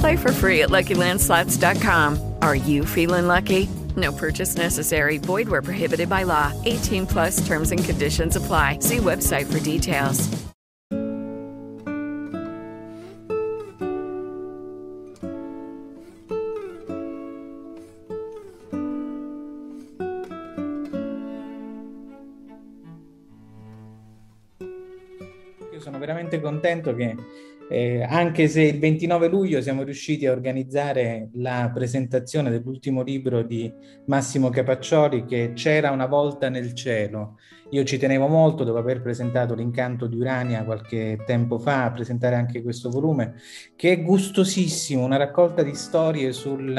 Play 0.00 0.16
for 0.16 0.32
free 0.32 0.62
at 0.62 0.70
LuckyLandSlots.com. 0.70 2.34
Are 2.42 2.56
you 2.56 2.84
feeling 2.84 3.26
lucky? 3.26 3.68
No 3.96 4.12
purchase 4.12 4.56
necessary. 4.56 5.18
Void 5.18 5.48
where 5.48 5.62
prohibited 5.62 6.08
by 6.08 6.24
law. 6.24 6.52
18 6.64 7.06
plus 7.06 7.46
terms 7.46 7.72
and 7.72 7.82
conditions 7.82 8.36
apply. 8.36 8.80
See 8.80 8.98
website 8.98 9.50
for 9.50 9.60
details. 9.60 10.28
Io 25.72 25.80
sono 25.80 25.98
veramente 25.98 26.40
contento 26.40 26.94
che 26.94 27.16
eh, 27.68 28.02
anche 28.02 28.46
se 28.48 28.62
il 28.62 28.78
29 28.78 29.28
luglio 29.28 29.60
siamo 29.60 29.82
riusciti 29.82 30.26
a 30.26 30.32
organizzare 30.32 31.30
la 31.34 31.70
presentazione 31.74 32.50
dell'ultimo 32.50 33.02
libro 33.02 33.42
di 33.42 33.72
Massimo 34.06 34.50
Capaccioli 34.50 35.24
che 35.24 35.52
c'era 35.54 35.90
una 35.90 36.06
volta 36.06 36.48
nel 36.48 36.74
cielo. 36.74 37.38
Io 37.70 37.84
ci 37.84 37.98
tenevo 37.98 38.28
molto 38.28 38.62
dopo 38.62 38.78
aver 38.78 39.02
presentato 39.02 39.54
l'incanto 39.54 40.06
di 40.06 40.16
Urania 40.16 40.64
qualche 40.64 41.18
tempo 41.26 41.58
fa 41.58 41.84
a 41.84 41.90
presentare 41.90 42.36
anche 42.36 42.62
questo 42.62 42.90
volume 42.90 43.34
che 43.74 43.92
è 43.92 44.02
gustosissimo, 44.02 45.04
una 45.04 45.16
raccolta 45.16 45.62
di 45.62 45.74
storie 45.74 46.32
sul, 46.32 46.76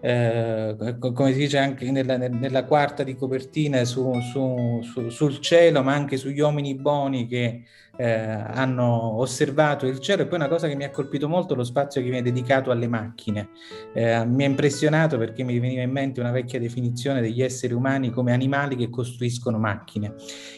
eh, 0.00 0.96
come 0.98 1.32
si 1.32 1.38
dice 1.38 1.58
anche 1.58 1.90
nella, 1.90 2.16
nella 2.16 2.64
quarta 2.64 3.02
di 3.02 3.16
copertina 3.16 3.84
su, 3.84 4.12
su, 4.20 4.80
su, 4.82 5.08
sul 5.08 5.40
cielo, 5.40 5.82
ma 5.82 5.94
anche 5.94 6.16
sugli 6.16 6.40
uomini 6.40 6.74
buoni 6.76 7.26
che 7.26 7.64
eh, 7.96 8.10
hanno 8.10 9.18
osservato 9.18 9.86
il 9.86 10.00
cielo 10.00 10.22
e 10.22 10.26
poi 10.26 10.38
una 10.38 10.48
cosa 10.48 10.66
che 10.66 10.74
mi 10.74 10.84
ha 10.84 10.90
colpito 10.90 11.28
molto 11.28 11.54
lo 11.54 11.64
spazio 11.64 12.00
che 12.00 12.08
viene 12.08 12.22
dedicato 12.22 12.70
alle 12.70 12.88
macchine. 12.88 13.50
Eh, 13.92 14.24
mi 14.24 14.44
ha 14.44 14.46
impressionato 14.46 15.18
perché 15.18 15.44
mi 15.44 15.58
veniva 15.58 15.82
in 15.82 15.90
mente 15.90 16.20
una 16.20 16.30
vecchia 16.30 16.58
definizione 16.58 17.20
degli 17.20 17.42
esseri 17.42 17.74
umani 17.74 18.10
come 18.10 18.32
animali 18.32 18.76
che 18.76 18.90
costruiscono 18.90 19.58
macchine. 19.58 20.11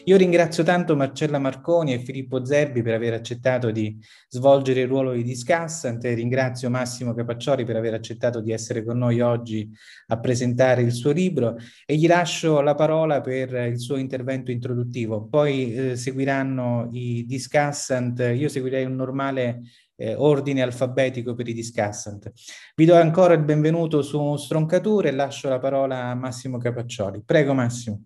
Io 0.05 0.17
ringrazio 0.17 0.63
tanto 0.63 0.95
Marcella 0.95 1.39
Marconi 1.39 1.93
e 1.93 1.99
Filippo 1.99 2.45
Zerbi 2.45 2.81
per 2.81 2.93
aver 2.93 3.13
accettato 3.13 3.71
di 3.71 3.97
svolgere 4.27 4.81
il 4.81 4.87
ruolo 4.87 5.13
di 5.13 5.23
discussant 5.23 6.03
e 6.05 6.13
ringrazio 6.13 6.69
Massimo 6.69 7.13
Capaccioli 7.13 7.65
per 7.65 7.75
aver 7.75 7.93
accettato 7.93 8.41
di 8.41 8.51
essere 8.51 8.83
con 8.83 8.97
noi 8.97 9.21
oggi 9.21 9.69
a 10.07 10.19
presentare 10.19 10.81
il 10.81 10.91
suo 10.91 11.11
libro 11.11 11.55
e 11.85 11.95
gli 11.95 12.07
lascio 12.07 12.61
la 12.61 12.75
parola 12.75 13.21
per 13.21 13.53
il 13.53 13.79
suo 13.79 13.97
intervento 13.97 14.51
introduttivo. 14.51 15.27
Poi 15.27 15.73
eh, 15.73 15.95
seguiranno 15.95 16.89
i 16.91 17.25
discussant, 17.25 18.19
io 18.19 18.49
seguirei 18.49 18.85
un 18.85 18.95
normale 18.95 19.61
eh, 19.95 20.13
ordine 20.15 20.61
alfabetico 20.61 21.33
per 21.33 21.47
i 21.47 21.53
discussant. 21.53 22.31
Vi 22.75 22.85
do 22.85 22.95
ancora 22.95 23.33
il 23.33 23.43
benvenuto 23.43 24.01
su 24.01 24.35
Stroncature 24.35 25.09
e 25.09 25.11
lascio 25.11 25.49
la 25.49 25.59
parola 25.59 26.05
a 26.05 26.15
Massimo 26.15 26.57
Capaccioli. 26.57 27.23
Prego 27.25 27.53
Massimo. 27.53 28.03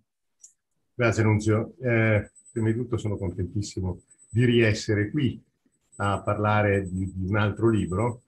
Grazie 0.99 1.23
Nunzio. 1.23 1.75
Eh, 1.79 2.29
prima 2.51 2.69
di 2.69 2.75
tutto 2.75 2.97
sono 2.97 3.15
contentissimo 3.15 4.01
di 4.27 4.43
riessere 4.43 5.09
qui 5.09 5.41
a 5.95 6.19
parlare 6.19 6.89
di, 6.89 7.09
di 7.15 7.25
un 7.25 7.37
altro 7.37 7.69
libro 7.69 8.23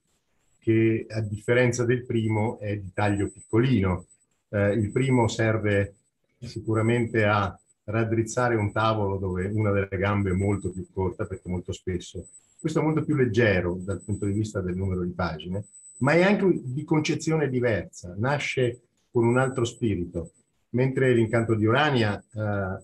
che 0.58 1.06
a 1.10 1.20
differenza 1.20 1.84
del 1.84 2.06
primo 2.06 2.60
è 2.60 2.78
di 2.78 2.94
taglio 2.94 3.28
piccolino. 3.28 4.06
Eh, 4.48 4.72
il 4.72 4.90
primo 4.90 5.28
serve 5.28 5.96
sicuramente 6.40 7.26
a 7.26 7.54
raddrizzare 7.84 8.56
un 8.56 8.72
tavolo 8.72 9.18
dove 9.18 9.48
una 9.48 9.72
delle 9.72 9.90
gambe 9.90 10.30
è 10.30 10.34
molto 10.34 10.72
più 10.72 10.88
corta, 10.94 11.26
perché 11.26 11.50
molto 11.50 11.74
spesso 11.74 12.26
questo 12.58 12.80
è 12.80 12.84
molto 12.84 13.04
più 13.04 13.16
leggero 13.16 13.80
dal 13.82 14.02
punto 14.02 14.26
di 14.26 14.32
vista 14.32 14.62
del 14.62 14.78
numero 14.78 15.04
di 15.04 15.12
pagine, 15.12 15.66
ma 15.98 16.14
è 16.14 16.22
anche 16.22 16.62
di 16.64 16.86
concezione 16.86 17.50
diversa, 17.50 18.16
nasce 18.18 18.80
con 19.12 19.28
un 19.28 19.38
altro 19.38 19.66
spirito, 19.66 20.32
mentre 20.72 21.14
l'incanto 21.14 21.56
di 21.56 21.66
Urania 21.66 22.18
eh, 22.18 22.84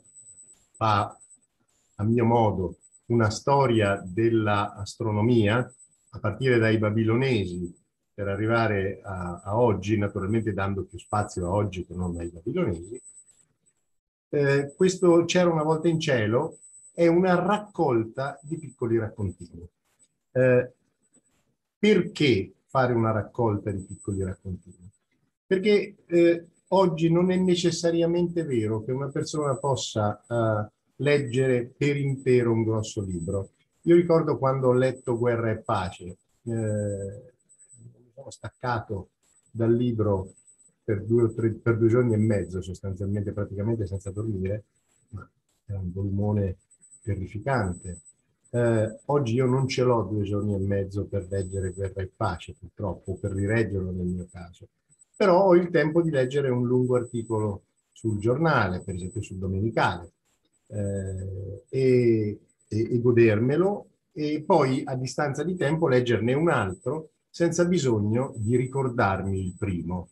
fa, 0.71 1.17
a 1.95 2.03
mio 2.03 2.25
modo, 2.25 2.77
una 3.07 3.29
storia 3.29 4.01
dell'astronomia 4.03 5.57
a 6.09 6.19
partire 6.19 6.57
dai 6.57 6.77
babilonesi 6.77 7.73
per 8.13 8.27
arrivare 8.27 8.99
a, 9.03 9.41
a, 9.43 9.59
oggi, 9.59 9.97
naturalmente 9.97 10.53
dando 10.53 10.83
più 10.83 10.97
spazio 10.97 11.45
a 11.45 11.51
oggi 11.51 11.85
che 11.85 11.93
non 11.93 12.17
ai 12.17 12.29
babilonesi, 12.29 13.01
eh, 14.29 14.73
questo 14.75 15.23
C'era 15.25 15.49
una 15.49 15.63
volta 15.63 15.87
in 15.87 15.99
cielo 15.99 16.59
è 16.93 17.07
una 17.07 17.35
raccolta 17.35 18.39
di 18.41 18.57
piccoli 18.57 18.97
raccontini. 18.97 19.69
Eh, 20.31 20.71
perché 21.77 22.53
fare 22.65 22.93
una 22.93 23.11
raccolta 23.11 23.71
di 23.71 23.83
piccoli 23.83 24.23
raccontini? 24.23 24.89
Perché 25.45 25.95
eh, 26.05 26.47
oggi 26.69 27.11
non 27.11 27.31
è 27.31 27.35
necessariamente 27.37 28.43
vero 28.43 28.83
che 28.83 28.91
una 28.91 29.09
persona 29.09 29.55
possa 29.55 30.23
uh, 30.27 30.69
leggere 30.97 31.65
per 31.65 31.97
intero 31.97 32.51
un 32.51 32.63
grosso 32.63 33.01
libro. 33.01 33.51
Io 33.83 33.95
ricordo 33.95 34.37
quando 34.37 34.67
ho 34.67 34.73
letto 34.73 35.17
Guerra 35.17 35.51
e 35.51 35.59
Pace, 35.59 36.03
eh, 36.03 36.13
mi 36.43 38.11
sono 38.13 38.29
staccato 38.29 39.09
dal 39.49 39.73
libro 39.73 40.33
per 40.83 41.03
due, 41.03 41.33
tre, 41.33 41.51
per 41.51 41.77
due 41.77 41.87
giorni 41.87 42.13
e 42.13 42.17
mezzo 42.17 42.61
sostanzialmente, 42.61 43.31
praticamente 43.31 43.85
senza 43.85 44.11
dormire, 44.11 44.63
era 45.65 45.79
un 45.79 45.91
volumone 45.91 46.57
terrificante. 47.01 48.01
Eh, 48.49 48.99
oggi 49.05 49.35
io 49.35 49.45
non 49.45 49.67
ce 49.67 49.83
l'ho 49.83 50.03
due 50.03 50.23
giorni 50.23 50.53
e 50.53 50.59
mezzo 50.59 51.05
per 51.05 51.27
leggere 51.29 51.71
Guerra 51.71 52.01
e 52.01 52.11
Pace, 52.13 52.55
purtroppo, 52.57 53.15
per 53.15 53.31
rileggerlo 53.31 53.91
nel 53.91 54.05
mio 54.05 54.27
caso. 54.31 54.67
Però 55.17 55.45
ho 55.45 55.55
il 55.55 55.71
tempo 55.71 56.03
di 56.03 56.11
leggere 56.11 56.49
un 56.49 56.65
lungo 56.65 56.95
articolo 56.95 57.63
sul 57.91 58.19
giornale, 58.19 58.81
per 58.81 58.93
esempio 58.93 59.23
sul 59.23 59.37
Domenicale, 59.37 60.11
eh, 60.67 61.63
e, 61.69 62.39
e, 62.67 62.99
godermelo 63.01 63.87
e 64.13 64.43
poi 64.45 64.83
a 64.85 64.95
distanza 64.95 65.43
di 65.43 65.55
tempo 65.55 65.87
leggerne 65.87 66.33
un 66.33 66.49
altro 66.49 67.09
senza 67.29 67.65
bisogno 67.65 68.33
di 68.35 68.55
ricordarmi 68.55 69.39
il 69.39 69.55
primo. 69.57 70.09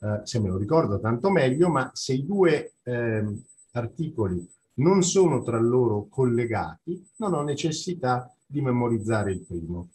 Eh, 0.00 0.20
se 0.22 0.38
me 0.38 0.48
lo 0.48 0.58
ricordo 0.58 1.00
tanto 1.00 1.30
meglio, 1.30 1.68
ma 1.68 1.90
se 1.92 2.12
i 2.12 2.24
due 2.24 2.74
eh, 2.84 3.24
articoli 3.72 4.48
non 4.74 5.02
sono 5.02 5.42
tra 5.42 5.58
loro 5.58 6.06
collegati, 6.08 7.08
non 7.16 7.34
ho 7.34 7.42
necessità 7.42 8.32
di 8.46 8.60
memorizzare 8.60 9.32
il 9.32 9.40
primo. 9.40 9.88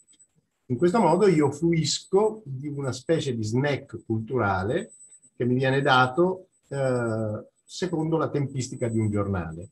In 0.72 0.78
questo 0.78 1.02
modo 1.02 1.28
io 1.28 1.52
fruisco 1.52 2.44
di 2.46 2.70
una 2.70 2.94
specie 2.94 3.36
di 3.36 3.44
snack 3.44 4.06
culturale 4.06 4.94
che 5.36 5.44
mi 5.44 5.56
viene 5.56 5.82
dato 5.82 6.48
eh, 6.70 7.46
secondo 7.66 8.16
la 8.16 8.30
tempistica 8.30 8.88
di 8.88 8.98
un 8.98 9.12
giornale. 9.12 9.68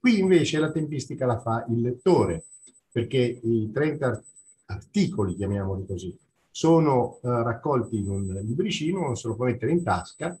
Qui 0.00 0.18
invece 0.18 0.58
la 0.58 0.72
tempistica 0.72 1.26
la 1.26 1.38
fa 1.38 1.64
il 1.68 1.80
lettore 1.80 2.46
perché 2.90 3.18
i 3.40 3.70
30 3.72 4.24
articoli, 4.66 5.36
chiamiamoli 5.36 5.86
così, 5.86 6.18
sono 6.50 7.20
uh, 7.22 7.28
raccolti 7.28 7.98
in 7.98 8.10
un 8.10 8.26
libricino, 8.42 8.98
uno 8.98 9.14
se 9.14 9.28
lo 9.28 9.36
può 9.36 9.44
mettere 9.44 9.70
in 9.70 9.84
tasca 9.84 10.36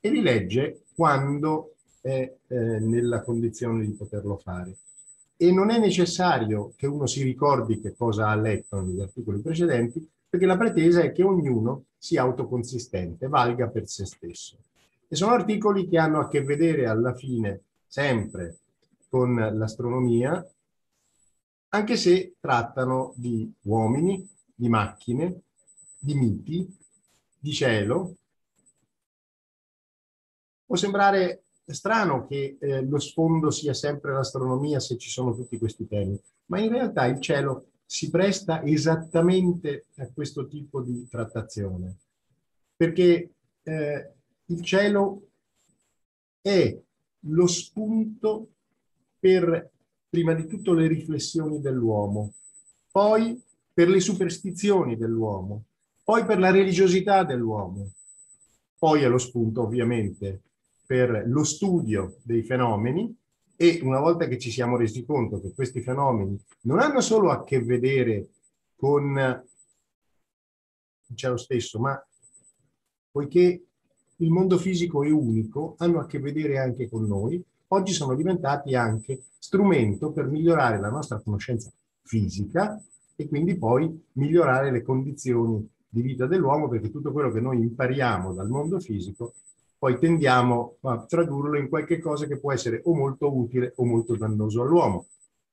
e 0.00 0.10
li 0.10 0.20
legge 0.20 0.82
quando 0.96 1.76
è 2.00 2.30
eh, 2.48 2.56
nella 2.80 3.22
condizione 3.22 3.86
di 3.86 3.92
poterlo 3.92 4.36
fare. 4.36 4.76
E 5.36 5.52
non 5.52 5.70
è 5.70 5.78
necessario 5.78 6.72
che 6.76 6.86
uno 6.86 7.06
si 7.06 7.22
ricordi 7.22 7.80
che 7.80 7.94
cosa 7.96 8.28
ha 8.28 8.34
letto 8.34 8.80
negli 8.80 9.00
articoli 9.00 9.40
precedenti, 9.40 10.08
perché 10.28 10.46
la 10.46 10.56
pretesa 10.56 11.00
è 11.00 11.12
che 11.12 11.22
ognuno 11.22 11.84
sia 11.96 12.22
autoconsistente, 12.22 13.28
valga 13.28 13.68
per 13.68 13.88
se 13.88 14.04
stesso. 14.04 14.58
E 15.08 15.16
sono 15.16 15.32
articoli 15.32 15.88
che 15.88 15.98
hanno 15.98 16.20
a 16.20 16.28
che 16.28 16.42
vedere 16.42 16.86
alla 16.86 17.14
fine 17.14 17.62
sempre 17.86 18.58
con 19.08 19.34
l'astronomia, 19.34 20.44
anche 21.68 21.96
se 21.96 22.34
trattano 22.40 23.12
di 23.16 23.52
uomini, 23.62 24.28
di 24.54 24.68
macchine, 24.68 25.42
di 25.98 26.14
miti, 26.14 26.76
di 27.38 27.52
cielo. 27.52 28.16
Può 30.66 30.74
sembrare 30.76 31.43
strano 31.72 32.26
che 32.26 32.56
eh, 32.60 32.82
lo 32.82 32.98
sfondo 32.98 33.50
sia 33.50 33.72
sempre 33.72 34.12
l'astronomia 34.12 34.80
se 34.80 34.98
ci 34.98 35.08
sono 35.08 35.34
tutti 35.34 35.58
questi 35.58 35.86
temi, 35.86 36.18
ma 36.46 36.60
in 36.60 36.70
realtà 36.70 37.06
il 37.06 37.20
cielo 37.20 37.68
si 37.86 38.10
presta 38.10 38.62
esattamente 38.62 39.86
a 39.96 40.08
questo 40.12 40.46
tipo 40.46 40.82
di 40.82 41.06
trattazione, 41.08 41.96
perché 42.76 43.30
eh, 43.62 44.12
il 44.46 44.62
cielo 44.62 45.28
è 46.40 46.78
lo 47.26 47.46
spunto 47.46 48.48
per 49.18 49.70
prima 50.08 50.34
di 50.34 50.46
tutto 50.46 50.74
le 50.74 50.86
riflessioni 50.86 51.60
dell'uomo, 51.60 52.34
poi 52.90 53.40
per 53.72 53.88
le 53.88 54.00
superstizioni 54.00 54.96
dell'uomo, 54.96 55.64
poi 56.04 56.24
per 56.26 56.38
la 56.38 56.50
religiosità 56.50 57.24
dell'uomo, 57.24 57.90
poi 58.78 59.02
è 59.02 59.08
lo 59.08 59.18
spunto 59.18 59.62
ovviamente 59.62 60.42
per 60.86 61.24
lo 61.26 61.44
studio 61.44 62.16
dei 62.22 62.42
fenomeni 62.42 63.16
e 63.56 63.80
una 63.82 64.00
volta 64.00 64.26
che 64.26 64.38
ci 64.38 64.50
siamo 64.50 64.76
resi 64.76 65.04
conto 65.04 65.40
che 65.40 65.52
questi 65.54 65.80
fenomeni 65.80 66.38
non 66.62 66.80
hanno 66.80 67.00
solo 67.00 67.30
a 67.30 67.44
che 67.44 67.62
vedere 67.62 68.28
con 68.76 69.42
cielo 71.14 71.36
stesso, 71.36 71.78
ma 71.78 72.04
poiché 73.10 73.64
il 74.16 74.30
mondo 74.30 74.58
fisico 74.58 75.04
è 75.04 75.10
unico, 75.10 75.74
hanno 75.78 76.00
a 76.00 76.06
che 76.06 76.18
vedere 76.18 76.58
anche 76.58 76.88
con 76.88 77.06
noi, 77.06 77.42
oggi 77.68 77.92
sono 77.92 78.14
diventati 78.14 78.74
anche 78.74 79.24
strumento 79.38 80.12
per 80.12 80.26
migliorare 80.26 80.80
la 80.80 80.90
nostra 80.90 81.20
conoscenza 81.20 81.70
fisica 82.02 82.80
e 83.16 83.28
quindi 83.28 83.56
poi 83.56 84.04
migliorare 84.12 84.70
le 84.70 84.82
condizioni 84.82 85.68
di 85.88 86.02
vita 86.02 86.26
dell'uomo, 86.26 86.68
perché 86.68 86.90
tutto 86.90 87.12
quello 87.12 87.30
che 87.30 87.40
noi 87.40 87.60
impariamo 87.60 88.32
dal 88.32 88.48
mondo 88.48 88.80
fisico 88.80 89.34
poi 89.84 89.98
tendiamo 89.98 90.78
a 90.80 91.04
tradurlo 91.04 91.58
in 91.58 91.68
qualche 91.68 91.98
cosa 91.98 92.24
che 92.26 92.38
può 92.38 92.54
essere 92.54 92.80
o 92.84 92.94
molto 92.94 93.36
utile 93.36 93.74
o 93.76 93.84
molto 93.84 94.16
dannoso 94.16 94.62
all'uomo. 94.62 95.08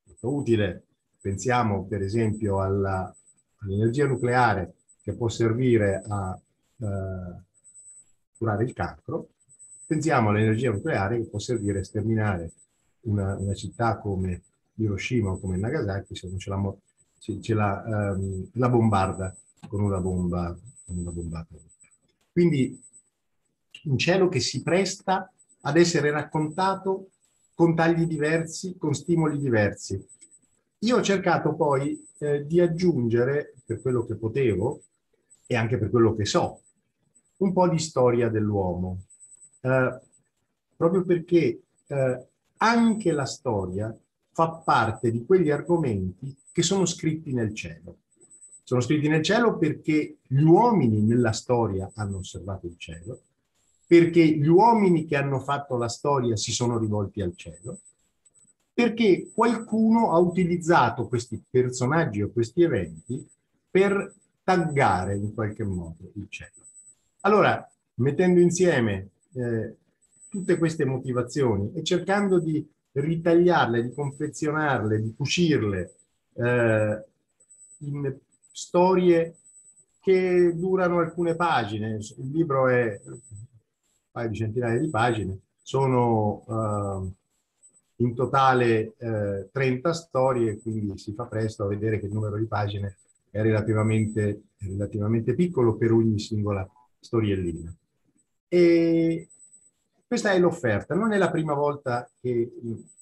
Molto 0.06 0.34
utile, 0.34 0.86
pensiamo 1.20 1.86
per 1.86 2.02
esempio 2.02 2.62
all'energia 2.62 4.08
nucleare 4.08 4.76
che 5.04 5.16
può 5.16 5.28
servire 5.28 6.02
a 6.08 6.40
eh, 6.80 7.42
curare 8.38 8.64
il 8.64 8.72
cancro, 8.72 9.32
pensiamo 9.86 10.30
all'energia 10.30 10.72
nucleare 10.72 11.18
che 11.18 11.28
può 11.28 11.40
servire 11.40 11.80
a 11.80 11.84
sterminare 11.84 12.52
una, 13.02 13.36
una 13.36 13.54
città 13.54 13.98
come 13.98 14.44
Hiroshima 14.76 15.32
o 15.32 15.40
come 15.42 15.58
Nagasaki 15.58 16.16
se 16.16 16.30
non 16.30 16.40
ce 16.40 16.50
la, 16.50 16.76
ce 17.20 17.54
la, 17.54 17.84
um, 18.16 18.48
la 18.54 18.70
bombarda 18.70 19.36
con 19.68 19.82
una 19.82 20.00
bomba, 20.00 20.58
con 20.86 21.00
una 21.00 21.12
bomba 21.12 21.46
Quindi 22.32 22.82
un 23.84 23.98
cielo 23.98 24.28
che 24.28 24.40
si 24.40 24.62
presta 24.62 25.32
ad 25.62 25.78
essere 25.78 26.12
raccontato 26.12 27.10
con 27.54 27.76
tagli 27.76 28.06
diversi, 28.06 28.78
con 28.78 28.94
stimoli 28.94 29.38
diversi. 29.38 30.04
Io 30.80 30.98
ho 30.98 31.02
cercato 31.02 31.54
poi 31.54 32.08
eh, 32.18 32.46
di 32.46 32.60
aggiungere, 32.60 33.54
per 33.66 33.82
quello 33.82 34.04
che 34.06 34.16
potevo 34.16 34.82
e 35.46 35.56
anche 35.56 35.78
per 35.78 35.90
quello 35.90 36.16
che 36.16 36.26
so, 36.26 36.62
un 37.38 37.54
po' 37.54 37.70
di 37.70 37.78
storia 37.78 38.30
dell'uomo, 38.30 39.04
eh, 39.62 40.00
proprio 40.76 41.04
perché 41.04 41.62
eh, 41.88 42.28
anche 42.58 43.12
la 43.12 43.26
storia 43.26 43.96
fa 44.32 44.50
parte 44.50 45.12
di 45.12 45.26
quegli 45.26 45.50
argomenti 45.50 46.36
che 46.52 46.64
sono 46.64 46.86
scritti 46.86 47.34
nel 47.34 47.54
cielo. 47.54 47.98
Sono 48.64 48.82
scritti 48.82 49.08
nel 49.08 49.24
cielo 49.24 49.58
perché 49.58 50.18
gli 50.26 50.44
uomini 50.44 51.02
nella 51.02 51.32
storia 51.32 51.92
hanno 51.96 52.18
osservato 52.18 52.68
il 52.68 52.78
cielo, 52.78 53.22
perché 53.92 54.26
gli 54.26 54.48
uomini 54.48 55.06
che 55.06 55.18
hanno 55.18 55.42
fatto 55.42 55.76
la 55.76 55.90
storia 55.90 56.38
si 56.38 56.54
sono 56.54 56.78
rivolti 56.78 57.20
al 57.20 57.36
cielo, 57.36 57.80
perché 58.74 59.32
qualcuno 59.34 60.14
ha 60.14 60.18
utilizzato 60.18 61.10
questi 61.10 61.44
personaggi 61.50 62.22
o 62.22 62.32
questi 62.32 62.64
eventi 62.64 63.28
per 63.70 64.14
taggare 64.46 65.18
in 65.18 65.34
qualche 65.34 65.66
modo 65.66 66.10
il 66.14 66.26
cielo. 66.30 66.64
Allora, 67.24 67.70
mettendo 67.96 68.40
insieme 68.40 69.10
eh, 69.34 69.76
tutte 70.30 70.58
queste 70.58 70.86
motivazioni 70.86 71.74
e 71.74 71.84
cercando 71.84 72.40
di 72.40 72.66
ritagliarle, 72.94 73.84
di 73.84 73.94
confezionarle, 73.94 75.02
di 75.02 75.14
cucirle 75.14 75.94
eh, 76.36 77.04
in 77.80 78.18
storie 78.54 79.36
che 80.00 80.54
durano 80.56 81.00
alcune 81.00 81.36
pagine. 81.36 81.98
Il 81.98 82.32
libro 82.32 82.70
è 82.70 82.98
paio 84.12 84.30
di 84.30 84.36
centinaia 84.36 84.80
di 84.80 84.90
pagine, 84.90 85.40
sono 85.62 86.44
uh, 86.46 87.14
in 87.98 88.16
totale 88.16 88.96
uh, 88.98 89.50
30 89.52 89.94
storie, 89.94 90.60
quindi 90.60 90.98
si 90.98 91.14
fa 91.14 91.26
presto 91.26 91.64
a 91.64 91.68
vedere 91.68 92.00
che 92.00 92.08
il 92.08 92.14
numero 92.14 92.38
di 92.38 92.46
pagine 92.46 92.98
è 93.30 93.42
relativamente, 93.42 94.42
relativamente 94.58 95.34
piccolo 95.34 95.78
per 95.78 95.92
ogni 95.92 96.20
singola 96.20 96.68
storiellina. 97.00 97.74
E 98.48 99.30
questa 100.06 100.32
è 100.32 100.40
l'offerta, 100.40 100.94
non 100.94 101.14
è 101.14 101.18
la 101.18 101.32
prima 101.32 101.54
volta 101.54 102.10
che, 102.20 102.52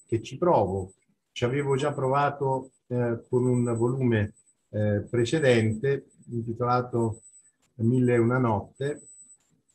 che 0.05 0.21
ci 0.21 0.37
provo, 0.37 0.93
ci 1.31 1.43
avevo 1.43 1.75
già 1.75 1.91
provato 1.91 2.71
eh, 2.87 3.23
con 3.27 3.45
un 3.45 3.75
volume 3.75 4.33
eh, 4.69 5.01
precedente 5.09 6.05
intitolato 6.27 7.21
Mille 7.75 8.13
e 8.13 8.17
una 8.17 8.37
notte 8.37 9.08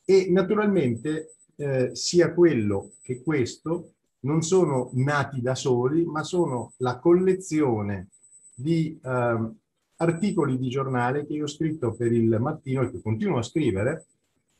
e 0.04 0.28
naturalmente 0.30 1.34
eh, 1.56 1.94
sia 1.94 2.32
quello 2.32 2.92
che 3.02 3.23
questo 3.23 3.92
non 4.20 4.42
sono 4.42 4.90
nati 4.94 5.40
da 5.40 5.54
soli, 5.54 6.04
ma 6.04 6.23
sono 6.23 6.73
la 6.78 6.99
collezione 6.99 8.08
di 8.54 8.99
eh, 9.02 9.50
articoli 9.96 10.58
di 10.58 10.68
giornale 10.68 11.26
che 11.26 11.34
io 11.34 11.44
ho 11.44 11.49
scritto 11.49 11.94
per 11.94 12.12
il 12.12 12.37
mattino 12.40 12.82
e 12.82 12.90
che 12.90 13.00
continuo 13.00 13.38
a 13.38 13.42
scrivere 13.42 14.06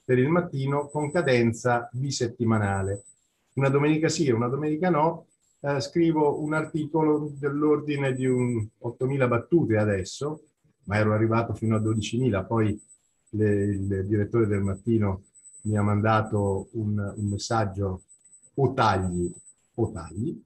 per 0.05 0.19
il 0.19 0.29
mattino 0.29 0.89
con 0.89 1.11
cadenza 1.11 1.89
bisettimanale. 1.93 3.05
Una 3.55 3.69
domenica 3.69 4.09
sì 4.09 4.27
e 4.27 4.33
una 4.33 4.49
domenica 4.49 4.91
no, 4.91 5.27
eh, 5.61 5.81
scrivo 5.81 6.43
un 6.43 6.53
articolo 6.53 7.33
dell'ordine 7.39 8.15
di 8.15 8.27
un 8.27 8.67
8.000 8.83 9.29
battute 9.29 9.79
adesso, 9.79 10.43
ma 10.85 10.99
ero 10.99 11.15
arrivato 11.15 11.55
fino 11.55 11.77
a 11.77 11.81
12.000, 11.81 12.47
poi 12.47 12.79
le, 13.31 13.65
il 13.65 14.07
direttore 14.07 14.47
del 14.47 14.61
mattino 14.61 15.23
mi 15.65 15.77
ha 15.77 15.83
mandato 15.83 16.69
un, 16.73 16.99
un 17.17 17.29
messaggio 17.29 18.03
o 18.55 18.73
tagli 18.73 19.33
o 19.75 19.91
tagli, 19.91 20.43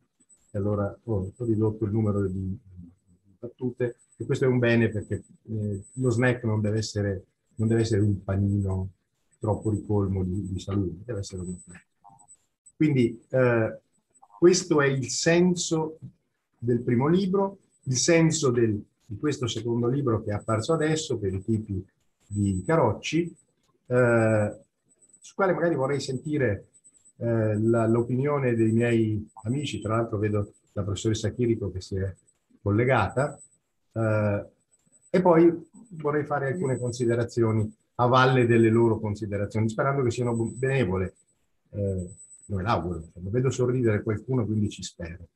e 0.50 0.58
allora 0.58 0.96
ho, 1.04 1.32
ho 1.36 1.44
ridotto 1.44 1.84
il 1.84 1.92
numero 1.92 2.26
di, 2.26 2.58
di, 2.62 2.90
battute 3.38 3.96
e 4.16 4.24
questo 4.24 4.46
è 4.46 4.48
un 4.48 4.58
bene 4.58 4.88
perché 4.88 5.22
eh, 5.48 5.84
lo 5.92 6.10
snack 6.10 6.42
non 6.44 6.60
deve, 6.60 6.78
essere, 6.78 7.24
non 7.56 7.68
deve 7.68 7.82
essere 7.82 8.00
un 8.00 8.22
panino 8.24 8.88
troppo 9.38 9.70
ricolmo 9.70 10.24
di, 10.24 10.48
di 10.48 10.58
salute, 10.58 11.02
deve 11.04 11.20
essere 11.20 11.42
uno 11.42 11.58
snack. 11.64 11.86
Quindi 12.74 13.22
eh, 13.28 13.78
questo 14.38 14.80
è 14.80 14.86
il 14.86 15.08
senso 15.08 15.98
del 16.58 16.80
primo 16.80 17.06
libro, 17.06 17.58
il 17.84 17.96
senso 17.96 18.50
del, 18.50 18.82
di 19.04 19.16
questo 19.18 19.46
secondo 19.46 19.88
libro 19.88 20.22
che 20.22 20.30
è 20.30 20.34
apparso 20.34 20.72
adesso 20.72 21.18
per 21.18 21.34
i 21.34 21.42
tipi 21.42 21.84
di 22.26 22.62
Carocci, 22.64 23.34
eh, 23.86 24.56
su 25.28 25.34
quale 25.34 25.52
magari 25.52 25.74
vorrei 25.74 26.00
sentire 26.00 26.68
eh, 27.18 27.54
l'opinione 27.54 28.54
dei 28.54 28.72
miei 28.72 29.30
amici, 29.44 29.78
tra 29.78 29.96
l'altro 29.96 30.16
vedo 30.16 30.54
la 30.72 30.82
professoressa 30.82 31.28
Chirico 31.32 31.70
che 31.70 31.82
si 31.82 31.96
è 31.96 32.14
collegata, 32.62 33.38
eh, 33.92 34.46
e 35.10 35.20
poi 35.20 35.68
vorrei 35.90 36.24
fare 36.24 36.46
alcune 36.46 36.78
considerazioni 36.78 37.70
a 37.96 38.06
valle 38.06 38.46
delle 38.46 38.70
loro 38.70 38.98
considerazioni, 38.98 39.68
sperando 39.68 40.02
che 40.02 40.10
siano 40.10 40.34
benevole. 40.34 41.16
Eh, 41.72 42.08
me 42.46 42.62
l'auguro, 42.62 43.02
vedo 43.12 43.50
sorridere 43.50 44.02
qualcuno, 44.02 44.46
quindi 44.46 44.70
ci 44.70 44.82
spero. 44.82 45.26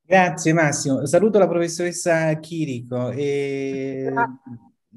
Grazie 0.00 0.54
Massimo, 0.54 1.04
saluto 1.04 1.38
la 1.38 1.48
professoressa 1.48 2.32
Chirico 2.38 3.10
e 3.10 4.10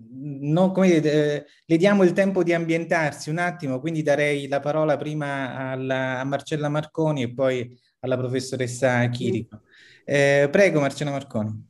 non, 0.09 0.71
come 0.71 0.95
eh, 0.95 1.45
le 1.65 1.77
diamo 1.77 2.03
il 2.03 2.13
tempo 2.13 2.43
di 2.43 2.53
ambientarsi 2.53 3.29
un 3.29 3.37
attimo, 3.37 3.79
quindi 3.79 4.03
darei 4.03 4.47
la 4.47 4.59
parola 4.59 4.97
prima 4.97 5.71
alla, 5.71 6.19
a 6.19 6.23
Marcella 6.23 6.69
Marconi 6.69 7.23
e 7.23 7.33
poi 7.33 7.77
alla 8.01 8.17
professoressa 8.17 9.07
Chirico. 9.09 9.61
Eh, 10.05 10.47
prego 10.51 10.79
Marcella 10.79 11.11
Marconi. 11.11 11.65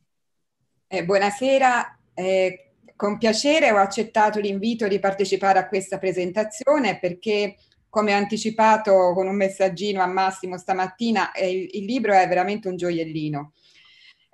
Eh, 0.86 1.04
buonasera, 1.04 1.98
eh, 2.14 2.72
con 2.96 3.18
piacere 3.18 3.70
ho 3.70 3.76
accettato 3.76 4.40
l'invito 4.40 4.88
di 4.88 4.98
partecipare 4.98 5.58
a 5.58 5.68
questa 5.68 5.98
presentazione 5.98 6.98
perché 6.98 7.56
come 7.88 8.12
anticipato 8.12 9.12
con 9.14 9.26
un 9.26 9.36
messaggino 9.36 10.02
a 10.02 10.06
Massimo 10.06 10.58
stamattina, 10.58 11.32
eh, 11.32 11.50
il, 11.50 11.68
il, 11.72 11.84
libro 11.84 12.12
è 12.12 12.26
veramente 12.28 12.68
un 12.68 12.76
gioiellino. 12.76 13.52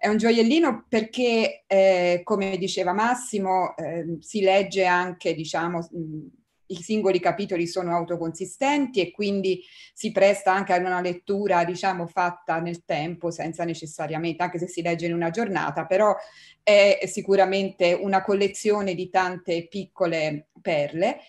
È 0.05 0.09
un 0.09 0.19
gioiellino 0.19 0.85
perché, 0.87 1.65
eh, 1.67 2.21
come 2.25 2.59
diceva 2.59 2.93
Massimo, 2.93 3.75
eh, 3.75 4.19
si 4.21 4.43
legge 4.43 4.85
anche, 4.85 5.33
diciamo, 5.33 5.79
mh, 5.79 6.27
i 6.67 6.75
singoli 6.83 7.19
capitoli 7.21 7.67
sono 7.67 7.97
autoconsistenti 7.97 9.01
e 9.01 9.11
quindi 9.11 9.63
si 9.95 10.13
presta 10.13 10.53
anche 10.53 10.75
ad 10.75 10.85
una 10.85 11.01
lettura, 11.01 11.65
diciamo, 11.65 12.07
fatta 12.07 12.61
nel 12.61 12.85
tempo, 12.85 13.31
senza 13.31 13.65
necessariamente, 13.65 14.43
anche 14.43 14.59
se 14.59 14.67
si 14.67 14.83
legge 14.83 15.07
in 15.07 15.15
una 15.15 15.31
giornata, 15.31 15.87
però 15.87 16.15
è 16.63 16.99
sicuramente 17.07 17.95
una 17.95 18.23
collezione 18.23 18.95
di 18.95 19.09
tante 19.09 19.69
piccole 19.69 20.49
perle 20.61 21.21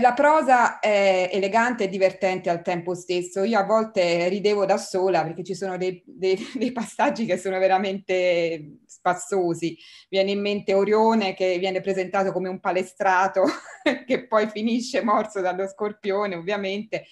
la 0.00 0.12
prosa 0.12 0.78
è 0.78 1.28
elegante 1.32 1.84
e 1.84 1.88
divertente 1.88 2.50
al 2.50 2.62
tempo 2.62 2.94
stesso. 2.94 3.44
Io 3.44 3.58
a 3.58 3.64
volte 3.64 4.28
ridevo 4.28 4.64
da 4.64 4.76
sola 4.76 5.22
perché 5.22 5.42
ci 5.42 5.54
sono 5.54 5.76
dei, 5.76 6.02
dei, 6.06 6.36
dei, 6.54 6.72
passaggi 6.72 7.26
che 7.26 7.36
sono 7.36 7.58
veramente 7.58 8.78
spassosi. 8.86 9.76
Viene 10.08 10.30
in 10.30 10.40
mente 10.40 10.74
Orione 10.74 11.34
che 11.34 11.58
viene 11.58 11.80
presentato 11.80 12.32
come 12.32 12.48
un 12.48 12.60
palestrato 12.60 13.44
che 14.06 14.26
poi 14.26 14.48
finisce 14.48 15.02
morso 15.02 15.40
dallo 15.40 15.66
scorpione, 15.66 16.36
ovviamente. 16.36 17.06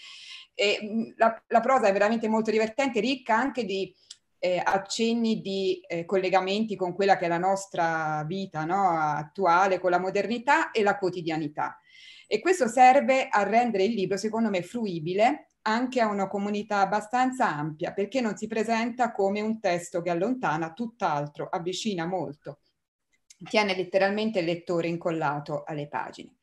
E 0.55 1.15
la, 1.17 1.43
la 1.49 1.61
prosa 1.61 1.89
è 1.89 1.93
veramente 1.93 2.29
molto 2.29 2.51
divertente, 2.51 3.01
ricca 3.01 3.37
anche 3.37 3.65
di 3.65 3.95
eh, 4.39 4.61
accenni 4.63 5.41
di 5.41 5.81
eh, 5.87 6.05
collegamenti 6.05 6.75
con 6.75 6.95
quella 6.95 7.17
che 7.17 7.27
è 7.27 7.29
la 7.29 7.39
nostra 7.39 8.25
vita 8.27 8.65
no? 8.65 8.91
attuale, 8.91 9.79
con 9.79 9.91
la 9.91 9.99
modernità 9.99 10.71
e 10.71 10.83
la 10.83 10.97
quotidianità. 10.97 11.79
E 12.33 12.39
questo 12.39 12.69
serve 12.69 13.27
a 13.29 13.43
rendere 13.43 13.83
il 13.83 13.93
libro, 13.93 14.17
secondo 14.17 14.51
me, 14.51 14.63
fruibile 14.63 15.49
anche 15.63 16.01
a 16.01 16.07
una 16.07 16.29
comunità 16.29 16.79
abbastanza 16.79 17.53
ampia, 17.53 17.93
perché 17.93 18.21
non 18.21 18.37
si 18.37 18.47
presenta 18.47 19.11
come 19.11 19.41
un 19.41 19.59
testo 19.59 20.01
che 20.01 20.11
allontana, 20.11 20.73
tutt'altro, 20.73 21.49
avvicina 21.49 22.07
molto, 22.07 22.61
tiene 23.49 23.75
letteralmente 23.75 24.39
il 24.39 24.45
lettore 24.45 24.87
incollato 24.87 25.65
alle 25.65 25.89
pagine. 25.89 26.37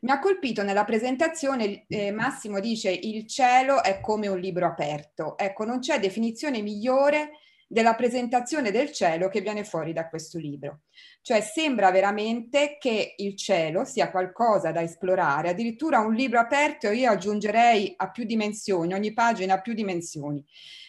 Mi 0.00 0.10
ha 0.10 0.18
colpito 0.18 0.64
nella 0.64 0.84
presentazione, 0.84 1.84
eh, 1.86 2.10
Massimo 2.10 2.58
dice 2.58 2.90
il 2.90 3.24
cielo 3.28 3.84
è 3.84 4.00
come 4.00 4.26
un 4.26 4.40
libro 4.40 4.66
aperto. 4.66 5.38
Ecco, 5.38 5.64
non 5.64 5.78
c'è 5.78 6.00
definizione 6.00 6.62
migliore 6.62 7.30
della 7.70 7.94
presentazione 7.94 8.70
del 8.70 8.90
cielo 8.92 9.28
che 9.28 9.42
viene 9.42 9.62
fuori 9.62 9.92
da 9.92 10.08
questo 10.08 10.38
libro. 10.38 10.80
Cioè 11.20 11.42
sembra 11.42 11.90
veramente 11.90 12.78
che 12.80 13.14
il 13.18 13.36
cielo 13.36 13.84
sia 13.84 14.10
qualcosa 14.10 14.72
da 14.72 14.80
esplorare, 14.80 15.50
addirittura 15.50 15.98
un 15.98 16.14
libro 16.14 16.40
aperto, 16.40 16.90
io 16.90 17.10
aggiungerei 17.10 17.92
a 17.94 18.10
più 18.10 18.24
dimensioni, 18.24 18.94
ogni 18.94 19.12
pagina 19.12 19.54
ha 19.54 19.60
più 19.60 19.74
dimensioni, 19.74 20.42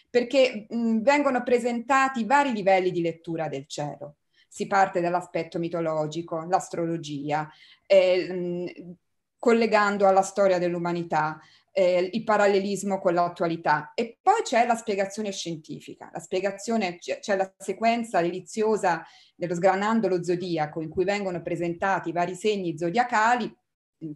perché 0.08 0.66
mh, 0.68 1.02
vengono 1.02 1.42
presentati 1.42 2.24
vari 2.24 2.52
livelli 2.52 2.90
di 2.90 3.02
lettura 3.02 3.48
del 3.48 3.66
cielo. 3.66 4.16
Si 4.48 4.66
parte 4.66 5.00
dall'aspetto 5.00 5.58
mitologico, 5.58 6.46
l'astrologia, 6.48 7.48
eh, 7.86 8.32
mh, 8.32 8.94
collegando 9.38 10.06
alla 10.06 10.22
storia 10.22 10.58
dell'umanità, 10.58 11.38
eh, 11.80 12.10
il 12.12 12.24
parallelismo 12.24 12.98
con 12.98 13.14
l'attualità. 13.14 13.92
E 13.94 14.18
poi 14.20 14.42
c'è 14.42 14.66
la 14.66 14.76
spiegazione 14.76 15.32
scientifica, 15.32 16.10
la 16.12 16.20
spiegazione, 16.20 16.98
c'è 16.98 17.36
la 17.36 17.50
sequenza 17.56 18.20
deliziosa 18.20 19.02
dello 19.34 19.54
sgranando 19.54 20.06
lo 20.06 20.22
zodiaco 20.22 20.82
in 20.82 20.90
cui 20.90 21.04
vengono 21.04 21.40
presentati 21.40 22.10
i 22.10 22.12
vari 22.12 22.34
segni 22.34 22.76
zodiacali, 22.76 23.50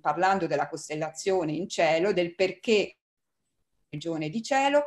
parlando 0.00 0.46
della 0.46 0.68
costellazione 0.68 1.52
in 1.52 1.66
cielo, 1.68 2.12
del 2.12 2.34
perché 2.34 2.98
regione 3.88 4.28
di 4.28 4.42
cielo, 4.42 4.84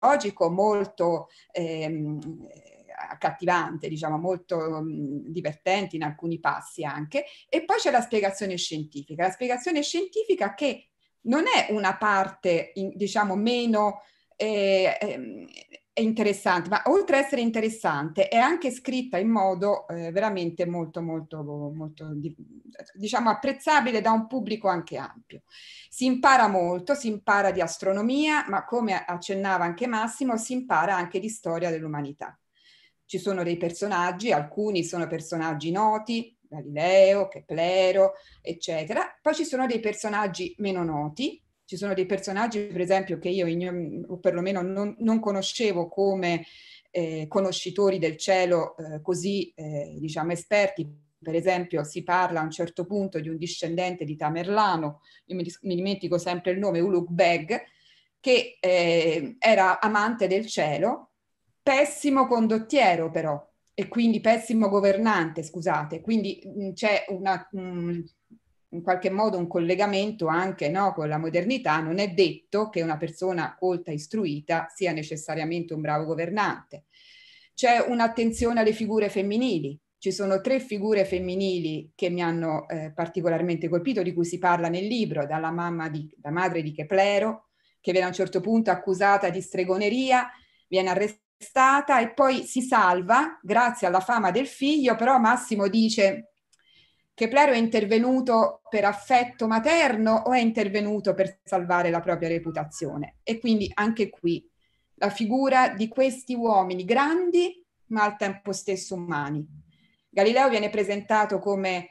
logico 0.00 0.50
molto 0.50 1.28
ehm, 1.52 2.46
accattivante, 2.94 3.88
diciamo 3.88 4.18
molto 4.18 4.82
divertente 4.84 5.96
in 5.96 6.02
alcuni 6.02 6.40
passi 6.40 6.84
anche, 6.84 7.24
e 7.48 7.64
poi 7.64 7.78
c'è 7.78 7.90
la 7.90 8.00
spiegazione 8.00 8.56
scientifica. 8.56 9.26
La 9.26 9.32
spiegazione 9.32 9.82
scientifica 9.82 10.54
che 10.54 10.88
non 11.22 11.44
è 11.46 11.72
una 11.72 11.96
parte, 11.96 12.72
in, 12.74 12.92
diciamo, 12.94 13.36
meno 13.36 14.02
eh, 14.36 14.96
eh, 15.00 15.46
interessante, 15.94 16.68
ma 16.68 16.82
oltre 16.86 17.18
ad 17.18 17.24
essere 17.24 17.42
interessante 17.42 18.28
è 18.28 18.38
anche 18.38 18.70
scritta 18.70 19.18
in 19.18 19.28
modo 19.28 19.86
eh, 19.88 20.10
veramente 20.10 20.66
molto, 20.66 21.02
molto, 21.02 21.42
molto, 21.42 22.08
diciamo, 22.94 23.30
apprezzabile 23.30 24.00
da 24.00 24.10
un 24.10 24.26
pubblico 24.26 24.68
anche 24.68 24.96
ampio. 24.96 25.42
Si 25.88 26.06
impara 26.06 26.48
molto, 26.48 26.94
si 26.94 27.08
impara 27.08 27.50
di 27.50 27.60
astronomia, 27.60 28.46
ma 28.48 28.64
come 28.64 29.04
accennava 29.04 29.64
anche 29.64 29.86
Massimo, 29.86 30.36
si 30.38 30.54
impara 30.54 30.96
anche 30.96 31.20
di 31.20 31.28
storia 31.28 31.70
dell'umanità. 31.70 32.36
Ci 33.12 33.18
sono 33.18 33.42
dei 33.42 33.58
personaggi, 33.58 34.32
alcuni 34.32 34.84
sono 34.84 35.06
personaggi 35.06 35.70
noti, 35.70 36.34
Galileo, 36.40 37.28
Keplero, 37.28 38.12
eccetera. 38.40 39.18
Poi 39.20 39.34
ci 39.34 39.44
sono 39.44 39.66
dei 39.66 39.80
personaggi 39.80 40.54
meno 40.60 40.82
noti, 40.82 41.38
ci 41.66 41.76
sono 41.76 41.92
dei 41.92 42.06
personaggi, 42.06 42.68
per 42.68 42.80
esempio, 42.80 43.18
che 43.18 43.28
io 43.28 43.46
o 44.06 44.16
perlomeno 44.16 44.62
non, 44.62 44.96
non 45.00 45.20
conoscevo 45.20 45.88
come 45.88 46.46
eh, 46.90 47.26
conoscitori 47.28 47.98
del 47.98 48.16
cielo 48.16 48.78
eh, 48.78 49.02
così, 49.02 49.52
eh, 49.56 49.94
diciamo, 49.98 50.32
esperti. 50.32 50.90
Per 51.22 51.34
esempio, 51.34 51.84
si 51.84 52.02
parla 52.04 52.40
a 52.40 52.44
un 52.44 52.50
certo 52.50 52.86
punto 52.86 53.20
di 53.20 53.28
un 53.28 53.36
discendente 53.36 54.06
di 54.06 54.16
Tamerlano, 54.16 55.02
io 55.26 55.36
mi, 55.36 55.44
mi 55.64 55.74
dimentico 55.74 56.16
sempre 56.16 56.52
il 56.52 56.58
nome, 56.58 56.80
Ulugh 56.80 57.10
Beg, 57.10 57.62
che 58.20 58.56
eh, 58.58 59.36
era 59.38 59.80
amante 59.80 60.26
del 60.26 60.46
cielo 60.46 61.08
pessimo 61.62 62.26
condottiero 62.26 63.10
però 63.10 63.48
e 63.74 63.88
quindi 63.88 64.20
pessimo 64.20 64.68
governante, 64.68 65.42
scusate, 65.42 66.00
quindi 66.00 66.42
mh, 66.44 66.72
c'è 66.72 67.06
una, 67.08 67.48
mh, 67.50 68.00
in 68.70 68.82
qualche 68.82 69.10
modo 69.10 69.38
un 69.38 69.46
collegamento 69.46 70.26
anche 70.26 70.68
no, 70.68 70.92
con 70.92 71.08
la 71.08 71.18
modernità, 71.18 71.80
non 71.80 71.98
è 71.98 72.08
detto 72.12 72.68
che 72.68 72.82
una 72.82 72.98
persona 72.98 73.56
colta 73.58 73.90
istruita 73.90 74.66
sia 74.74 74.92
necessariamente 74.92 75.72
un 75.74 75.80
bravo 75.80 76.04
governante. 76.04 76.84
C'è 77.54 77.84
un'attenzione 77.86 78.60
alle 78.60 78.72
figure 78.72 79.08
femminili, 79.08 79.78
ci 79.98 80.10
sono 80.10 80.40
tre 80.40 80.58
figure 80.58 81.04
femminili 81.04 81.92
che 81.94 82.10
mi 82.10 82.22
hanno 82.22 82.68
eh, 82.68 82.92
particolarmente 82.94 83.68
colpito, 83.68 84.02
di 84.02 84.12
cui 84.12 84.24
si 84.24 84.38
parla 84.38 84.68
nel 84.68 84.86
libro, 84.86 85.26
dalla 85.26 85.50
mamma 85.50 85.88
di, 85.88 86.12
la 86.22 86.30
madre 86.30 86.62
di 86.62 86.72
Keplero, 86.72 87.50
che 87.80 87.92
viene 87.92 88.06
a 88.06 88.10
un 88.10 88.14
certo 88.14 88.40
punto 88.40 88.70
accusata 88.70 89.30
di 89.30 89.40
stregoneria, 89.40 90.28
viene 90.66 90.88
arrestata 90.88 91.21
stata 91.42 92.00
e 92.00 92.12
poi 92.12 92.44
si 92.44 92.62
salva 92.62 93.38
grazie 93.42 93.86
alla 93.86 94.00
fama 94.00 94.30
del 94.30 94.46
figlio, 94.46 94.96
però 94.96 95.18
Massimo 95.18 95.68
dice 95.68 96.32
che 97.14 97.28
Plero 97.28 97.52
è 97.52 97.56
intervenuto 97.56 98.62
per 98.68 98.84
affetto 98.84 99.46
materno 99.46 100.22
o 100.26 100.32
è 100.32 100.38
intervenuto 100.38 101.14
per 101.14 101.40
salvare 101.44 101.90
la 101.90 102.00
propria 102.00 102.28
reputazione. 102.28 103.16
E 103.22 103.38
quindi 103.38 103.70
anche 103.74 104.08
qui 104.08 104.48
la 104.94 105.10
figura 105.10 105.68
di 105.68 105.88
questi 105.88 106.34
uomini 106.34 106.84
grandi 106.84 107.64
ma 107.88 108.04
al 108.04 108.16
tempo 108.16 108.52
stesso 108.52 108.94
umani. 108.94 109.46
Galileo 110.08 110.48
viene 110.48 110.70
presentato 110.70 111.38
come 111.38 111.90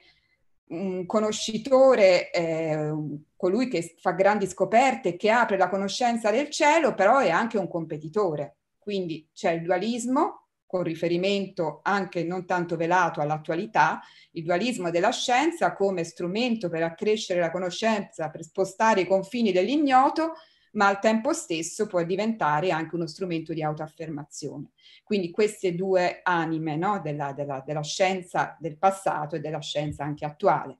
un 0.70 1.05
conoscitore, 1.05 2.31
eh, 2.31 2.91
colui 3.36 3.67
che 3.67 3.96
fa 4.00 4.12
grandi 4.12 4.48
scoperte, 4.48 5.15
che 5.15 5.29
apre 5.29 5.58
la 5.58 5.70
conoscenza 5.70 6.31
del 6.31 6.50
cielo, 6.50 6.93
però 6.93 7.20
è 7.20 7.29
anche 7.29 7.58
un 7.58 7.67
competitore 7.67 8.60
quindi 8.81 9.29
c'è 9.31 9.51
il 9.51 9.61
dualismo 9.61 10.47
con 10.65 10.83
riferimento 10.83 11.81
anche 11.83 12.23
non 12.23 12.45
tanto 12.45 12.77
velato 12.77 13.21
all'attualità, 13.21 14.00
il 14.31 14.43
dualismo 14.43 14.89
della 14.89 15.11
scienza 15.11 15.73
come 15.73 16.03
strumento 16.03 16.69
per 16.69 16.81
accrescere 16.83 17.41
la 17.41 17.51
conoscenza, 17.51 18.29
per 18.29 18.43
spostare 18.43 19.01
i 19.01 19.05
confini 19.05 19.51
dell'ignoto, 19.51 20.33
ma 20.73 20.88
al 20.88 21.00
tempo 21.00 21.33
stesso 21.33 21.88
può 21.88 22.01
diventare 22.03 22.71
anche 22.71 22.95
uno 22.95 23.05
strumento 23.05 23.53
di 23.53 23.61
autoaffermazione. 23.61 24.71
Quindi 25.03 25.29
queste 25.29 25.75
due 25.75 26.21
anime 26.23 26.77
no, 26.77 27.01
della, 27.01 27.33
della, 27.33 27.61
della 27.65 27.83
scienza 27.83 28.55
del 28.57 28.77
passato 28.77 29.35
e 29.35 29.41
della 29.41 29.59
scienza 29.59 30.05
anche 30.05 30.25
attuale. 30.25 30.77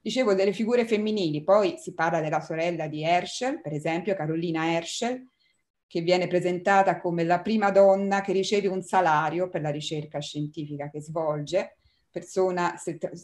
Dicevo 0.00 0.34
delle 0.34 0.52
figure 0.52 0.86
femminili, 0.86 1.42
poi 1.42 1.74
si 1.78 1.92
parla 1.92 2.20
della 2.20 2.40
sorella 2.40 2.86
di 2.86 3.02
Herschel, 3.02 3.60
per 3.60 3.72
esempio 3.72 4.14
Carolina 4.14 4.72
Herschel, 4.72 5.26
che 5.94 6.00
viene 6.00 6.26
presentata 6.26 6.98
come 6.98 7.22
la 7.22 7.40
prima 7.40 7.70
donna 7.70 8.20
che 8.20 8.32
riceve 8.32 8.66
un 8.66 8.82
salario 8.82 9.48
per 9.48 9.60
la 9.60 9.70
ricerca 9.70 10.18
scientifica 10.18 10.90
che 10.90 11.00
svolge, 11.00 11.76
persona 12.10 12.74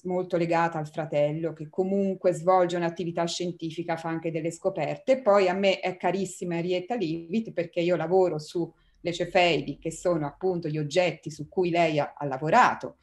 molto 0.04 0.36
legata 0.36 0.78
al 0.78 0.86
fratello, 0.86 1.52
che 1.52 1.68
comunque 1.68 2.32
svolge 2.32 2.76
un'attività 2.76 3.26
scientifica, 3.26 3.96
fa 3.96 4.10
anche 4.10 4.30
delle 4.30 4.52
scoperte. 4.52 5.20
Poi 5.20 5.48
a 5.48 5.52
me 5.52 5.80
è 5.80 5.96
carissima 5.96 6.58
Henrietta 6.58 6.94
Livit 6.94 7.52
perché 7.52 7.80
io 7.80 7.96
lavoro 7.96 8.38
sulle 8.38 8.70
cefeidi, 9.12 9.78
che 9.78 9.90
sono 9.90 10.24
appunto 10.28 10.68
gli 10.68 10.78
oggetti 10.78 11.28
su 11.28 11.48
cui 11.48 11.70
lei 11.70 11.98
ha, 11.98 12.14
ha 12.16 12.24
lavorato 12.24 12.98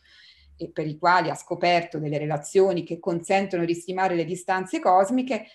e 0.56 0.72
per 0.72 0.88
i 0.88 0.98
quali 0.98 1.30
ha 1.30 1.36
scoperto 1.36 2.00
delle 2.00 2.18
relazioni 2.18 2.86
che 2.86 3.00
consentono 3.00 3.66
di 3.66 3.74
stimare 3.74 4.16
le 4.16 4.24
distanze 4.24 4.80
cosmiche, 4.80 5.48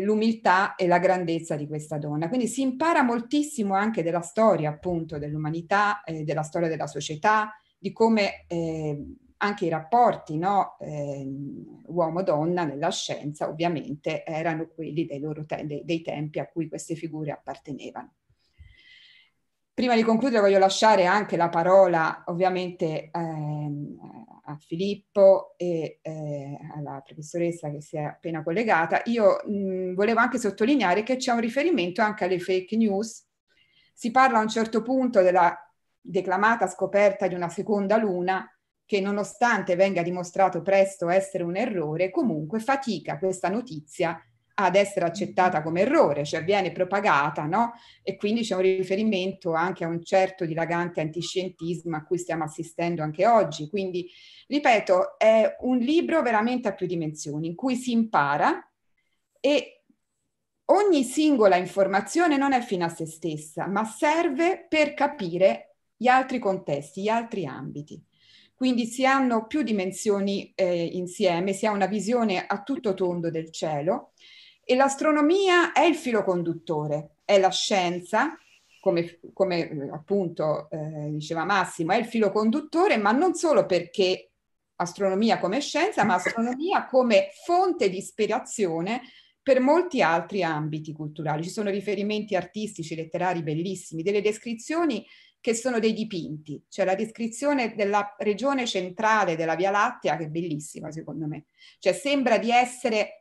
l'umiltà 0.00 0.74
e 0.74 0.86
la 0.86 0.98
grandezza 0.98 1.56
di 1.56 1.66
questa 1.66 1.98
donna. 1.98 2.28
Quindi 2.28 2.46
si 2.46 2.62
impara 2.62 3.02
moltissimo 3.02 3.74
anche 3.74 4.02
della 4.02 4.20
storia 4.20 4.70
appunto 4.70 5.18
dell'umanità, 5.18 6.02
eh, 6.04 6.24
della 6.24 6.42
storia 6.42 6.68
della 6.68 6.86
società, 6.86 7.52
di 7.78 7.92
come 7.92 8.44
eh, 8.46 9.04
anche 9.38 9.66
i 9.66 9.68
rapporti 9.68 10.36
no, 10.36 10.76
eh, 10.80 11.26
uomo-donna 11.86 12.64
nella 12.64 12.90
scienza 12.90 13.48
ovviamente 13.48 14.24
erano 14.24 14.68
quelli 14.68 15.06
dei, 15.06 15.22
te- 15.46 15.82
dei 15.84 16.02
tempi 16.02 16.38
a 16.38 16.48
cui 16.48 16.68
queste 16.68 16.94
figure 16.94 17.30
appartenevano. 17.30 18.14
Prima 19.78 19.94
di 19.94 20.02
concludere 20.02 20.40
voglio 20.40 20.58
lasciare 20.58 21.04
anche 21.04 21.36
la 21.36 21.48
parola 21.48 22.24
ovviamente 22.26 23.10
ehm, 23.12 23.96
a 24.46 24.56
Filippo 24.56 25.54
e 25.56 26.00
eh, 26.02 26.58
alla 26.74 27.00
professoressa 27.00 27.70
che 27.70 27.80
si 27.80 27.96
è 27.96 28.02
appena 28.02 28.42
collegata. 28.42 29.02
Io 29.04 29.40
mh, 29.46 29.94
volevo 29.94 30.18
anche 30.18 30.40
sottolineare 30.40 31.04
che 31.04 31.14
c'è 31.14 31.30
un 31.30 31.38
riferimento 31.38 32.02
anche 32.02 32.24
alle 32.24 32.40
fake 32.40 32.76
news. 32.76 33.24
Si 33.94 34.10
parla 34.10 34.38
a 34.38 34.42
un 34.42 34.48
certo 34.48 34.82
punto 34.82 35.22
della 35.22 35.56
declamata 36.00 36.66
scoperta 36.66 37.28
di 37.28 37.36
una 37.36 37.48
seconda 37.48 37.96
luna 37.98 38.52
che 38.84 39.00
nonostante 39.00 39.76
venga 39.76 40.02
dimostrato 40.02 40.60
presto 40.60 41.08
essere 41.08 41.44
un 41.44 41.54
errore, 41.54 42.10
comunque 42.10 42.58
fatica 42.58 43.16
questa 43.16 43.48
notizia 43.48 44.20
ad 44.60 44.74
essere 44.74 45.06
accettata 45.06 45.62
come 45.62 45.82
errore, 45.82 46.24
cioè 46.24 46.42
viene 46.42 46.72
propagata, 46.72 47.44
no? 47.44 47.74
E 48.02 48.16
quindi 48.16 48.42
c'è 48.42 48.56
un 48.56 48.62
riferimento 48.62 49.52
anche 49.52 49.84
a 49.84 49.88
un 49.88 50.02
certo 50.02 50.44
dilagante 50.44 51.00
antiscientismo 51.00 51.96
a 51.96 52.02
cui 52.02 52.18
stiamo 52.18 52.42
assistendo 52.42 53.02
anche 53.02 53.24
oggi. 53.26 53.68
Quindi, 53.68 54.10
ripeto, 54.48 55.16
è 55.16 55.56
un 55.60 55.78
libro 55.78 56.22
veramente 56.22 56.66
a 56.66 56.74
più 56.74 56.86
dimensioni, 56.86 57.46
in 57.46 57.54
cui 57.54 57.76
si 57.76 57.92
impara 57.92 58.68
e 59.38 59.84
ogni 60.66 61.04
singola 61.04 61.54
informazione 61.54 62.36
non 62.36 62.52
è 62.52 62.60
fine 62.60 62.84
a 62.84 62.88
se 62.88 63.06
stessa, 63.06 63.68
ma 63.68 63.84
serve 63.84 64.66
per 64.68 64.92
capire 64.94 65.76
gli 65.96 66.08
altri 66.08 66.40
contesti, 66.40 67.02
gli 67.02 67.08
altri 67.08 67.46
ambiti. 67.46 68.02
Quindi 68.56 68.86
si 68.86 69.06
hanno 69.06 69.46
più 69.46 69.62
dimensioni 69.62 70.52
eh, 70.56 70.84
insieme, 70.84 71.52
si 71.52 71.64
ha 71.64 71.70
una 71.70 71.86
visione 71.86 72.44
a 72.44 72.60
tutto 72.64 72.94
tondo 72.94 73.30
del 73.30 73.52
cielo 73.52 74.14
e 74.70 74.76
l'astronomia 74.76 75.72
è 75.72 75.80
il 75.80 75.94
filo 75.94 76.22
conduttore, 76.22 77.20
è 77.24 77.38
la 77.38 77.50
scienza, 77.50 78.36
come, 78.80 79.18
come 79.32 79.66
eh, 79.66 79.88
appunto 79.90 80.68
eh, 80.68 81.08
diceva 81.08 81.46
Massimo, 81.46 81.92
è 81.92 81.96
il 81.96 82.04
filo 82.04 82.30
conduttore, 82.30 82.98
ma 82.98 83.10
non 83.10 83.32
solo 83.32 83.64
perché 83.64 84.32
astronomia 84.74 85.38
come 85.38 85.62
scienza, 85.62 86.04
ma 86.04 86.16
astronomia 86.16 86.84
come 86.84 87.30
fonte 87.46 87.88
di 87.88 87.96
ispirazione 87.96 89.00
per 89.42 89.60
molti 89.60 90.02
altri 90.02 90.42
ambiti 90.42 90.92
culturali. 90.92 91.44
Ci 91.44 91.48
sono 91.48 91.70
riferimenti 91.70 92.36
artistici, 92.36 92.94
letterari 92.94 93.42
bellissimi, 93.42 94.02
delle 94.02 94.20
descrizioni 94.20 95.02
che 95.40 95.54
sono 95.54 95.78
dei 95.78 95.94
dipinti. 95.94 96.62
C'è 96.68 96.84
la 96.84 96.94
descrizione 96.94 97.74
della 97.74 98.14
regione 98.18 98.66
centrale 98.66 99.34
della 99.34 99.54
Via 99.54 99.70
Lattea 99.70 100.18
che 100.18 100.24
è 100.24 100.28
bellissima 100.28 100.92
secondo 100.92 101.26
me. 101.26 101.46
Cioè 101.78 101.94
sembra 101.94 102.36
di 102.36 102.50
essere 102.50 103.17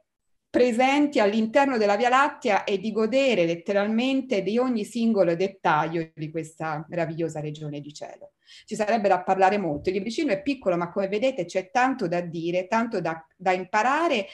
presenti 0.58 1.20
all'interno 1.20 1.78
della 1.78 1.96
Via 1.96 2.10
Lattea 2.10 2.64
e 2.64 2.80
di 2.80 2.92
godere 2.92 3.46
letteralmente 3.46 4.42
di 4.42 4.58
ogni 4.58 4.86
singolo 4.86 5.36
dettaglio 5.36 6.10
di 6.16 6.32
questa 6.32 6.84
meravigliosa 6.90 7.40
regione 7.40 7.80
di 7.80 7.94
cielo. 7.94 8.32
Ci 8.66 8.74
sarebbe 8.74 9.08
da 9.08 9.22
parlare 9.22 9.60
molto. 9.60 9.90
Il 9.90 9.96
libricino 9.96 10.32
è 10.32 10.42
piccolo, 10.42 10.76
ma 10.76 10.90
come 10.90 11.10
vedete 11.10 11.46
c'è 11.46 11.70
tanto 11.70 12.08
da 12.08 12.22
dire, 12.22 12.66
tanto 12.66 13.00
da, 13.00 13.24
da 13.36 13.52
imparare 13.52 14.26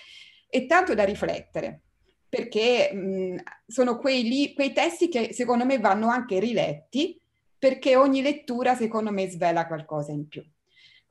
e 0.47 0.65
tanto 0.65 0.93
da 0.93 1.03
riflettere, 1.03 1.81
perché 2.29 2.93
mh, 2.93 3.43
sono 3.67 3.97
quei, 3.97 4.53
quei 4.55 4.71
testi 4.71 5.09
che 5.09 5.33
secondo 5.33 5.65
me 5.65 5.77
vanno 5.77 6.07
anche 6.07 6.39
riletti, 6.39 7.19
perché 7.59 7.97
ogni 7.97 8.21
lettura 8.21 8.75
secondo 8.75 9.11
me 9.11 9.29
svela 9.29 9.67
qualcosa 9.67 10.13
in 10.13 10.25
più. 10.29 10.41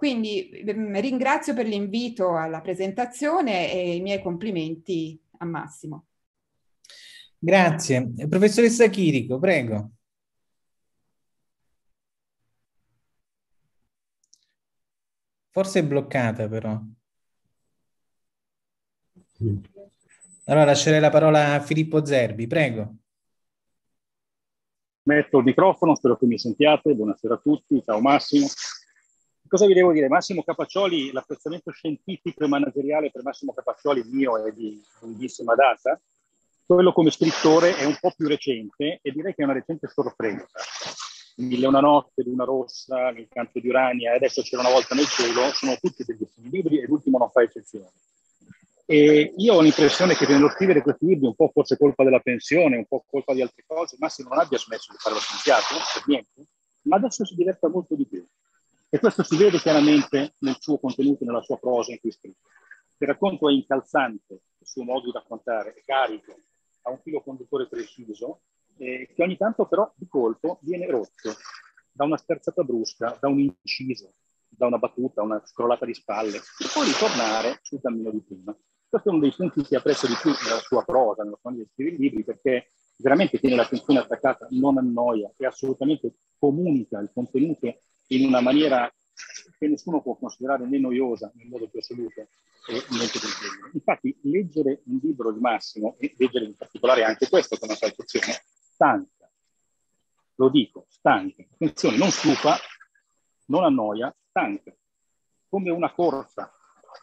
Quindi 0.02 0.50
ehm, 0.50 1.00
ringrazio 1.00 1.54
per 1.54 1.64
l'invito 1.64 2.36
alla 2.36 2.60
presentazione 2.60 3.72
e 3.72 3.94
i 3.94 4.00
miei 4.00 4.20
complimenti 4.20 5.16
a 5.38 5.44
Massimo. 5.44 6.06
Grazie. 7.38 8.12
Professoressa 8.28 8.88
Chirico, 8.88 9.38
prego. 9.38 9.92
Forse 15.50 15.78
è 15.78 15.84
bloccata 15.84 16.48
però. 16.48 16.82
Allora 20.46 20.64
lascerei 20.64 20.98
la 20.98 21.10
parola 21.10 21.54
a 21.54 21.60
Filippo 21.60 22.04
Zerbi, 22.04 22.48
prego. 22.48 22.96
Metto 25.04 25.38
il 25.38 25.44
microfono, 25.44 25.94
spero 25.94 26.16
che 26.16 26.26
mi 26.26 26.38
sentiate. 26.38 26.92
Buonasera 26.92 27.34
a 27.34 27.40
tutti, 27.40 27.80
ciao 27.84 28.00
Massimo 28.00 28.48
cosa 29.52 29.66
vi 29.66 29.74
devo 29.74 29.92
dire? 29.92 30.08
Massimo 30.08 30.42
Capaccioli, 30.42 31.12
l'apprezzamento 31.12 31.70
scientifico 31.72 32.42
e 32.42 32.48
manageriale 32.48 33.10
per 33.10 33.22
Massimo 33.22 33.52
Capaccioli 33.52 34.02
mio 34.10 34.42
è 34.42 34.50
di 34.50 34.82
lunghissima 35.00 35.54
data. 35.54 36.00
Quello 36.64 36.90
come 36.94 37.10
scrittore 37.10 37.76
è 37.76 37.84
un 37.84 37.94
po' 38.00 38.14
più 38.16 38.28
recente 38.28 39.00
e 39.02 39.12
direi 39.12 39.34
che 39.34 39.42
è 39.42 39.44
una 39.44 39.52
recente 39.52 39.88
sorpresa. 39.88 40.46
Mille 41.36 41.66
una 41.66 41.80
notte, 41.80 42.22
Luna 42.22 42.44
rossa, 42.44 43.10
L'incanto 43.10 43.60
di 43.60 43.68
Urania 43.68 44.12
e 44.12 44.16
adesso 44.16 44.40
c'era 44.40 44.62
una 44.62 44.70
volta 44.70 44.94
nel 44.94 45.04
cielo, 45.04 45.52
sono 45.52 45.76
tutti 45.78 46.02
bellissimi 46.02 46.48
libri 46.48 46.80
e 46.80 46.86
l'ultimo 46.86 47.18
non 47.18 47.28
fa 47.28 47.42
eccezione. 47.42 47.90
E 48.86 49.34
io 49.36 49.54
ho 49.54 49.60
l'impressione 49.60 50.14
che 50.14 50.26
nello 50.26 50.48
scrivere 50.48 50.80
questi 50.80 51.04
libri, 51.04 51.26
un 51.26 51.34
po' 51.34 51.50
forse 51.52 51.76
colpa 51.76 52.04
della 52.04 52.20
pensione, 52.20 52.78
un 52.78 52.86
po' 52.86 53.04
colpa 53.06 53.34
di 53.34 53.42
altre 53.42 53.64
cose, 53.66 53.96
Massimo 53.98 54.30
non 54.30 54.38
abbia 54.38 54.56
smesso 54.56 54.92
di 54.92 54.98
fare 54.98 55.14
lo 55.14 55.20
scienziato, 55.20 55.74
per 55.92 56.04
niente, 56.06 56.46
ma 56.84 56.96
adesso 56.96 57.26
si 57.26 57.34
diverta 57.34 57.68
molto 57.68 57.94
di 57.94 58.06
più. 58.06 58.26
E 58.94 58.98
questo 58.98 59.22
si 59.22 59.38
vede 59.38 59.56
chiaramente 59.56 60.34
nel 60.40 60.58
suo 60.58 60.78
contenuto, 60.78 61.24
nella 61.24 61.40
sua 61.40 61.56
prosa 61.56 61.92
in 61.92 61.98
cui 61.98 62.10
scrive. 62.10 62.36
Il 62.98 63.08
racconto 63.08 63.48
è 63.48 63.52
incalzante, 63.54 64.34
il 64.58 64.66
suo 64.66 64.82
modo 64.82 65.06
di 65.06 65.12
raccontare 65.12 65.72
è 65.72 65.82
carico, 65.82 66.36
ha 66.82 66.90
un 66.90 67.00
filo 67.00 67.22
conduttore 67.22 67.68
preciso, 67.68 68.42
eh, 68.76 69.10
che 69.14 69.22
ogni 69.22 69.38
tanto 69.38 69.64
però 69.64 69.90
di 69.96 70.06
colpo 70.06 70.58
viene 70.60 70.86
rotto 70.90 71.34
da 71.90 72.04
una 72.04 72.18
sterzata 72.18 72.62
brusca, 72.64 73.16
da 73.18 73.28
un 73.28 73.38
inciso, 73.38 74.12
da 74.46 74.66
una 74.66 74.76
battuta, 74.76 75.22
una 75.22 75.40
scrollata 75.42 75.86
di 75.86 75.94
spalle, 75.94 76.36
e 76.36 76.68
poi 76.70 76.84
ritornare 76.84 77.60
sul 77.62 77.80
cammino 77.80 78.10
di 78.10 78.20
prima. 78.20 78.54
Questo 78.86 79.08
è 79.08 79.12
uno 79.12 79.22
dei 79.22 79.32
punti 79.34 79.62
che 79.62 79.76
apprezzo 79.76 80.06
di 80.06 80.16
più 80.20 80.32
nella 80.44 80.60
sua 80.60 80.84
prosa, 80.84 81.22
nella 81.22 81.38
sua 81.40 81.48
maniera 81.48 81.66
di 81.66 81.72
scrivere 81.72 81.96
i 81.96 81.98
libri, 81.98 82.24
perché 82.24 82.72
veramente 82.98 83.38
tiene 83.38 83.56
l'attenzione 83.56 84.00
attaccata, 84.00 84.48
non 84.50 84.76
annoia 84.76 85.32
e 85.38 85.46
assolutamente 85.46 86.12
comunica 86.38 86.98
il 86.98 87.10
contenuto 87.10 87.78
in 88.08 88.26
una 88.26 88.40
maniera 88.40 88.92
che 89.58 89.68
nessuno 89.68 90.02
può 90.02 90.16
considerare 90.16 90.66
né 90.66 90.78
noiosa 90.78 91.30
nel 91.34 91.48
modo 91.48 91.68
più 91.68 91.78
assoluto 91.78 92.20
e 92.68 92.84
del 92.88 93.08
genere. 93.08 93.70
Infatti, 93.72 94.18
leggere 94.22 94.82
un 94.86 94.98
libro 95.02 95.32
di 95.32 95.40
Massimo, 95.40 95.96
e 95.98 96.14
leggere 96.16 96.44
in 96.44 96.56
particolare 96.56 97.04
anche 97.04 97.28
questo 97.28 97.56
con 97.56 97.68
una 97.68 97.78
traduzione, 97.78 98.42
stanca. 98.44 99.30
Lo 100.36 100.48
dico, 100.48 100.86
stanca. 100.88 101.42
Attenzione, 101.42 101.96
non 101.96 102.10
stufa, 102.10 102.56
non 103.46 103.64
annoia, 103.64 104.14
stanca. 104.28 104.74
Come 105.48 105.70
una 105.70 105.92
corsa, 105.92 106.52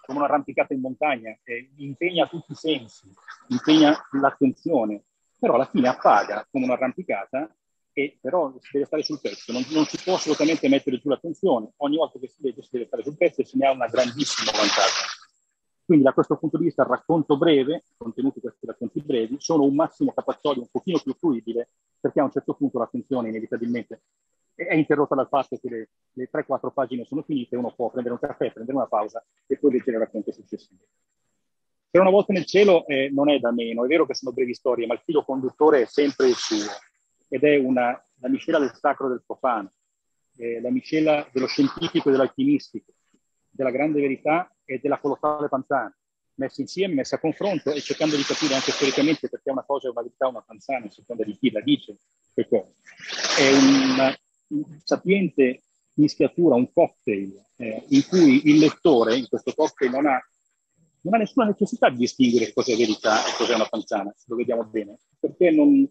come 0.06 0.20
un'arrampicata 0.20 0.74
in 0.74 0.82
montagna, 0.82 1.38
eh, 1.44 1.72
impegna 1.78 2.28
tutti 2.28 2.54
i 2.54 2.56
sensi, 2.56 3.12
impegna 3.48 3.98
l'attenzione, 4.12 5.04
però 5.38 5.56
alla 5.56 5.66
fine 5.66 5.88
appaga 5.88 6.48
come 6.50 6.66
un'arrampicata 6.66 7.54
e 8.00 8.18
però 8.22 8.54
si 8.62 8.70
deve 8.72 8.86
stare 8.86 9.04
sul 9.04 9.20
pezzo, 9.20 9.52
non, 9.52 9.66
non, 9.72 9.84
si 9.86 10.02
può 10.02 10.14
assolutamente 10.14 10.70
mettere 10.70 11.00
giù 11.00 11.10
l'attenzione, 11.10 11.74
ogni 11.78 11.98
volta 11.98 12.18
che 12.18 12.30
si 12.30 12.38
legge 12.40 12.62
si 12.62 12.70
deve 12.72 12.86
stare 12.86 13.04
sul 13.04 13.18
pezzo 13.18 13.42
e 13.42 13.46
se 13.46 13.58
ne 13.58 13.68
ha 13.68 13.72
una 13.72 13.88
grandissima 13.88 14.52
vantaggio. 14.52 15.18
Quindi 15.84 16.06
da 16.06 16.14
questo 16.14 16.38
punto 16.38 16.58
di 16.58 16.66
vista 16.66 16.84
il 16.84 16.88
racconto 16.88 17.36
breve, 17.36 17.86
contenuti 17.98 18.40
questi 18.40 18.66
racconti 18.66 19.02
brevi, 19.02 19.36
sono 19.40 19.64
un 19.64 19.76
massimo 19.76 20.14
capazzolio 20.14 20.62
un 20.62 20.70
pochino 20.72 21.00
più 21.00 21.14
fruibile 21.14 21.72
perché 22.00 22.22
a 22.22 22.24
un 22.24 22.32
certo 22.32 22.54
punto 22.54 22.80
l'attenzione 22.80 23.30
inevitabilmente 23.30 24.02
è 24.54 24.76
interrotta 24.76 25.16
dal 25.16 25.28
fatto 25.28 25.58
che 25.58 25.70
le, 25.70 25.90
le 26.14 26.30
3-4 26.32 26.72
pagine 26.74 27.06
sono 27.06 27.24
finite, 27.24 27.56
uno 27.56 27.74
può 27.74 27.90
prendere 27.90 28.14
un 28.14 28.20
caffè, 28.20 28.52
prendere 28.52 28.78
una 28.78 28.88
pausa 28.88 29.24
e 29.48 29.58
poi 29.58 29.72
leggere 29.72 29.98
il 29.98 30.04
racconto 30.04 30.32
successivo. 30.32 30.84
Per 31.90 32.00
una 32.00 32.12
volta 32.12 32.34
nel 32.34 32.46
cielo 32.46 32.86
eh, 32.86 33.10
non 33.10 33.30
è 33.30 33.40
da 33.40 33.52
meno, 33.52 33.84
è 33.84 33.88
vero 33.88 34.06
che 34.06 34.14
sono 34.14 34.32
brevi 34.32 34.54
storie, 34.54 34.86
ma 34.86 34.94
il 34.94 35.02
filo 35.04 35.24
conduttore 35.24 35.82
è 35.82 35.86
sempre 35.86 36.28
il 36.28 36.36
suo 36.36 36.58
ed 37.30 37.44
è 37.44 37.58
una, 37.58 38.04
la 38.20 38.28
miscela 38.28 38.60
del 38.60 38.74
sacro 38.74 39.06
e 39.06 39.10
del 39.10 39.24
profano, 39.26 39.72
eh, 40.38 40.60
la 40.60 40.72
miscela 40.72 41.28
dello 41.32 41.48
scientifico 41.48 42.10
e 42.10 42.12
dell'alchimistico, 42.12 42.92
della 43.50 43.72
grande 43.72 44.02
verità 44.02 44.54
e 44.66 44.80
della 44.82 45.00
colossale 45.00 45.48
panzana, 45.48 45.96
messi 46.36 46.62
insieme, 46.62 46.96
messi 46.96 47.14
a 47.14 47.20
confronto 47.20 47.72
e 47.72 47.82
cercando 47.82 48.16
di 48.16 48.24
capire 48.24 48.56
anche 48.56 48.72
storicamente 48.72 49.30
perché 49.30 49.52
una 49.52 49.64
cosa 49.64 49.88
è 49.88 49.92
una 49.92 50.02
verità 50.02 50.26
o 50.28 50.30
una 50.30 50.44
panzana, 50.46 50.86
a 50.86 50.90
seconda 50.90 51.24
di 51.24 51.38
chi 51.38 51.52
la 51.52 51.62
dice. 51.62 51.98
È 52.34 52.48
una, 53.52 54.18
una 54.48 54.80
sapiente 54.84 55.64
mischiatura, 55.96 56.56
un 56.56 56.72
cocktail, 56.72 57.46
eh, 57.58 57.84
in 57.90 58.08
cui 58.08 58.50
il 58.50 58.58
lettore, 58.58 59.18
in 59.18 59.28
questo 59.28 59.54
cocktail, 59.54 59.92
non 59.92 60.06
ha, 60.06 60.20
non 61.02 61.14
ha 61.14 61.18
nessuna 61.18 61.46
necessità 61.46 61.90
di 61.90 61.98
distinguere 61.98 62.54
cosa 62.54 62.72
è 62.72 62.78
verità 62.78 63.28
e 63.28 63.36
cosa 63.38 63.52
è 63.52 63.56
una 63.56 63.68
panzana, 63.68 64.14
se 64.16 64.26
lo 64.28 64.38
vediamo 64.38 64.64
bene, 64.64 64.98
perché 65.20 65.52
non, 65.52 65.86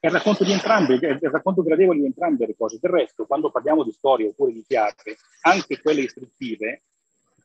è 0.00 0.06
il 0.06 0.12
racconto 0.12 0.44
di 0.44 0.52
entrambe, 0.52 0.98
è 0.98 1.06
il 1.06 1.30
racconto 1.30 1.62
gradevole 1.62 1.98
di 1.98 2.06
entrambe 2.06 2.46
le 2.46 2.54
cose. 2.56 2.78
Del 2.80 2.90
resto, 2.90 3.26
quando 3.26 3.50
parliamo 3.50 3.82
di 3.82 3.92
storie 3.92 4.28
oppure 4.28 4.52
di 4.52 4.64
teatri, 4.66 5.16
anche 5.42 5.80
quelle 5.80 6.02
istruttive, 6.02 6.82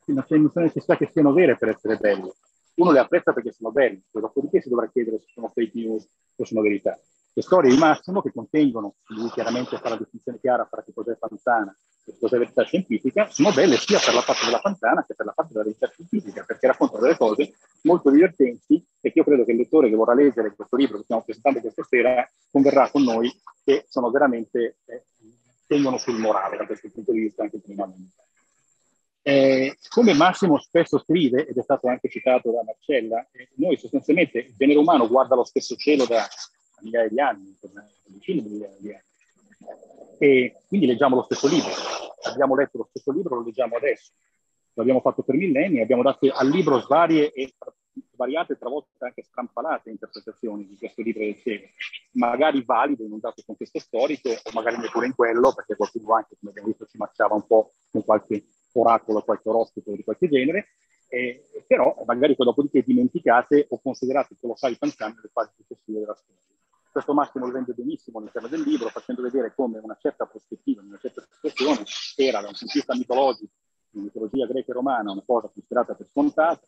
non 0.06 0.24
c'è 0.26 0.38
necessità 0.38 0.98
che 0.98 1.10
siano 1.12 1.34
vere 1.34 1.58
per 1.58 1.70
essere 1.70 1.98
belle. 1.98 2.34
Uno 2.76 2.92
le 2.92 3.00
apprezza 3.00 3.34
perché 3.34 3.52
sono 3.52 3.72
belle, 3.72 4.02
dopodiché 4.12 4.62
si 4.62 4.70
dovrà 4.70 4.90
chiedere 4.90 5.20
se 5.20 5.28
sono 5.34 5.52
fake 5.54 5.72
news 5.74 6.08
o 6.36 6.46
sono 6.46 6.62
verità. 6.62 6.98
Le 7.36 7.42
storie 7.42 7.72
di 7.72 7.78
Massimo 7.78 8.22
che 8.22 8.32
contengono, 8.32 8.94
lui 9.08 9.30
chiaramente 9.32 9.80
fa 9.80 9.90
la 9.90 9.98
distinzione 9.98 10.40
chiara 10.40 10.68
fra 10.70 10.84
che 10.84 10.94
cos'è 10.94 11.18
Fanzana 11.18 11.76
e 12.06 12.16
cos'è 12.20 12.38
verità 12.38 12.64
scientifica, 12.64 13.28
sono 13.32 13.52
belle 13.52 13.78
sia 13.78 13.98
per 14.00 14.14
la 14.14 14.22
parte 14.22 14.46
della 14.46 14.60
Fanzana 14.60 15.04
che 15.04 15.16
per 15.16 15.26
la 15.26 15.32
parte 15.32 15.54
della 15.54 15.64
verità 15.64 15.90
scientifica, 15.90 16.44
perché 16.44 16.68
raccontano 16.68 17.02
delle 17.02 17.18
cose 17.18 17.54
molto 17.84 18.12
divertenti 18.12 18.86
e 19.02 19.12
che 19.12 19.18
io 19.18 19.24
credo 19.24 19.46
che 19.46 19.52
il 19.52 19.58
lettore 19.58 19.90
che 19.90 19.96
vorrà 19.96 20.14
leggere 20.14 20.54
questo 20.54 20.76
libro 20.76 20.98
che 20.98 21.04
stiamo 21.06 21.24
presentando 21.24 21.60
questa 21.60 21.84
sera 21.84 22.32
converrà 22.52 22.92
con 22.92 23.02
noi 23.02 23.34
che 23.64 23.86
sono 23.88 24.12
veramente, 24.12 24.78
eh, 24.86 25.06
tengono 25.66 25.98
sul 25.98 26.20
morale 26.20 26.58
da 26.58 26.68
questo 26.68 26.92
punto 26.94 27.14
di 27.14 27.22
vista 27.22 27.42
anche 27.42 27.60
primeramente. 27.60 28.14
Eh, 29.24 29.78
come 29.90 30.14
Massimo 30.14 30.60
spesso 30.60 31.00
scrive, 31.00 31.48
ed 31.48 31.58
è 31.58 31.64
stato 31.64 31.88
anche 31.88 32.10
citato 32.10 32.52
da 32.52 32.62
Marcella, 32.64 33.26
eh, 33.32 33.50
noi 33.56 33.76
sostanzialmente 33.78 34.38
il 34.38 34.54
genere 34.56 34.78
umano 34.78 35.08
guarda 35.08 35.34
lo 35.34 35.46
stesso 35.46 35.76
cielo 35.76 36.06
da 36.06 36.28
migliaia 36.84 37.10
di 37.10 37.20
anni, 37.20 37.58
decine 38.06 38.42
di 38.42 38.50
migliaia 38.50 38.76
di 38.78 38.90
anni. 38.90 39.04
E 40.20 40.56
quindi 40.68 40.86
leggiamo 40.86 41.16
lo 41.16 41.24
stesso 41.24 41.48
libro. 41.48 41.72
Abbiamo 42.24 42.56
letto 42.56 42.78
lo 42.78 42.88
stesso 42.90 43.12
libro, 43.12 43.36
lo 43.36 43.44
leggiamo 43.44 43.76
adesso. 43.76 44.12
L'abbiamo 44.74 45.02
fatto 45.02 45.24
per 45.24 45.36
millenni, 45.36 45.82
abbiamo 45.82 46.02
dato 46.02 46.28
al 46.32 46.50
libro 46.50 46.80
svarie 46.80 47.32
e 47.32 47.54
svariate, 48.14 48.58
travolta 48.58 49.06
anche 49.06 49.24
strampalate 49.24 49.90
interpretazioni 49.90 50.66
di 50.68 50.78
questo 50.78 51.02
libro 51.02 51.24
del 51.24 51.38
cielo, 51.38 51.68
magari 52.14 52.64
valide 52.64 53.04
in 53.04 53.12
un 53.12 53.20
dato 53.20 53.44
contesto 53.46 53.80
storico 53.80 54.30
o 54.30 54.52
magari 54.54 54.78
neppure 54.78 55.06
in 55.06 55.16
quello, 55.16 55.54
perché 55.54 55.76
qualcuno 55.76 56.14
anche, 56.16 56.36
come 56.40 56.52
abbiamo 56.52 56.70
visto, 56.70 56.86
ci 56.86 56.98
marciava 56.98 57.36
un 57.36 57.46
po' 57.46 57.74
con 57.92 58.04
qualche 58.04 58.46
oracolo, 58.74 59.22
qualche 59.22 59.50
oroscopo 59.50 59.92
di 59.92 60.04
qualche 60.04 60.28
genere, 60.28 60.70
eh, 61.10 61.44
però 61.68 61.96
magari 62.06 62.36
poi 62.36 62.48
dopodiché 62.48 62.82
dimenticate 62.84 63.68
o 63.70 63.80
considerate 63.80 64.36
colossali 64.40 64.76
panzani 64.78 65.14
nelle 65.16 65.30
fasi 65.32 65.52
successive 65.56 66.00
della 66.00 66.16
storia. 66.16 66.42
Questo 66.94 67.16
Massimo 67.16 67.48
lo 67.48 67.54
rende 67.54 67.74
benissimo 67.74 68.20
all'interno 68.20 68.48
del 68.48 68.62
libro, 68.62 68.88
facendo 68.90 69.24
vedere 69.24 69.52
come 69.56 69.80
una 69.80 69.98
certa 70.00 70.28
prospettiva, 70.28 70.84
una 70.84 71.00
certa 71.02 71.26
situazione 71.28 71.84
era 72.16 72.40
da 72.40 72.50
un 72.50 72.54
punto 72.54 72.72
di 72.72 72.80
vista 72.80 72.94
mitologico, 72.94 73.52
in 73.94 74.04
mitologia 74.04 74.46
greca 74.46 74.72
e 74.72 74.76
romana, 74.76 75.12
una 75.12 75.24
cosa 75.26 75.50
considerata 75.52 75.96
per 75.96 76.06
scontata, 76.12 76.62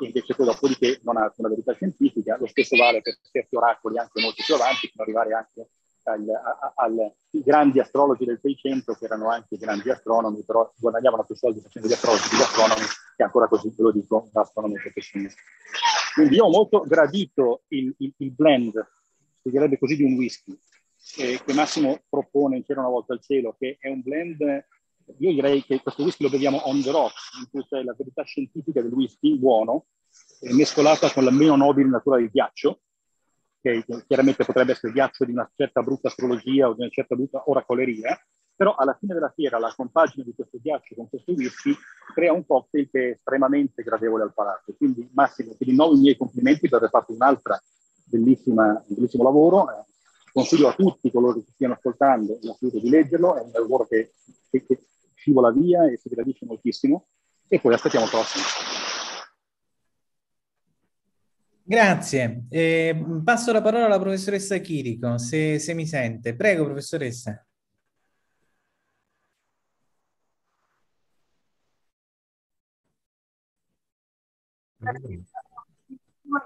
e 0.00 0.06
invece 0.06 0.34
poi 0.34 0.46
dopodiché 0.46 0.98
non 1.04 1.16
ha 1.16 1.22
alcuna 1.22 1.48
verità 1.48 1.74
scientifica. 1.74 2.36
Lo 2.40 2.48
stesso 2.48 2.76
vale 2.76 3.02
per 3.02 3.16
certi 3.30 3.54
oracoli 3.54 3.98
anche 3.98 4.20
molto 4.20 4.42
più 4.44 4.52
avanti, 4.52 4.88
fino 4.88 5.04
ad 5.04 5.08
arrivare 5.08 5.32
anche 5.32 5.70
ai 7.30 7.40
grandi 7.40 7.78
astrologi 7.78 8.24
del 8.24 8.40
600 8.42 8.94
che 8.94 9.04
erano 9.04 9.28
anche 9.28 9.56
grandi 9.58 9.90
astronomi, 9.90 10.42
però 10.42 10.68
guadagnavano 10.76 11.22
più 11.22 11.36
soldi 11.36 11.60
facendo 11.60 11.86
gli 11.86 11.92
astrologi 11.92 12.36
gli 12.36 12.40
astronomi, 12.40 12.82
che 13.14 13.22
ancora 13.22 13.46
così, 13.46 13.68
ve 13.68 13.82
lo 13.84 13.92
dico, 13.92 14.28
da 14.32 14.40
astronomi 14.40 14.74
professionisti. 14.74 15.40
Quindi 16.14 16.34
io 16.34 16.46
ho 16.46 16.50
molto 16.50 16.80
gradito 16.80 17.62
il, 17.68 17.94
il, 17.98 18.12
il 18.16 18.32
blend 18.32 18.84
si 19.42 19.50
direbbe 19.50 19.78
così, 19.78 19.96
di 19.96 20.04
un 20.04 20.14
whisky, 20.14 20.56
eh, 21.18 21.40
che 21.44 21.52
Massimo 21.52 22.00
propone 22.08 22.56
in 22.56 22.64
C'era 22.64 22.80
una 22.80 22.90
volta 22.90 23.12
al 23.12 23.20
cielo, 23.20 23.56
che 23.58 23.76
è 23.80 23.88
un 23.88 24.02
blend, 24.02 24.40
io 25.18 25.32
direi 25.32 25.64
che 25.64 25.80
questo 25.80 26.04
whisky 26.04 26.24
lo 26.24 26.30
beviamo 26.30 26.58
on 26.68 26.80
the 26.80 26.90
rocks, 26.90 27.38
in 27.40 27.50
cui 27.50 27.64
c'è 27.66 27.82
la 27.82 27.94
verità 27.96 28.22
scientifica 28.22 28.80
del 28.80 28.92
whisky, 28.92 29.36
buono, 29.36 29.86
eh, 30.40 30.54
mescolata 30.54 31.10
con 31.12 31.24
la 31.24 31.30
meno 31.30 31.56
nobile 31.56 31.88
natura 31.88 32.18
del 32.18 32.30
ghiaccio, 32.30 32.80
che 33.60 33.84
chiaramente 34.06 34.44
potrebbe 34.44 34.72
essere 34.72 34.92
ghiaccio 34.92 35.24
di 35.24 35.32
una 35.32 35.48
certa 35.54 35.82
brutta 35.82 36.08
astrologia 36.08 36.68
o 36.68 36.74
di 36.74 36.80
una 36.80 36.90
certa 36.90 37.14
brutta 37.14 37.42
oracoleria, 37.46 38.18
però 38.54 38.74
alla 38.74 38.96
fine 38.98 39.14
della 39.14 39.32
fiera 39.34 39.58
la 39.58 39.72
compagine 39.74 40.24
di 40.24 40.34
questo 40.34 40.58
ghiaccio 40.60 40.94
con 40.94 41.08
questo 41.08 41.32
whisky 41.32 41.74
crea 42.14 42.32
un 42.32 42.44
cocktail 42.44 42.88
che 42.90 43.00
è 43.00 43.10
estremamente 43.12 43.82
gradevole 43.82 44.24
al 44.24 44.34
palato. 44.34 44.74
Quindi 44.76 45.08
Massimo, 45.12 45.54
ti 45.56 45.64
rinnovo 45.64 45.94
i 45.94 46.00
miei 46.00 46.16
complimenti 46.16 46.68
per 46.68 46.78
aver 46.78 46.90
fatto 46.90 47.12
un'altra 47.12 47.60
bellissimo 48.18 49.22
lavoro. 49.22 49.70
Eh, 49.70 49.84
consiglio 50.32 50.68
a 50.68 50.74
tutti 50.74 51.10
coloro 51.10 51.34
che 51.34 51.50
stiano 51.52 51.74
ascoltando 51.74 52.38
di 52.40 52.88
leggerlo, 52.88 53.36
è 53.36 53.42
un 53.42 53.50
lavoro 53.52 53.86
che, 53.86 54.12
che, 54.50 54.64
che 54.64 54.78
scivola 55.14 55.50
via 55.52 55.90
e 55.90 55.98
si 55.98 56.08
gradisce 56.08 56.46
moltissimo 56.46 57.06
e 57.46 57.60
poi 57.60 57.74
aspettiamo 57.74 58.06
il 58.06 58.10
prossimo. 58.10 58.44
Grazie. 61.64 62.44
Eh, 62.48 63.04
passo 63.24 63.52
la 63.52 63.62
parola 63.62 63.86
alla 63.86 63.98
professoressa 63.98 64.56
Chirico, 64.58 65.16
se, 65.18 65.58
se 65.58 65.74
mi 65.74 65.86
sente. 65.86 66.34
Prego, 66.34 66.64
professoressa. 66.64 67.46
Grazie 74.78 75.31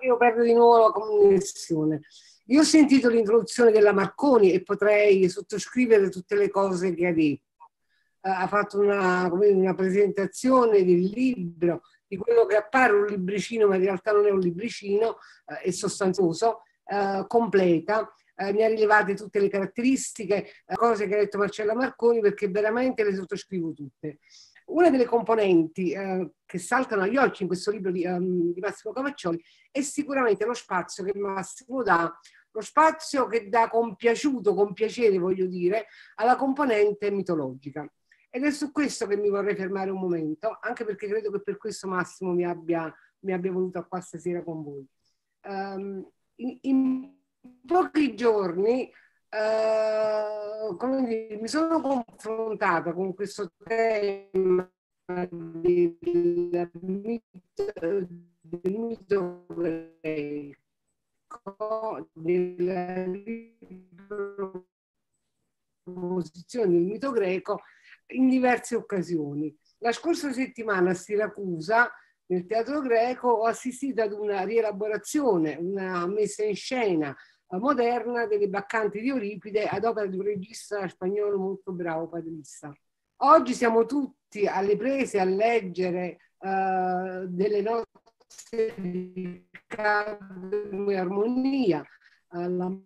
io 0.00 0.16
perdo 0.16 0.42
di 0.42 0.52
nuovo 0.52 0.78
la 0.78 0.90
connessione. 0.90 2.00
Io 2.46 2.60
ho 2.60 2.64
sentito 2.64 3.08
l'introduzione 3.08 3.72
della 3.72 3.92
Marconi 3.92 4.52
e 4.52 4.62
potrei 4.62 5.28
sottoscrivere 5.28 6.08
tutte 6.10 6.36
le 6.36 6.48
cose 6.48 6.94
che 6.94 7.06
ha 7.08 7.12
detto. 7.12 7.44
Ha 8.20 8.46
fatto 8.48 8.78
una, 8.78 9.28
una, 9.32 9.74
presentazione 9.74 10.84
del 10.84 11.00
libro, 11.00 11.82
di 12.06 12.16
quello 12.16 12.44
che 12.46 12.56
appare 12.56 12.92
un 12.92 13.06
libricino, 13.06 13.68
ma 13.68 13.76
in 13.76 13.82
realtà 13.82 14.12
non 14.12 14.26
è 14.26 14.30
un 14.30 14.40
libricino, 14.40 15.18
uh, 15.46 15.54
è 15.62 15.70
sostanzioso, 15.70 16.62
uh, 16.84 17.26
completa. 17.26 18.12
Mi 18.52 18.62
ha 18.62 18.68
rilevate 18.68 19.14
tutte 19.14 19.40
le 19.40 19.48
caratteristiche, 19.48 20.46
cose 20.74 21.06
che 21.06 21.14
ha 21.14 21.18
detto 21.18 21.38
Marcella 21.38 21.74
Marconi, 21.74 22.20
perché 22.20 22.48
veramente 22.48 23.02
le 23.02 23.14
sottoscrivo 23.14 23.72
tutte. 23.72 24.18
Una 24.66 24.90
delle 24.90 25.04
componenti 25.04 25.92
eh, 25.92 26.32
che 26.44 26.58
saltano 26.58 27.02
agli 27.02 27.16
occhi 27.16 27.42
in 27.42 27.48
questo 27.48 27.70
libro 27.70 27.92
di, 27.92 28.04
um, 28.04 28.52
di 28.52 28.60
Massimo 28.60 28.92
Cavaccioli 28.92 29.40
è 29.70 29.80
sicuramente 29.80 30.44
lo 30.44 30.54
spazio 30.54 31.04
che 31.04 31.16
Massimo 31.16 31.84
dà, 31.84 32.12
lo 32.50 32.60
spazio 32.60 33.26
che 33.28 33.48
dà 33.48 33.68
compiaciuto, 33.68 34.54
con 34.54 34.72
piacere 34.72 35.18
voglio 35.18 35.46
dire, 35.46 35.86
alla 36.16 36.34
componente 36.34 37.10
mitologica. 37.12 37.88
Ed 38.28 38.44
è 38.44 38.50
su 38.50 38.72
questo 38.72 39.06
che 39.06 39.16
mi 39.16 39.30
vorrei 39.30 39.54
fermare 39.54 39.90
un 39.90 40.00
momento, 40.00 40.58
anche 40.60 40.84
perché 40.84 41.06
credo 41.06 41.30
che 41.30 41.40
per 41.42 41.56
questo 41.58 41.86
Massimo 41.86 42.32
mi 42.32 42.44
abbia, 42.44 42.92
mi 43.20 43.32
abbia 43.32 43.52
voluto 43.52 43.86
qua 43.88 44.00
stasera 44.00 44.42
con 44.42 44.64
voi. 44.64 44.84
Um, 45.44 46.10
in, 46.38 46.58
in 46.62 47.16
pochi 47.66 48.14
giorni 48.14 48.90
come 50.76 51.04
dire, 51.04 51.36
mi 51.36 51.48
sono 51.48 51.80
confrontata 51.80 52.92
con 52.92 53.14
questo 53.14 53.52
tema 53.62 54.70
del 55.06 55.96
mito, 58.62 59.46
greco, 59.48 60.40
della 62.12 63.04
posizione 65.82 66.72
del 66.72 66.82
mito 66.82 67.10
greco 67.12 67.60
in 68.08 68.28
diverse 68.28 68.74
occasioni. 68.76 69.54
La 69.78 69.92
scorsa 69.92 70.32
settimana 70.32 70.90
a 70.90 70.94
Siracusa, 70.94 71.90
nel 72.28 72.46
teatro 72.46 72.80
greco, 72.80 73.28
ho 73.28 73.44
assistito 73.44 74.02
ad 74.02 74.12
una 74.12 74.42
rielaborazione, 74.44 75.56
una 75.56 76.06
messa 76.06 76.42
in 76.44 76.56
scena 76.56 77.14
moderna 77.50 78.26
delle 78.26 78.48
baccanti 78.48 79.00
di 79.00 79.08
Euripide 79.08 79.66
ad 79.66 79.84
opera 79.84 80.06
di 80.06 80.16
un 80.16 80.24
regista 80.24 80.86
spagnolo 80.88 81.38
molto 81.38 81.72
bravo, 81.72 82.08
Padrissa. 82.08 82.72
Oggi 83.18 83.54
siamo 83.54 83.86
tutti 83.86 84.46
alle 84.46 84.76
prese 84.76 85.20
a 85.20 85.24
leggere 85.24 86.18
uh, 86.38 87.26
delle 87.26 87.62
nostre 87.62 88.74
di 88.76 89.48
armonia, 90.94 91.84
alla 92.28 92.76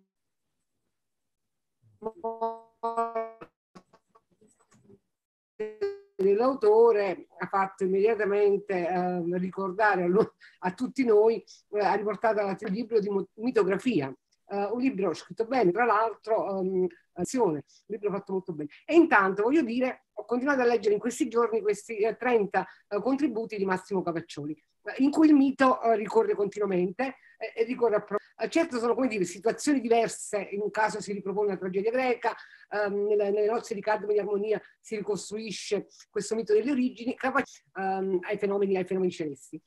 dell'autore 6.15 7.27
ha 7.37 7.47
fatto 7.47 7.83
immediatamente 7.83 8.87
eh, 8.87 9.37
ricordare 9.37 10.03
a, 10.03 10.33
a, 10.59 10.73
tutti 10.73 11.03
noi, 11.03 11.43
eh, 11.71 11.79
ha 11.79 11.93
riportato 11.93 12.39
al 12.39 12.57
libro 12.69 12.99
di 12.99 13.09
mitografia 13.35 14.13
Uh, 14.51 14.73
un 14.73 14.81
libro 14.81 15.13
scritto 15.13 15.45
bene, 15.45 15.71
tra 15.71 15.85
l'altro, 15.85 16.59
um, 16.59 16.85
azione, 17.13 17.63
un 17.85 17.95
libro 17.95 18.11
fatto 18.11 18.33
molto 18.33 18.51
bene. 18.51 18.69
E 18.85 18.95
intanto 18.95 19.43
voglio 19.43 19.61
dire, 19.61 20.07
ho 20.11 20.25
continuato 20.25 20.59
a 20.59 20.65
leggere 20.65 20.93
in 20.93 20.99
questi 20.99 21.29
giorni 21.29 21.61
questi 21.61 21.99
eh, 21.99 22.17
30 22.17 22.67
uh, 22.89 23.01
contributi 23.01 23.55
di 23.55 23.63
Massimo 23.63 24.01
Capaccioli, 24.01 24.61
uh, 24.81 24.91
in 25.03 25.09
cui 25.09 25.27
il 25.29 25.35
mito 25.35 25.79
ricorre 25.93 26.35
continuamente 26.35 27.15
e 27.55 27.63
ricorre 27.63 27.95
a 28.41 28.47
certo 28.47 28.79
sono 28.79 28.93
come 28.93 29.07
dire 29.07 29.23
situazioni 29.23 29.79
diverse 29.79 30.49
in 30.51 30.61
un 30.61 30.69
caso 30.69 31.01
si 31.01 31.11
ripropone 31.11 31.47
una 31.47 31.57
tragedia 31.57 31.91
greca 31.91 32.35
um, 32.69 33.07
nelle, 33.07 33.31
nelle, 33.31 33.47
nozze 33.47 33.73
di 33.73 33.81
Cadmo 33.81 34.11
di 34.11 34.19
Armonia 34.19 34.61
si 34.79 34.95
ricostruisce 34.95 35.87
questo 36.09 36.35
mito 36.35 36.53
delle 36.53 36.71
origini 36.71 37.15
capace 37.15 37.63
um, 37.75 38.19
ai 38.21 38.37
fenomeni 38.37 38.77
ai 38.77 38.85
fenomeni 38.85 39.11
celesti 39.11 39.61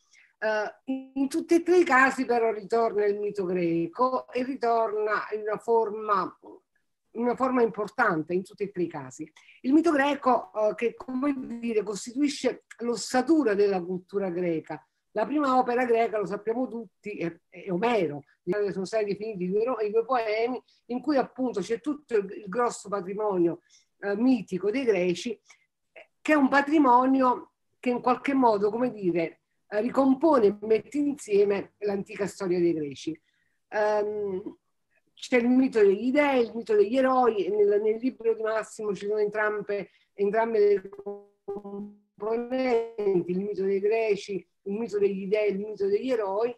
Uh, 0.44 0.68
in 1.14 1.26
tutti 1.26 1.54
e 1.54 1.62
tre 1.62 1.78
i 1.78 1.85
casi 1.85 2.26
però 2.26 2.52
ritorna 2.52 3.07
il 3.07 3.18
mito 3.18 3.46
greco 3.46 4.30
e 4.30 4.44
ritorna 4.44 5.26
in 5.33 5.40
una 5.40 5.57
forma, 5.57 6.38
una 7.12 7.35
forma 7.35 7.62
importante 7.62 8.35
in 8.35 8.44
tutti 8.44 8.64
e 8.64 8.70
tre 8.70 8.83
i 8.83 8.87
casi. 8.87 9.33
Il 9.62 9.72
mito 9.72 9.90
greco 9.90 10.50
uh, 10.52 10.74
che 10.74 10.92
come 10.96 11.33
dire, 11.61 11.83
costituisce 11.83 12.64
l'ossatura 12.80 13.54
della 13.54 13.83
cultura 13.83 14.28
greca. 14.28 14.87
La 15.12 15.24
prima 15.24 15.57
opera 15.57 15.87
greca, 15.87 16.18
lo 16.18 16.26
sappiamo 16.26 16.68
tutti, 16.68 17.16
è, 17.16 17.35
è 17.48 17.70
Omero, 17.70 18.24
sono 18.70 18.85
stati 18.85 19.07
definiti 19.07 19.44
i 19.44 19.48
due, 19.50 19.87
i 19.87 19.90
due, 19.90 20.04
poemi, 20.04 20.62
in 20.88 21.00
cui 21.00 21.16
appunto 21.16 21.61
c'è 21.61 21.80
tutto 21.80 22.18
il, 22.18 22.30
il 22.30 22.48
grosso 22.48 22.90
patrimonio 22.90 23.61
uh, 24.00 24.12
mitico 24.20 24.70
dei 24.70 24.85
greci, 24.85 25.40
che 26.20 26.33
è 26.35 26.37
un 26.37 26.50
patrimonio 26.50 27.52
che 27.80 27.88
in 27.88 28.02
qualche 28.02 28.35
modo, 28.35 28.70
come 28.70 28.92
dire, 28.92 29.38
ricompone 29.80 30.46
e 30.46 30.56
mette 30.60 30.98
insieme 30.98 31.72
l'antica 31.78 32.26
storia 32.26 32.58
dei 32.58 32.72
greci. 32.74 33.20
Um, 33.70 34.56
c'è 35.14 35.38
il 35.38 35.48
mito 35.48 35.80
degli 35.80 36.10
dei, 36.10 36.42
il 36.42 36.52
mito 36.54 36.74
degli 36.74 36.96
eroi, 36.96 37.48
nel, 37.48 37.80
nel 37.80 37.98
libro 37.98 38.34
di 38.34 38.42
Massimo 38.42 38.94
ci 38.94 39.06
sono 39.06 39.18
entrambe, 39.18 39.90
entrambe 40.12 40.58
le 40.58 40.88
componenti, 42.14 43.30
il 43.30 43.40
mito 43.40 43.64
dei 43.64 43.80
greci, 43.80 44.46
il 44.62 44.72
mito 44.72 44.98
degli 44.98 45.26
dei, 45.26 45.52
il 45.52 45.58
mito 45.58 45.87
degli 45.87 46.10
eroi. 46.10 46.54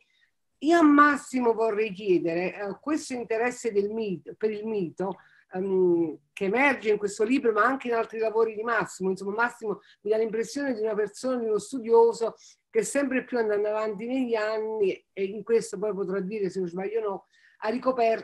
Io 0.60 0.78
a 0.78 0.82
Massimo 0.82 1.52
vorrei 1.52 1.92
chiedere, 1.92 2.54
uh, 2.62 2.78
questo 2.80 3.12
interesse 3.12 3.70
mito, 3.92 4.34
per 4.36 4.50
il 4.50 4.66
mito, 4.66 5.18
um, 5.52 6.18
che 6.32 6.46
emerge 6.46 6.90
in 6.90 6.96
questo 6.98 7.24
libro, 7.24 7.52
ma 7.52 7.64
anche 7.64 7.88
in 7.88 7.94
altri 7.94 8.18
lavori 8.18 8.54
di 8.54 8.62
Massimo. 8.62 9.10
Insomma, 9.10 9.34
Massimo 9.34 9.80
mi 10.00 10.10
dà 10.10 10.16
l'impressione 10.16 10.74
di 10.74 10.80
una 10.80 10.94
persona, 10.94 11.36
di 11.36 11.46
uno 11.46 11.58
studioso 11.58 12.34
che 12.76 12.82
sempre 12.82 13.24
più 13.24 13.38
andando 13.38 13.68
avanti 13.68 14.06
negli 14.06 14.34
anni, 14.34 14.92
e 15.14 15.24
in 15.24 15.42
questo 15.42 15.78
poi 15.78 15.94
potrò 15.94 16.20
dire 16.20 16.50
se 16.50 16.58
non 16.58 16.68
sbaglio 16.68 17.00
no, 17.00 17.26
ha, 17.60 17.68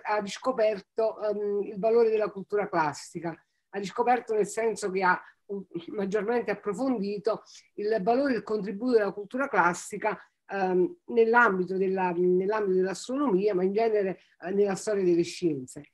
ha 0.02 0.18
riscoperto 0.18 1.18
um, 1.22 1.62
il 1.62 1.78
valore 1.78 2.10
della 2.10 2.28
cultura 2.28 2.68
classica. 2.68 3.30
Ha 3.30 3.78
riscoperto 3.78 4.34
nel 4.34 4.46
senso 4.46 4.90
che 4.90 5.02
ha 5.02 5.18
um, 5.46 5.64
maggiormente 5.94 6.50
approfondito 6.50 7.44
il 7.76 7.98
valore 8.02 8.34
il 8.34 8.42
contributo 8.42 8.92
della 8.92 9.12
cultura 9.12 9.48
classica 9.48 10.20
um, 10.52 10.98
nell'ambito, 11.06 11.78
della, 11.78 12.12
nell'ambito, 12.14 12.74
dell'astronomia, 12.74 13.54
ma 13.54 13.62
in 13.62 13.72
genere 13.72 14.20
uh, 14.40 14.54
nella 14.54 14.74
storia 14.74 15.02
delle 15.02 15.22
scienze. 15.22 15.92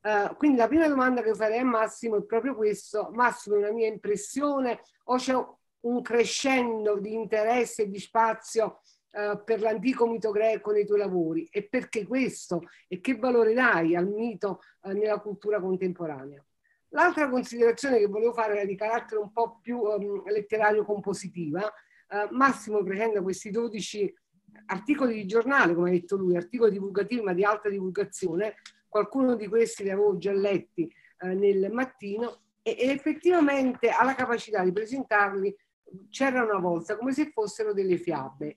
Uh, 0.00 0.34
quindi 0.36 0.56
la 0.56 0.68
prima 0.68 0.88
domanda 0.88 1.20
che 1.20 1.34
farei 1.34 1.58
a 1.58 1.64
Massimo 1.64 2.16
è 2.16 2.22
proprio 2.22 2.54
questo. 2.54 3.10
Massimo, 3.12 3.56
è 3.56 3.58
una 3.58 3.72
mia 3.72 3.88
impressione 3.88 4.80
o 5.04 5.16
c'è 5.16 5.34
un 5.80 6.02
crescendo 6.02 6.98
di 6.98 7.14
interesse 7.14 7.82
e 7.82 7.88
di 7.88 7.98
spazio 7.98 8.80
uh, 9.12 9.42
per 9.44 9.60
l'antico 9.60 10.08
mito 10.08 10.30
greco 10.30 10.72
nei 10.72 10.86
tuoi 10.86 10.98
lavori 10.98 11.48
e 11.50 11.68
perché 11.68 12.06
questo 12.06 12.62
e 12.88 13.00
che 13.00 13.16
valore 13.16 13.54
dai 13.54 13.94
al 13.94 14.08
mito 14.08 14.60
uh, 14.82 14.90
nella 14.90 15.20
cultura 15.20 15.60
contemporanea. 15.60 16.44
L'altra 16.92 17.28
considerazione 17.28 17.98
che 17.98 18.06
volevo 18.06 18.32
fare 18.32 18.54
era 18.54 18.64
di 18.64 18.74
carattere 18.74 19.20
un 19.20 19.30
po' 19.32 19.58
più 19.60 19.78
um, 19.78 20.22
letterario 20.30 20.84
compositiva. 20.84 21.70
Massimo 22.30 22.82
presenta 22.82 23.20
questi 23.20 23.50
12 23.50 24.14
articoli 24.66 25.14
di 25.14 25.26
giornale, 25.26 25.74
come 25.74 25.90
ha 25.90 25.92
detto 25.92 26.16
lui, 26.16 26.36
articoli 26.36 26.72
divulgativi 26.72 27.20
ma 27.20 27.32
di 27.32 27.44
alta 27.44 27.68
divulgazione, 27.68 28.54
qualcuno 28.88 29.34
di 29.36 29.46
questi 29.46 29.82
li 29.82 29.90
avevo 29.90 30.16
già 30.16 30.32
letti 30.32 30.90
eh, 31.20 31.34
nel 31.34 31.70
mattino 31.70 32.40
e, 32.62 32.76
effettivamente 32.78 33.90
ha 33.90 34.04
la 34.04 34.14
capacità 34.14 34.62
di 34.62 34.72
presentarli 34.72 35.54
c'era 36.10 36.42
una 36.42 36.58
volta 36.58 36.96
come 36.96 37.12
se 37.12 37.30
fossero 37.30 37.72
delle 37.72 37.98
fiabe. 37.98 38.56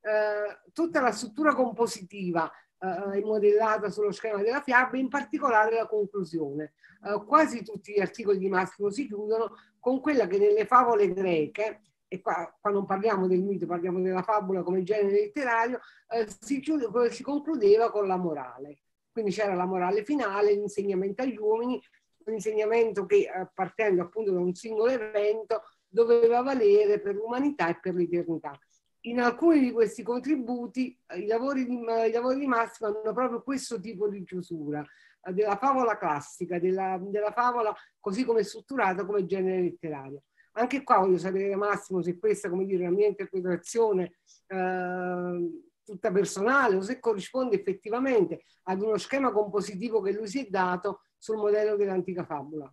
Eh, 0.00 0.70
tutta 0.72 1.00
la 1.00 1.12
struttura 1.12 1.54
compositiva 1.54 2.50
eh, 2.78 3.18
è 3.18 3.20
modellata 3.20 3.90
sullo 3.90 4.10
schema 4.10 4.42
della 4.42 4.60
fiaba, 4.60 4.96
in 4.96 5.08
particolare 5.08 5.76
la 5.76 5.86
conclusione. 5.86 6.74
Eh, 7.04 7.24
quasi 7.26 7.62
tutti 7.62 7.92
gli 7.92 8.00
articoli 8.00 8.38
di 8.38 8.48
Massimo 8.48 8.90
si 8.90 9.06
chiudono 9.06 9.54
con 9.78 10.00
quella 10.00 10.26
che 10.26 10.38
nelle 10.38 10.66
favole 10.66 11.12
greche 11.12 11.80
e 12.12 12.20
qua, 12.20 12.54
qua, 12.60 12.70
non 12.70 12.84
parliamo 12.84 13.26
del 13.26 13.42
mito, 13.42 13.64
parliamo 13.64 13.98
della 14.00 14.22
fabula 14.22 14.62
come 14.62 14.82
genere 14.82 15.12
letterario, 15.12 15.80
eh, 16.08 16.26
si, 16.40 16.60
chiude, 16.60 17.10
si, 17.10 17.22
concludeva 17.22 17.90
con 17.90 18.06
la 18.06 18.16
morale. 18.16 18.82
Quindi 19.10 19.30
c'era 19.30 19.54
la 19.54 19.64
morale 19.64 20.04
finale, 20.04 20.52
l'insegnamento 20.52 21.22
agli 21.22 21.38
uomini, 21.38 21.80
un 22.24 22.34
insegnamento 22.34 23.06
che 23.06 23.16
eh, 23.16 23.48
partendo 23.54 24.02
appunto 24.02 24.30
da 24.30 24.40
un 24.40 24.54
singolo 24.54 24.90
evento 24.90 25.62
doveva 25.92 26.40
valere 26.40 26.98
per 27.00 27.14
l'umanità 27.14 27.68
e 27.68 27.78
per 27.80 27.94
l'eternità. 27.94 28.58
In 29.04 29.20
alcuni 29.20 29.60
di 29.60 29.72
questi 29.72 30.02
contributi 30.02 30.96
eh, 31.06 31.18
i 31.18 31.26
lavori 31.26 31.66
di, 31.66 31.74
i 31.74 32.10
lavori 32.12 32.38
di 32.38 32.46
Massimo 32.46 32.88
hanno 32.88 33.12
proprio 33.12 33.42
questo 33.42 33.78
tipo 33.78 34.08
di 34.08 34.24
chiusura, 34.24 34.84
eh, 35.24 35.32
della 35.32 35.56
favola 35.56 35.98
classica, 35.98 36.58
della, 36.58 36.98
della 37.00 37.32
favola 37.32 37.74
così 38.00 38.24
come 38.24 38.42
strutturata 38.42 39.04
come 39.04 39.26
genere 39.26 39.60
letterario. 39.60 40.22
Anche 40.52 40.82
qua 40.82 40.98
voglio 40.98 41.18
sapere 41.18 41.54
Massimo 41.56 42.02
se 42.02 42.18
questa, 42.18 42.48
come 42.48 42.64
dire, 42.64 42.84
la 42.84 42.90
mia 42.90 43.08
interpretazione 43.08 44.18
eh, 44.46 45.50
tutta 45.84 46.12
personale 46.12 46.76
o 46.76 46.80
se 46.80 47.00
corrisponde 47.00 47.56
effettivamente 47.56 48.44
ad 48.64 48.80
uno 48.80 48.96
schema 48.98 49.32
compositivo 49.32 50.00
che 50.00 50.12
lui 50.12 50.28
si 50.28 50.46
è 50.46 50.48
dato 50.48 51.02
sul 51.18 51.36
modello 51.36 51.76
dell'antica 51.76 52.24
fabula. 52.24 52.72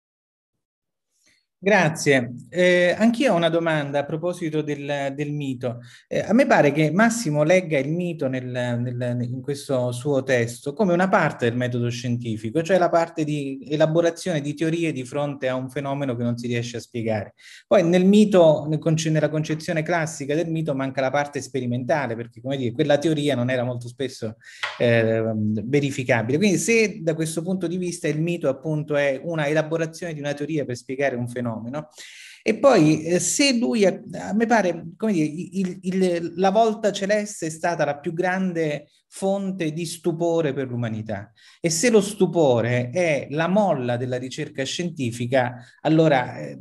Grazie. 1.63 2.33
Eh, 2.49 2.95
anch'io 2.97 3.33
ho 3.33 3.35
una 3.35 3.49
domanda 3.49 3.99
a 3.99 4.03
proposito 4.03 4.63
del, 4.63 5.13
del 5.15 5.31
mito. 5.31 5.81
Eh, 6.07 6.21
a 6.21 6.33
me 6.33 6.47
pare 6.47 6.71
che 6.71 6.89
Massimo 6.89 7.43
legga 7.43 7.77
il 7.77 7.91
mito 7.91 8.27
nel, 8.27 8.47
nel, 8.47 9.17
in 9.21 9.41
questo 9.41 9.91
suo 9.91 10.23
testo 10.23 10.73
come 10.73 10.91
una 10.91 11.07
parte 11.07 11.47
del 11.47 11.55
metodo 11.55 11.87
scientifico, 11.91 12.63
cioè 12.63 12.79
la 12.79 12.89
parte 12.89 13.23
di 13.23 13.63
elaborazione 13.69 14.41
di 14.41 14.55
teorie 14.55 14.91
di 14.91 15.05
fronte 15.05 15.49
a 15.49 15.53
un 15.53 15.69
fenomeno 15.69 16.15
che 16.15 16.23
non 16.23 16.35
si 16.35 16.47
riesce 16.47 16.77
a 16.77 16.79
spiegare. 16.79 17.35
Poi 17.67 17.83
nel 17.83 18.05
mito, 18.05 18.67
nella 18.67 19.29
concezione 19.29 19.83
classica 19.83 20.33
del 20.33 20.49
mito, 20.49 20.73
manca 20.73 20.99
la 20.99 21.11
parte 21.11 21.41
sperimentale, 21.41 22.15
perché 22.15 22.41
come 22.41 22.57
dire, 22.57 22.71
quella 22.71 22.97
teoria 22.97 23.35
non 23.35 23.51
era 23.51 23.63
molto 23.63 23.87
spesso 23.87 24.37
eh, 24.79 25.31
verificabile. 25.63 26.39
Quindi 26.39 26.57
se 26.57 27.01
da 27.03 27.13
questo 27.13 27.43
punto 27.43 27.67
di 27.67 27.77
vista 27.77 28.07
il 28.07 28.19
mito 28.19 28.49
appunto 28.49 28.95
è 28.95 29.21
una 29.23 29.45
elaborazione 29.47 30.15
di 30.15 30.19
una 30.19 30.33
teoria 30.33 30.65
per 30.65 30.75
spiegare 30.75 31.15
un 31.15 31.27
fenomeno, 31.27 31.49
fenomeno. 31.51 31.89
E 32.43 32.57
poi 32.57 33.03
eh, 33.03 33.19
se 33.19 33.57
lui, 33.57 33.85
a, 33.85 34.01
me 34.33 34.45
pare, 34.47 34.93
come 34.97 35.13
dire, 35.13 35.25
il, 35.27 35.79
il, 35.81 36.33
la 36.37 36.49
volta 36.49 36.91
celeste 36.91 37.47
è 37.47 37.49
stata 37.49 37.85
la 37.85 37.99
più 37.99 38.13
grande 38.13 38.87
fonte 39.07 39.71
di 39.71 39.85
stupore 39.85 40.53
per 40.53 40.67
l'umanità. 40.67 41.31
E 41.59 41.69
se 41.69 41.89
lo 41.89 42.01
stupore 42.01 42.89
è 42.89 43.27
la 43.29 43.47
molla 43.47 43.97
della 43.97 44.17
ricerca 44.17 44.63
scientifica, 44.63 45.63
allora 45.81 46.39
eh, 46.39 46.57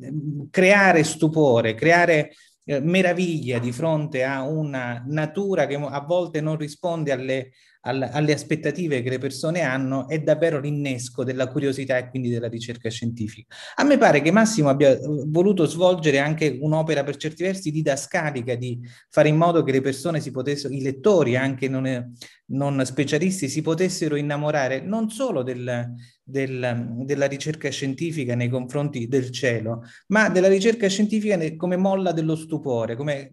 creare 0.50 1.02
stupore, 1.02 1.74
creare 1.74 2.32
eh, 2.64 2.80
meraviglia 2.80 3.58
di 3.58 3.72
fronte 3.72 4.22
a 4.22 4.42
una 4.42 5.02
natura 5.06 5.66
che 5.66 5.76
a 5.76 6.04
volte 6.04 6.42
non 6.42 6.56
risponde 6.56 7.12
alle, 7.12 7.52
alle 7.82 8.32
aspettative 8.32 9.02
che 9.02 9.08
le 9.08 9.18
persone 9.18 9.62
hanno 9.62 10.06
è 10.06 10.18
davvero 10.20 10.60
l'innesco 10.60 11.24
della 11.24 11.48
curiosità 11.48 11.96
e 11.96 12.10
quindi 12.10 12.28
della 12.28 12.48
ricerca 12.48 12.90
scientifica. 12.90 13.54
A 13.76 13.84
me 13.84 13.96
pare 13.96 14.20
che 14.20 14.30
Massimo 14.30 14.68
abbia 14.68 14.90
eh, 14.90 15.00
voluto 15.26 15.64
svolgere 15.64 16.18
anche 16.18 16.58
un'opera 16.60 17.02
per 17.04 17.16
certi 17.16 17.42
versi 17.42 17.70
didascalica, 17.70 18.54
di 18.54 18.80
fare 19.08 19.28
in 19.28 19.36
modo 19.36 19.62
che 19.62 19.72
le 19.72 19.80
persone 19.80 20.20
si 20.20 20.30
potessero, 20.30 20.74
i 20.74 20.82
lettori 20.82 21.36
anche 21.36 21.68
non, 21.68 22.12
non 22.50 22.84
specialisti, 22.84 23.48
si 23.48 23.62
potessero 23.62 24.16
innamorare 24.16 24.80
non 24.80 25.10
solo 25.10 25.42
del, 25.42 25.94
del, 26.30 26.94
della 27.04 27.26
ricerca 27.26 27.68
scientifica 27.70 28.34
nei 28.34 28.48
confronti 28.48 29.08
del 29.08 29.30
cielo, 29.30 29.82
ma 30.08 30.28
della 30.28 30.48
ricerca 30.48 30.88
scientifica 30.88 31.38
come 31.56 31.76
molla 31.76 32.12
dello 32.12 32.36
stupore, 32.36 32.96
come 32.96 33.32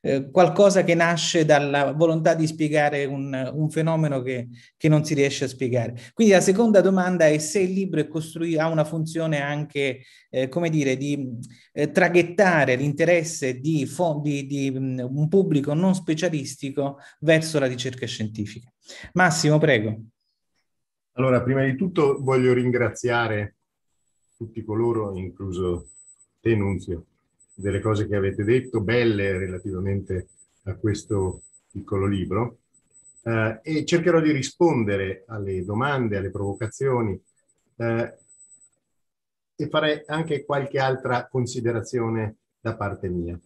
eh, 0.00 0.30
qualcosa 0.30 0.84
che 0.84 0.94
nasce 0.94 1.44
dalla 1.44 1.92
volontà 1.92 2.34
di 2.34 2.46
spiegare 2.46 3.04
un, 3.04 3.50
un 3.54 3.70
fenomeno 3.70 4.22
che, 4.22 4.48
che, 4.76 4.88
non 4.88 5.04
si 5.04 5.14
riesce 5.14 5.44
a 5.44 5.48
spiegare. 5.48 5.94
Quindi 6.12 6.32
la 6.32 6.40
seconda 6.40 6.80
domanda 6.80 7.26
è 7.26 7.38
se 7.38 7.60
il 7.60 7.72
libro 7.72 8.00
è 8.00 8.08
costruito, 8.08 8.60
ha 8.60 8.68
una 8.68 8.84
funzione 8.84 9.40
anche, 9.40 10.02
eh, 10.30 10.48
come 10.48 10.70
dire, 10.70 10.96
di 10.96 11.36
eh, 11.72 11.90
traghettare 11.90 12.76
l'interesse 12.76 13.58
di, 13.58 13.88
di, 14.22 14.46
di 14.46 14.68
un 14.68 15.26
pubblico 15.28 15.74
non 15.74 15.94
specialistico 15.94 16.98
verso 17.20 17.58
la 17.58 17.66
ricerca 17.66 18.06
scientifica. 18.06 18.37
Massimo, 19.12 19.58
prego. 19.58 19.96
Allora, 21.12 21.42
prima 21.42 21.64
di 21.64 21.74
tutto 21.74 22.18
voglio 22.20 22.52
ringraziare 22.52 23.56
tutti 24.36 24.62
coloro, 24.64 25.16
incluso 25.16 25.88
te 26.40 26.54
Nunzio, 26.54 27.06
delle 27.54 27.80
cose 27.80 28.06
che 28.06 28.14
avete 28.14 28.44
detto, 28.44 28.80
belle 28.80 29.36
relativamente 29.36 30.28
a 30.64 30.74
questo 30.74 31.42
piccolo 31.72 32.06
libro, 32.06 32.58
eh, 33.24 33.60
e 33.62 33.84
cercherò 33.84 34.20
di 34.20 34.30
rispondere 34.30 35.24
alle 35.26 35.64
domande, 35.64 36.16
alle 36.16 36.30
provocazioni 36.30 37.20
eh, 37.76 38.14
e 39.56 39.68
fare 39.68 40.04
anche 40.06 40.44
qualche 40.44 40.78
altra 40.78 41.26
considerazione 41.26 42.36
da 42.60 42.76
parte 42.76 43.08
mia. 43.08 43.38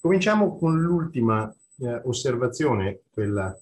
Cominciamo 0.00 0.56
con 0.56 0.80
l'ultima 0.80 1.54
eh, 1.78 2.00
osservazione, 2.04 3.02
quella 3.12 3.56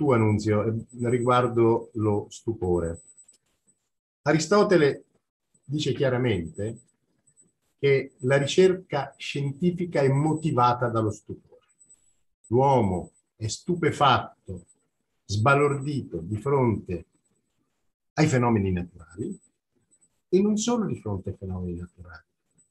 tua, 0.00 0.16
Nunzio, 0.16 0.64
eh, 0.64 1.10
riguardo 1.10 1.90
lo 1.94 2.24
stupore. 2.30 3.02
Aristotele 4.22 5.04
dice 5.62 5.92
chiaramente 5.92 6.78
che 7.78 8.14
la 8.20 8.38
ricerca 8.38 9.14
scientifica 9.18 10.00
è 10.00 10.08
motivata 10.08 10.88
dallo 10.88 11.10
stupore. 11.10 11.66
L'uomo 12.46 13.10
è 13.36 13.46
stupefatto, 13.46 14.64
sbalordito 15.26 16.16
di 16.22 16.36
fronte 16.38 17.04
ai 18.14 18.26
fenomeni 18.26 18.72
naturali 18.72 19.38
e 20.30 20.40
non 20.40 20.56
solo 20.56 20.86
di 20.86 20.98
fronte 20.98 21.28
ai 21.28 21.36
fenomeni 21.36 21.76
naturali, 21.76 22.24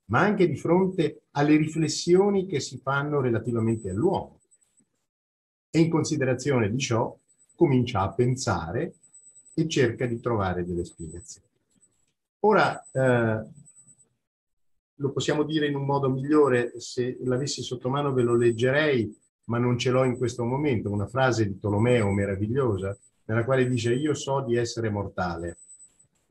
ma 0.06 0.22
anche 0.22 0.48
di 0.48 0.58
fronte 0.58 1.26
alle 1.32 1.58
riflessioni 1.58 2.48
che 2.48 2.60
si 2.60 2.80
fanno 2.80 3.22
relativamente 3.22 3.92
all'uomo. 3.92 4.39
E 5.72 5.80
in 5.80 5.90
considerazione 5.90 6.70
di 6.70 6.80
ciò 6.80 7.16
comincia 7.56 8.02
a 8.02 8.14
pensare 8.14 8.96
e 9.54 9.68
cerca 9.68 10.06
di 10.06 10.20
trovare 10.20 10.66
delle 10.66 10.86
spiegazioni. 10.86 11.48
Ora, 12.42 12.82
eh, 12.92 13.48
lo 14.96 15.12
possiamo 15.12 15.44
dire 15.44 15.68
in 15.68 15.76
un 15.76 15.86
modo 15.86 16.10
migliore, 16.10 16.80
se 16.80 17.18
l'avessi 17.24 17.62
sotto 17.62 17.90
mano 17.90 18.14
ve 18.14 18.24
lo 18.24 18.36
leggerei, 18.36 19.16
ma 19.46 19.58
non 19.58 19.78
ce 19.78 19.92
l'ho 19.92 20.04
in 20.04 20.18
questo 20.18 20.44
momento, 20.44 20.92
una 20.92 21.08
frase 21.08 21.46
di 21.46 21.58
Tolomeo 21.58 22.12
meravigliosa, 22.12 22.98
nella 23.26 23.44
quale 23.44 23.68
dice 23.68 23.94
io 23.94 24.14
so 24.14 24.42
di 24.42 24.56
essere 24.56 24.90
mortale, 24.90 25.58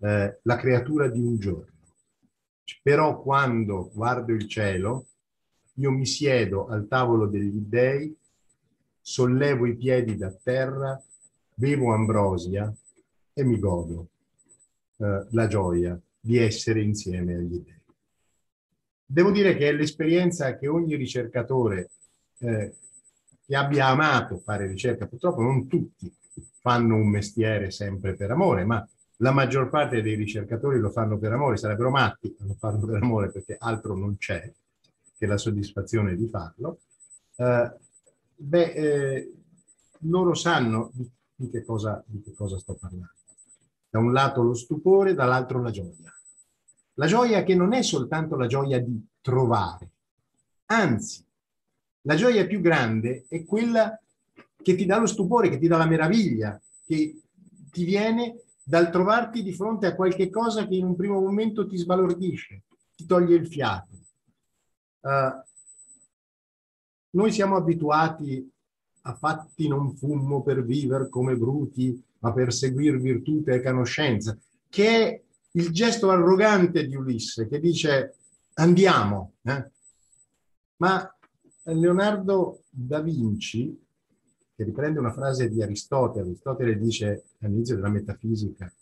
eh, 0.01 0.39
la 0.43 0.57
creatura 0.57 1.09
di 1.09 1.21
un 1.21 1.39
giorno. 1.39 1.77
Però 2.83 3.21
quando 3.21 3.91
guardo 3.93 4.33
il 4.33 4.47
cielo, 4.49 5.07
io 5.75 5.91
mi 5.91 6.07
siedo 6.07 6.67
al 6.67 6.87
tavolo 6.89 7.27
degli 7.27 7.61
dei, 7.61 8.17
sollevo 9.09 9.65
i 9.65 9.75
piedi 9.75 10.19
da 10.19 10.31
terra, 10.31 11.03
bevo 11.55 11.95
ambrosia 11.95 12.71
e 13.33 13.43
mi 13.43 13.59
godo 13.59 14.09
eh, 14.99 15.27
la 15.31 15.47
gioia 15.47 15.99
di 16.21 16.37
essere 16.37 16.83
insieme 16.83 17.35
agli 17.35 17.63
dei. 17.65 17.81
Devo 19.07 19.31
dire 19.31 19.57
che 19.57 19.71
è 19.71 19.73
l'esperienza 19.73 20.59
che 20.59 20.69
ogni 20.69 20.95
ricercatore 20.95 21.89
eh, 22.41 22.75
che 23.47 23.57
abbia 23.57 23.87
amato 23.87 24.41
fare 24.45 24.67
ricerca, 24.67 25.07
purtroppo 25.07 25.41
non 25.41 25.67
tutti 25.67 26.13
fanno 26.61 26.97
un 26.97 27.09
mestiere 27.09 27.71
sempre 27.71 28.15
per 28.15 28.31
amore, 28.31 28.65
ma 28.65 28.87
la 29.21 29.33
maggior 29.33 29.71
parte 29.71 30.03
dei 30.03 30.17
ricercatori 30.17 30.79
lo 30.79 30.91
fanno 30.91 31.17
per 31.17 31.33
amore, 31.33 31.57
sarebbero 31.57 31.89
matti 31.89 32.37
a 32.41 32.45
non 32.45 32.57
farlo 32.57 32.85
per 32.85 33.03
amore 33.03 33.31
perché 33.31 33.57
altro 33.59 33.97
non 33.97 34.19
c'è 34.19 34.53
che 35.17 35.27
la 35.27 35.39
soddisfazione 35.39 36.15
di 36.15 36.29
farlo. 36.29 36.81
Eh, 37.37 37.73
beh, 38.39 38.73
eh, 38.73 39.33
loro 40.03 40.35
sanno 40.35 40.91
di, 40.95 41.11
di, 41.35 41.51
che 41.51 41.65
cosa, 41.65 42.03
di 42.07 42.23
che 42.23 42.33
cosa 42.33 42.59
sto 42.59 42.75
parlando. 42.75 43.13
Da 43.91 43.99
un 43.99 44.13
lato 44.13 44.43
lo 44.43 44.55
stupore, 44.55 45.15
dall'altro 45.15 45.61
la 45.61 45.71
gioia. 45.71 46.13
La 46.95 47.07
gioia 47.07 47.43
che 47.43 47.55
non 47.55 47.73
è 47.73 47.83
soltanto 47.83 48.37
la 48.37 48.47
gioia 48.47 48.81
di 48.81 49.07
trovare, 49.21 49.91
anzi, 50.67 51.25
la 52.03 52.15
gioia 52.15 52.47
più 52.47 52.61
grande 52.61 53.27
è 53.29 53.45
quella 53.45 54.01
che 54.63 54.75
ti 54.75 54.85
dà 54.87 54.99
lo 54.99 55.07
stupore, 55.07 55.49
che 55.49 55.59
ti 55.59 55.69
dà 55.69 55.77
la 55.77 55.87
meraviglia, 55.87 56.61
che 56.85 57.21
ti 57.71 57.85
viene 57.85 58.43
dal 58.65 58.91
trovarti 58.91 59.43
di 59.43 59.53
fronte 59.53 59.87
a 59.87 59.95
qualche 59.95 60.29
cosa 60.29 60.67
che 60.67 60.75
in 60.75 60.85
un 60.85 60.97
primo 60.97 61.21
momento 61.21 61.67
ti 61.67 61.77
sbalordisce, 61.77 62.65
ti 62.95 63.07
toglie 63.07 63.37
il 63.37 63.47
fiato. 63.47 63.97
Uh, 65.01 65.43
noi 67.11 67.33
siamo 67.33 67.57
abituati 67.57 68.51
a 69.03 69.15
fatti 69.15 69.69
non 69.69 69.95
fummo 69.97 70.43
per 70.43 70.65
vivere 70.65 71.09
come 71.09 71.37
bruti, 71.37 72.03
ma 72.19 72.33
per 72.33 72.53
seguir 72.53 73.01
virtute 73.01 73.55
e 73.55 73.63
conoscenza, 73.63 74.37
che 74.69 74.89
è 74.89 75.23
il 75.53 75.71
gesto 75.71 76.11
arrogante 76.11 76.87
di 76.87 76.95
Ulisse, 76.95 77.49
che 77.49 77.59
dice 77.61 78.17
andiamo. 78.55 79.35
Eh? 79.43 79.71
Ma 80.77 81.17
Leonardo 81.65 82.65
da 82.69 83.01
Vinci, 83.01 83.77
che 84.55 84.65
riprende 84.65 84.99
una 84.99 85.13
frase 85.13 85.49
di 85.49 85.63
Aristotele, 85.63 86.27
Aristotele 86.27 86.79
dice 86.79 87.25
all'inizio 87.41 87.77
della 87.77 87.89
metafisica, 87.89 88.73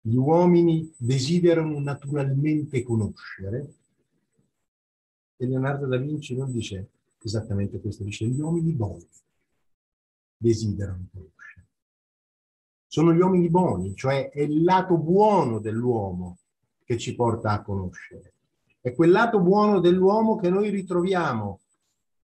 gli 0.00 0.16
uomini 0.16 0.92
desiderano 0.96 1.78
naturalmente 1.80 2.82
conoscere, 2.82 3.74
e 5.36 5.46
Leonardo 5.46 5.86
da 5.86 5.96
Vinci 5.96 6.36
non 6.36 6.50
dice 6.50 6.88
esattamente 7.26 7.80
questo, 7.80 8.04
dice 8.04 8.26
gli 8.26 8.40
uomini 8.40 8.72
buoni 8.72 9.06
desiderano 10.36 11.06
conoscere 11.12 11.38
sono 12.88 13.12
gli 13.12 13.20
uomini 13.20 13.50
buoni, 13.50 13.94
cioè 13.94 14.30
è 14.30 14.40
il 14.40 14.64
lato 14.64 14.96
buono 14.96 15.60
dell'uomo 15.60 16.38
che 16.84 16.96
ci 16.96 17.14
porta 17.14 17.52
a 17.52 17.62
conoscere. 17.62 18.32
È 18.80 18.94
quel 18.94 19.10
lato 19.10 19.40
buono 19.40 19.78
dell'uomo 19.78 20.36
che 20.36 20.48
noi 20.48 20.70
ritroviamo, 20.70 21.60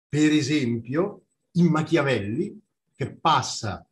per 0.08 0.30
esempio, 0.30 1.22
in 1.52 1.66
Machiavelli, 1.66 2.60
che 2.94 3.12
passa 3.12 3.84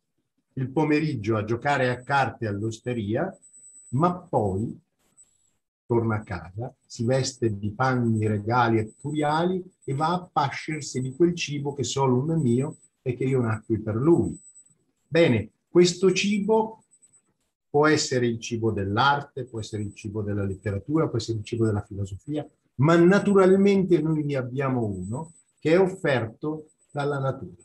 il 0.53 0.69
pomeriggio 0.71 1.35
a 1.35 1.43
giocare 1.43 1.89
a 1.89 2.01
carte 2.03 2.47
all'osteria, 2.47 3.37
ma 3.89 4.13
poi 4.13 4.79
torna 5.91 6.15
a 6.15 6.23
casa, 6.23 6.73
si 6.85 7.03
veste 7.03 7.57
di 7.59 7.71
panni, 7.71 8.25
regali 8.25 8.77
e 8.77 8.93
turiali 8.97 9.61
e 9.83 9.93
va 9.93 10.13
a 10.13 10.29
pascersi 10.31 11.01
di 11.01 11.13
quel 11.13 11.35
cibo 11.35 11.73
che 11.73 11.83
solo 11.83 12.15
uno 12.15 12.35
è 12.35 12.37
mio 12.37 12.77
e 13.01 13.13
che 13.13 13.25
io 13.25 13.41
nacqui 13.41 13.77
per 13.77 13.95
lui. 13.95 14.33
Bene, 15.05 15.49
questo 15.67 16.13
cibo 16.13 16.85
può 17.69 17.87
essere 17.87 18.25
il 18.25 18.39
cibo 18.39 18.71
dell'arte, 18.71 19.43
può 19.43 19.59
essere 19.59 19.81
il 19.81 19.93
cibo 19.93 20.21
della 20.21 20.45
letteratura, 20.45 21.09
può 21.09 21.17
essere 21.17 21.39
il 21.39 21.43
cibo 21.43 21.65
della 21.65 21.83
filosofia, 21.83 22.49
ma 22.75 22.95
naturalmente 22.95 24.01
noi 24.01 24.23
ne 24.23 24.37
abbiamo 24.37 24.85
uno 24.85 25.33
che 25.59 25.73
è 25.73 25.79
offerto 25.79 26.67
dalla 26.89 27.19
natura 27.19 27.63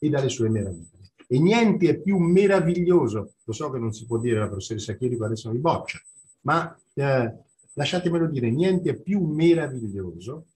e 0.00 0.08
dalle 0.08 0.28
sue 0.28 0.48
meraviglie. 0.48 1.12
E 1.28 1.38
niente 1.38 1.90
è 1.90 2.00
più 2.00 2.18
meraviglioso, 2.18 3.34
lo 3.44 3.52
so 3.52 3.70
che 3.70 3.78
non 3.78 3.92
si 3.92 4.04
può 4.04 4.18
dire 4.18 4.40
la 4.40 4.48
professoressa 4.48 4.96
Chierico, 4.96 5.24
adesso 5.24 5.48
mi 5.52 5.58
boccia, 5.58 6.00
ma 6.40 6.76
eh, 6.94 7.46
lasciatemelo 7.78 8.26
dire, 8.26 8.50
niente 8.50 8.90
è 8.90 9.00
più 9.00 9.24
meraviglioso 9.24 10.46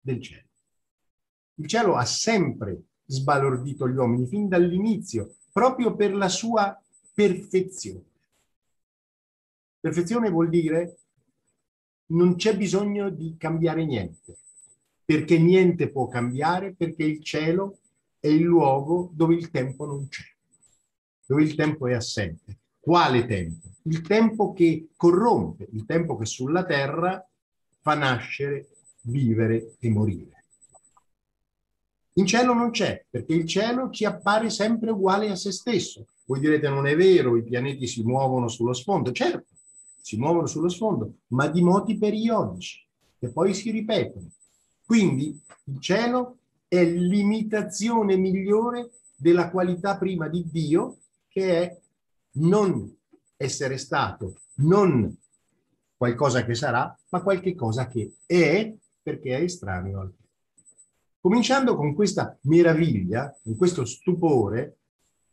del 0.00 0.22
cielo. 0.22 0.46
Il 1.56 1.66
cielo 1.66 1.96
ha 1.96 2.04
sempre 2.04 2.80
sbalordito 3.06 3.88
gli 3.88 3.96
uomini, 3.96 4.28
fin 4.28 4.46
dall'inizio, 4.46 5.34
proprio 5.52 5.96
per 5.96 6.14
la 6.14 6.28
sua 6.28 6.80
perfezione. 7.12 8.04
Perfezione 9.80 10.30
vuol 10.30 10.48
dire 10.48 10.98
non 12.12 12.36
c'è 12.36 12.56
bisogno 12.56 13.10
di 13.10 13.34
cambiare 13.36 13.84
niente, 13.84 14.36
perché 15.04 15.38
niente 15.40 15.90
può 15.90 16.06
cambiare, 16.06 16.72
perché 16.72 17.02
il 17.02 17.22
cielo 17.22 17.78
è 18.20 18.28
il 18.28 18.42
luogo 18.42 19.10
dove 19.12 19.34
il 19.34 19.50
tempo 19.50 19.86
non 19.86 20.06
c'è, 20.06 20.24
dove 21.26 21.42
il 21.42 21.56
tempo 21.56 21.88
è 21.88 21.94
assente. 21.94 22.58
Quale 22.78 23.26
tempo? 23.26 23.71
Il 23.84 24.02
tempo 24.02 24.52
che 24.52 24.88
corrompe, 24.96 25.68
il 25.72 25.84
tempo 25.84 26.16
che 26.16 26.26
sulla 26.26 26.64
terra 26.64 27.24
fa 27.80 27.94
nascere, 27.94 28.68
vivere 29.02 29.74
e 29.78 29.90
morire. 29.90 30.44
In 32.14 32.26
cielo 32.26 32.52
non 32.52 32.70
c'è, 32.70 33.04
perché 33.08 33.32
il 33.32 33.46
cielo 33.46 33.90
ci 33.90 34.04
appare 34.04 34.50
sempre 34.50 34.90
uguale 34.90 35.30
a 35.30 35.36
se 35.36 35.50
stesso. 35.50 36.06
Voi 36.26 36.40
direte 36.40 36.68
non 36.68 36.86
è 36.86 36.94
vero, 36.94 37.36
i 37.36 37.42
pianeti 37.42 37.86
si 37.86 38.02
muovono 38.02 38.48
sullo 38.48 38.74
sfondo. 38.74 39.12
Certo, 39.12 39.46
si 40.00 40.16
muovono 40.16 40.46
sullo 40.46 40.68
sfondo, 40.68 41.14
ma 41.28 41.48
di 41.48 41.62
modi 41.62 41.96
periodici, 41.96 42.84
che 43.18 43.30
poi 43.30 43.54
si 43.54 43.70
ripetono. 43.70 44.30
Quindi 44.84 45.40
il 45.64 45.80
cielo 45.80 46.36
è 46.68 46.84
l'imitazione 46.84 48.16
migliore 48.16 48.90
della 49.16 49.50
qualità 49.50 49.96
prima 49.96 50.28
di 50.28 50.44
Dio, 50.50 50.98
che 51.28 51.62
è 51.62 51.80
non 52.32 52.94
essere 53.42 53.78
stato, 53.78 54.40
non 54.56 55.14
qualcosa 55.96 56.44
che 56.44 56.54
sarà, 56.54 56.96
ma 57.10 57.22
qualche 57.22 57.54
cosa 57.54 57.86
che 57.86 58.14
è 58.26 58.72
perché 59.02 59.36
è 59.36 59.42
estraneo 59.42 60.00
al 60.00 60.08
tempo. 60.08 60.20
Cominciando 61.20 61.76
con 61.76 61.94
questa 61.94 62.36
meraviglia, 62.42 63.36
con 63.42 63.56
questo 63.56 63.84
stupore, 63.84 64.78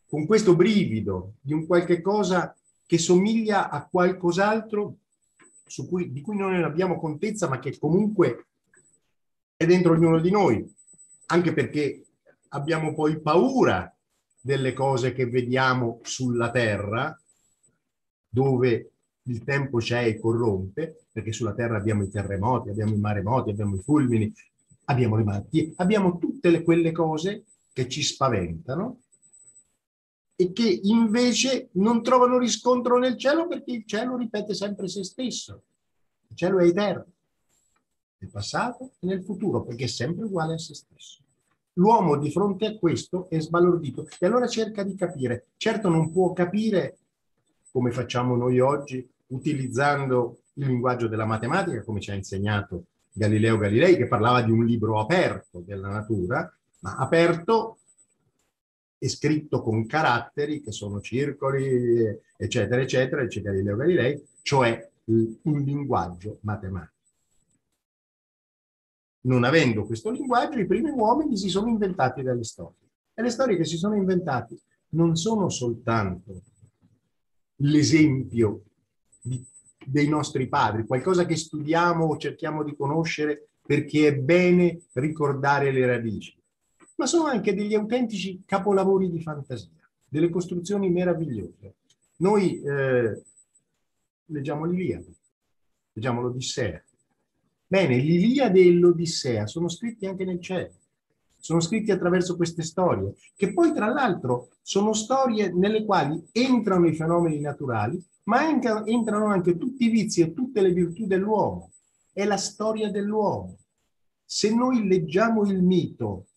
con 0.08 0.26
questo 0.26 0.56
brivido 0.56 1.34
di 1.42 1.54
un 1.54 1.66
qualche 1.66 2.02
cosa 2.02 2.56
che 2.86 2.98
somiglia 2.98 3.70
a 3.70 3.88
qualcos'altro 3.88 4.98
cui, 5.88 6.12
di 6.12 6.22
cui 6.22 6.36
non 6.36 6.64
abbiamo 6.64 7.00
contezza, 7.00 7.48
ma 7.48 7.60
che 7.60 7.78
comunque 7.78 8.48
è 9.56 9.66
dentro 9.66 9.94
ognuno 9.94 10.20
di 10.20 10.32
noi, 10.32 10.74
anche 11.28 11.54
perché 11.54 12.06
abbiamo 12.50 12.94
poi 12.94 13.20
paura 13.20 13.94
delle 14.42 14.74
cose 14.74 15.14
che 15.14 15.28
vediamo 15.28 16.00
sulla 16.04 16.50
Terra, 16.50 17.19
dove 18.30 18.92
il 19.24 19.44
tempo 19.44 19.80
c'è 19.80 20.06
e 20.06 20.20
corrompe, 20.20 21.06
perché 21.12 21.32
sulla 21.32 21.54
Terra 21.54 21.78
abbiamo 21.78 22.04
i 22.04 22.10
terremoti, 22.10 22.70
abbiamo 22.70 22.94
i 22.94 23.00
maremoti, 23.00 23.50
abbiamo 23.50 23.76
i 23.76 23.80
fulmini, 23.80 24.34
abbiamo 24.86 25.16
le 25.18 25.24
malattie, 25.24 25.74
abbiamo 25.76 26.18
tutte 26.18 26.50
le, 26.50 26.64
quelle 26.64 26.92
cose 26.92 27.46
che 27.74 27.88
ci 27.88 28.02
spaventano 28.02 29.02
e 30.36 30.52
che 30.52 30.80
invece 30.84 31.70
non 31.74 32.02
trovano 32.02 32.38
riscontro 32.38 32.98
nel 32.98 33.18
cielo 33.18 33.48
perché 33.48 33.72
il 33.72 33.86
cielo 33.86 34.16
ripete 34.16 34.54
sempre 34.54 34.88
se 34.88 35.04
stesso. 35.04 35.64
Il 36.30 36.36
cielo 36.36 36.60
è 36.60 36.66
eterno 36.66 37.06
nel 38.20 38.30
passato 38.30 38.92
e 39.00 39.08
nel 39.08 39.24
futuro, 39.24 39.64
perché 39.64 39.86
è 39.86 39.88
sempre 39.88 40.26
uguale 40.26 40.54
a 40.54 40.58
se 40.58 40.74
stesso. 40.74 41.24
L'uomo 41.74 42.18
di 42.18 42.32
fronte 42.32 42.66
a 42.66 42.78
questo 42.78 43.30
è 43.30 43.40
sbalordito 43.40 44.08
e 44.20 44.26
allora 44.26 44.48
cerca 44.48 44.84
di 44.84 44.96
capire. 44.96 45.48
Certo 45.58 45.88
non 45.88 46.12
può 46.12 46.34
capire 46.34 46.98
come 47.72 47.92
facciamo 47.92 48.36
noi 48.36 48.60
oggi 48.60 49.08
utilizzando 49.28 50.42
il 50.54 50.68
linguaggio 50.68 51.08
della 51.08 51.26
matematica, 51.26 51.84
come 51.84 52.00
ci 52.00 52.12
ha 52.12 52.16
insegnato 52.16 52.86
Galileo 53.12 53.58
Galilei, 53.58 53.96
che 53.96 54.08
parlava 54.08 54.42
di 54.42 54.52
un 54.52 54.66
libro 54.66 55.00
aperto 55.00 55.62
della 55.66 55.90
natura, 55.90 56.52
ma 56.82 56.96
aperto 56.96 57.78
e 58.98 59.08
scritto 59.08 59.62
con 59.62 59.86
caratteri 59.86 60.62
che 60.62 60.72
sono 60.72 61.00
circoli, 61.00 62.04
eccetera, 62.36 62.82
eccetera, 62.82 63.24
dice 63.24 63.42
Galileo 63.42 63.76
Galilei, 63.76 64.24
cioè 64.42 64.90
un 65.06 65.62
linguaggio 65.62 66.38
matematico 66.42 66.98
non 69.22 69.44
avendo 69.44 69.86
questo 69.86 70.10
linguaggio, 70.12 70.60
i 70.60 70.66
primi 70.66 70.90
uomini 70.92 71.36
si 71.36 71.50
sono 71.50 71.68
inventati 71.68 72.22
delle 72.22 72.44
storie. 72.44 72.88
E 73.14 73.22
le 73.22 73.30
storie 73.30 73.58
che 73.58 73.66
si 73.66 73.78
sono 73.78 73.96
inventati 73.96 74.58
non 74.90 75.16
sono 75.16 75.50
soltanto 75.50 76.42
l'esempio 77.60 78.64
di, 79.22 79.44
dei 79.86 80.08
nostri 80.08 80.48
padri, 80.48 80.86
qualcosa 80.86 81.26
che 81.26 81.36
studiamo 81.36 82.06
o 82.06 82.18
cerchiamo 82.18 82.64
di 82.64 82.76
conoscere 82.76 83.50
perché 83.66 84.08
è 84.08 84.16
bene 84.16 84.82
ricordare 84.94 85.72
le 85.72 85.86
radici, 85.86 86.36
ma 86.96 87.06
sono 87.06 87.26
anche 87.26 87.54
degli 87.54 87.76
autentici 87.76 88.42
capolavori 88.46 89.10
di 89.10 89.22
fantasia, 89.22 89.70
delle 90.08 90.30
costruzioni 90.30 90.90
meravigliose. 90.90 91.76
Noi 92.18 92.62
eh, 92.62 93.22
leggiamo 94.26 94.66
l'Iliade, 94.66 95.14
leggiamo 95.94 96.22
l'Odissea, 96.22 96.84
Bene, 97.72 97.98
l'Iliade 97.98 98.62
e 98.62 98.72
l'Odissea 98.72 99.46
sono 99.46 99.70
scritti 99.70 100.08
anche 100.08 100.26
nel 100.26 100.42
cielo, 100.42 100.74
sono 101.40 101.60
scritti 101.60 101.92
attraverso 101.92 102.36
queste 102.36 102.64
storie, 102.64 103.16
che 103.36 103.54
poi 103.54 103.74
tra 103.74 103.88
l'altro 103.88 104.50
sono 104.62 104.94
storie 104.94 105.52
nelle 105.54 105.86
quali 105.86 106.22
entrano 106.32 106.88
i 106.88 106.96
fenomeni 106.96 107.40
naturali, 107.40 108.04
ma 108.24 108.48
entrano 108.48 109.26
anche 109.26 109.58
tutti 109.58 109.86
i 109.86 109.90
vizi 109.90 110.22
e 110.22 110.34
tutte 110.34 110.62
le 110.62 110.72
virtù 110.72 111.08
dell'uomo. 111.08 111.72
È 112.12 112.24
la 112.26 112.38
storia 112.38 112.92
dell'uomo. 112.92 113.58
Se 114.24 114.54
noi 114.54 114.88
leggiamo 114.88 115.44
il 115.44 115.64
mito 115.64 116.28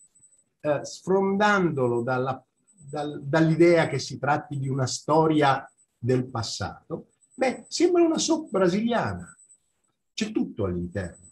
eh, 0.61 0.81
sfrondandolo 0.83 2.03
dalla, 2.03 2.43
dal, 2.89 3.23
dall'idea 3.23 3.89
che 3.89 3.99
si 3.99 4.19
tratti 4.19 4.59
di 4.59 4.69
una 4.69 4.87
storia 4.87 5.71
del 5.99 6.27
passato, 6.29 7.09
beh, 7.35 7.67
sembra 7.69 8.03
una 8.03 8.19
soap 8.19 8.49
brasiliana. 8.49 9.37
C'è 10.15 10.33
tutto 10.33 10.65
all'interno 10.65 11.23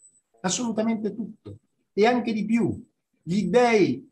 assolutamente 0.40 1.14
tutto 1.14 1.58
e 1.92 2.06
anche 2.06 2.32
di 2.32 2.44
più. 2.44 2.88
Gli 3.22 3.44
dei 3.44 4.08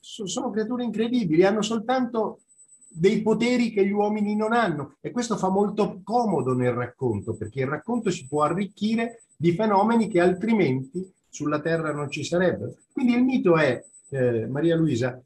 sono 0.00 0.50
creature 0.50 0.84
incredibili, 0.84 1.44
hanno 1.44 1.62
soltanto 1.62 2.40
dei 2.88 3.22
poteri 3.22 3.72
che 3.72 3.84
gli 3.84 3.90
uomini 3.90 4.36
non 4.36 4.52
hanno 4.52 4.96
e 5.00 5.10
questo 5.10 5.36
fa 5.36 5.48
molto 5.48 6.00
comodo 6.04 6.54
nel 6.54 6.72
racconto 6.72 7.34
perché 7.34 7.60
il 7.60 7.66
racconto 7.66 8.10
si 8.10 8.26
può 8.28 8.42
arricchire 8.42 9.22
di 9.36 9.52
fenomeni 9.52 10.08
che 10.08 10.20
altrimenti 10.20 11.12
sulla 11.28 11.60
Terra 11.60 11.92
non 11.92 12.10
ci 12.10 12.22
sarebbero. 12.22 12.76
Quindi 12.92 13.14
il 13.14 13.24
mito 13.24 13.56
è, 13.56 13.82
eh, 14.10 14.46
Maria 14.46 14.76
Luisa, 14.76 15.20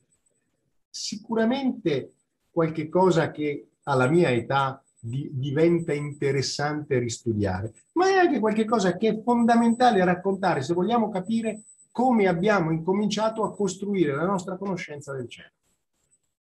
sicuramente 0.88 2.12
qualche 2.50 2.88
cosa 2.88 3.30
che 3.30 3.68
alla 3.82 4.08
mia 4.08 4.30
età 4.30 4.82
di, 4.98 5.28
diventa 5.32 5.92
interessante 5.92 6.98
ristudiare, 6.98 7.72
ma 7.92 8.08
è 8.08 8.14
anche 8.14 8.38
qualcosa 8.38 8.96
che 8.96 9.08
è 9.08 9.22
fondamentale 9.22 10.04
raccontare 10.04 10.62
se 10.62 10.72
vogliamo 10.72 11.10
capire 11.10 11.62
come 11.98 12.28
abbiamo 12.28 12.70
incominciato 12.70 13.42
a 13.42 13.52
costruire 13.52 14.14
la 14.14 14.24
nostra 14.24 14.56
conoscenza 14.56 15.12
del 15.14 15.28
cielo. 15.28 15.50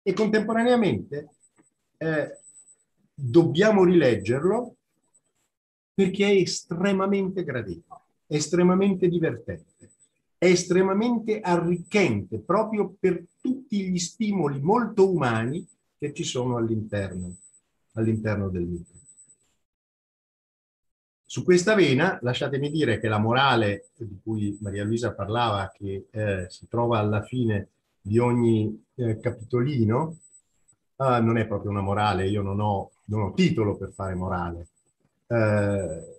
E 0.02 0.12
contemporaneamente 0.12 1.28
eh, 1.96 2.40
dobbiamo 3.14 3.84
rileggerlo 3.84 4.74
perché 5.94 6.26
è 6.26 6.32
estremamente 6.32 7.44
gradevole, 7.44 8.00
è 8.26 8.34
estremamente 8.34 9.06
divertente, 9.06 9.90
è 10.36 10.46
estremamente 10.46 11.38
arricchente 11.38 12.40
proprio 12.40 12.92
per 12.98 13.24
tutti 13.40 13.88
gli 13.88 13.98
stimoli 14.00 14.60
molto 14.60 15.08
umani 15.08 15.64
che 15.96 16.12
ci 16.12 16.24
sono 16.24 16.56
all'interno 16.56 17.36
all'interno 17.92 18.48
del 18.48 18.64
mito. 18.64 18.93
Su 21.26 21.42
questa 21.42 21.74
vena, 21.74 22.18
lasciatemi 22.22 22.70
dire 22.70 23.00
che 23.00 23.08
la 23.08 23.18
morale 23.18 23.88
di 23.96 24.20
cui 24.22 24.56
Maria 24.60 24.84
Luisa 24.84 25.14
parlava, 25.14 25.72
che 25.74 26.06
eh, 26.10 26.46
si 26.48 26.68
trova 26.68 26.98
alla 26.98 27.22
fine 27.22 27.68
di 28.00 28.18
ogni 28.18 28.84
eh, 28.94 29.18
capitolino, 29.18 30.16
eh, 30.96 31.20
non 31.20 31.38
è 31.38 31.46
proprio 31.46 31.70
una 31.70 31.80
morale, 31.80 32.28
io 32.28 32.42
non 32.42 32.60
ho, 32.60 32.90
non 33.06 33.22
ho 33.22 33.32
titolo 33.32 33.76
per 33.76 33.92
fare 33.92 34.14
morale. 34.14 34.68
Eh, 35.26 36.12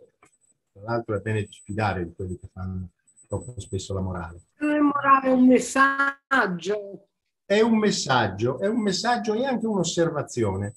Tra 0.75 0.81
l'altro 0.83 1.15
è 1.15 1.19
bene 1.21 1.47
sfidare 1.49 2.03
di 2.03 2.13
quelli 2.13 2.37
che 2.37 2.49
fanno 2.51 2.89
troppo 3.27 3.53
spesso 3.59 3.93
la 3.93 4.01
morale. 4.01 4.41
Non 4.57 4.71
è 4.73 4.79
morale, 4.79 5.27
è 5.29 5.31
un 5.31 5.47
messaggio. 5.47 7.07
È 7.45 7.61
un 7.61 7.77
messaggio, 7.77 8.59
è 8.59 8.67
un 8.67 8.81
messaggio 8.81 9.33
e 9.35 9.45
anche 9.45 9.67
un'osservazione. 9.67 10.73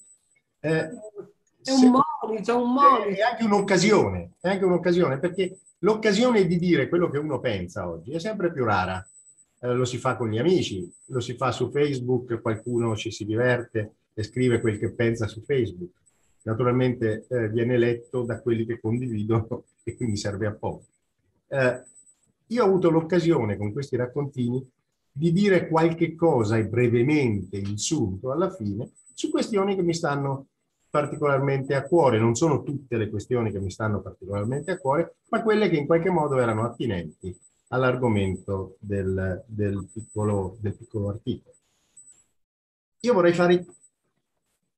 Eh, 0.60 0.80
è 0.80 1.70
un 1.70 1.80
monito, 1.80 2.04
è 2.20 2.52
un 2.52 2.72
monito. 2.72 3.20
È 3.20 3.22
anche 3.22 3.44
un'occasione, 3.44 4.32
è 4.40 4.48
anche 4.48 4.64
un'occasione 4.64 5.18
perché 5.18 5.58
l'occasione 5.78 6.46
di 6.46 6.58
dire 6.58 6.88
quello 6.88 7.08
che 7.08 7.18
uno 7.18 7.38
pensa 7.40 7.88
oggi 7.88 8.12
è 8.12 8.18
sempre 8.18 8.52
più 8.52 8.64
rara. 8.64 9.06
Eh, 9.60 9.72
lo 9.72 9.84
si 9.84 9.98
fa 9.98 10.16
con 10.16 10.30
gli 10.30 10.38
amici, 10.38 10.90
lo 11.06 11.20
si 11.20 11.34
fa 11.34 11.52
su 11.52 11.70
Facebook, 11.70 12.40
qualcuno 12.40 12.96
ci 12.96 13.10
si 13.10 13.24
diverte 13.24 13.94
e 14.14 14.22
scrive 14.22 14.60
quel 14.60 14.78
che 14.78 14.92
pensa 14.92 15.26
su 15.26 15.42
Facebook. 15.42 15.92
Naturalmente 16.42 17.26
eh, 17.28 17.48
viene 17.48 17.76
letto 17.76 18.22
da 18.22 18.40
quelli 18.40 18.64
che 18.64 18.80
condividono 18.80 19.64
e 19.82 19.96
quindi 19.96 20.16
serve 20.16 20.46
a 20.46 20.52
poco. 20.52 20.84
Eh, 21.48 21.82
io 22.48 22.62
ho 22.62 22.66
avuto 22.66 22.90
l'occasione 22.90 23.56
con 23.56 23.72
questi 23.72 23.96
raccontini 23.96 24.66
di 25.10 25.32
dire 25.32 25.68
qualche 25.68 26.14
cosa 26.14 26.56
e 26.56 26.66
brevemente 26.66 27.56
il 27.56 27.78
sunto 27.78 28.30
alla 28.30 28.50
fine 28.50 28.90
su 29.12 29.30
questioni 29.30 29.74
che 29.74 29.82
mi 29.82 29.92
stanno 29.92 30.46
particolarmente 30.98 31.74
a 31.74 31.84
cuore. 31.84 32.18
Non 32.18 32.34
sono 32.34 32.62
tutte 32.62 32.96
le 32.96 33.08
questioni 33.08 33.52
che 33.52 33.60
mi 33.60 33.70
stanno 33.70 34.00
particolarmente 34.00 34.72
a 34.72 34.78
cuore, 34.78 35.16
ma 35.28 35.42
quelle 35.42 35.68
che 35.68 35.76
in 35.76 35.86
qualche 35.86 36.10
modo 36.10 36.38
erano 36.38 36.64
attinenti 36.64 37.36
all'argomento 37.68 38.76
del, 38.80 39.44
del, 39.46 39.88
piccolo, 39.92 40.56
del 40.60 40.74
piccolo 40.74 41.10
articolo. 41.10 41.54
Io 43.00 43.14
vorrei 43.14 43.32
fare 43.32 43.64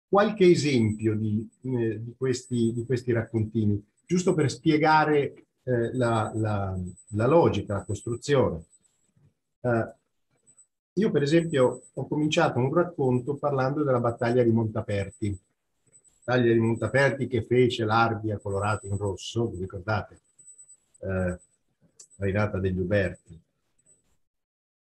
qualche 0.09 0.45
esempio 0.51 1.17
di, 1.17 1.49
eh, 1.63 2.03
di, 2.03 2.15
questi, 2.19 2.73
di 2.75 2.85
questi, 2.85 3.13
raccontini, 3.13 3.83
giusto 4.05 4.35
per 4.35 4.51
spiegare 4.51 5.47
eh, 5.63 5.95
la, 5.95 6.31
la, 6.35 6.77
la, 7.13 7.27
logica, 7.27 7.75
la 7.75 7.85
costruzione. 7.85 8.65
Eh, 9.61 9.95
io, 10.95 11.11
per 11.11 11.23
esempio, 11.23 11.85
ho 11.95 12.07
cominciato 12.07 12.59
un 12.59 12.75
racconto 12.75 13.37
parlando 13.37 13.85
della 13.85 14.01
battaglia 14.01 14.43
di 14.43 14.51
Montaperti, 14.51 15.39
battaglia 16.31 16.53
di 16.53 16.61
Montaperti 16.61 17.27
che 17.27 17.43
fece 17.43 17.85
l'Arbia 17.85 18.39
colorato 18.39 18.87
in 18.87 18.97
rosso, 18.97 19.49
vi 19.49 19.59
ricordate? 19.59 20.21
Eh, 21.01 21.39
Rainata 22.19 22.59
degli 22.59 22.79
Uberti, 22.79 23.41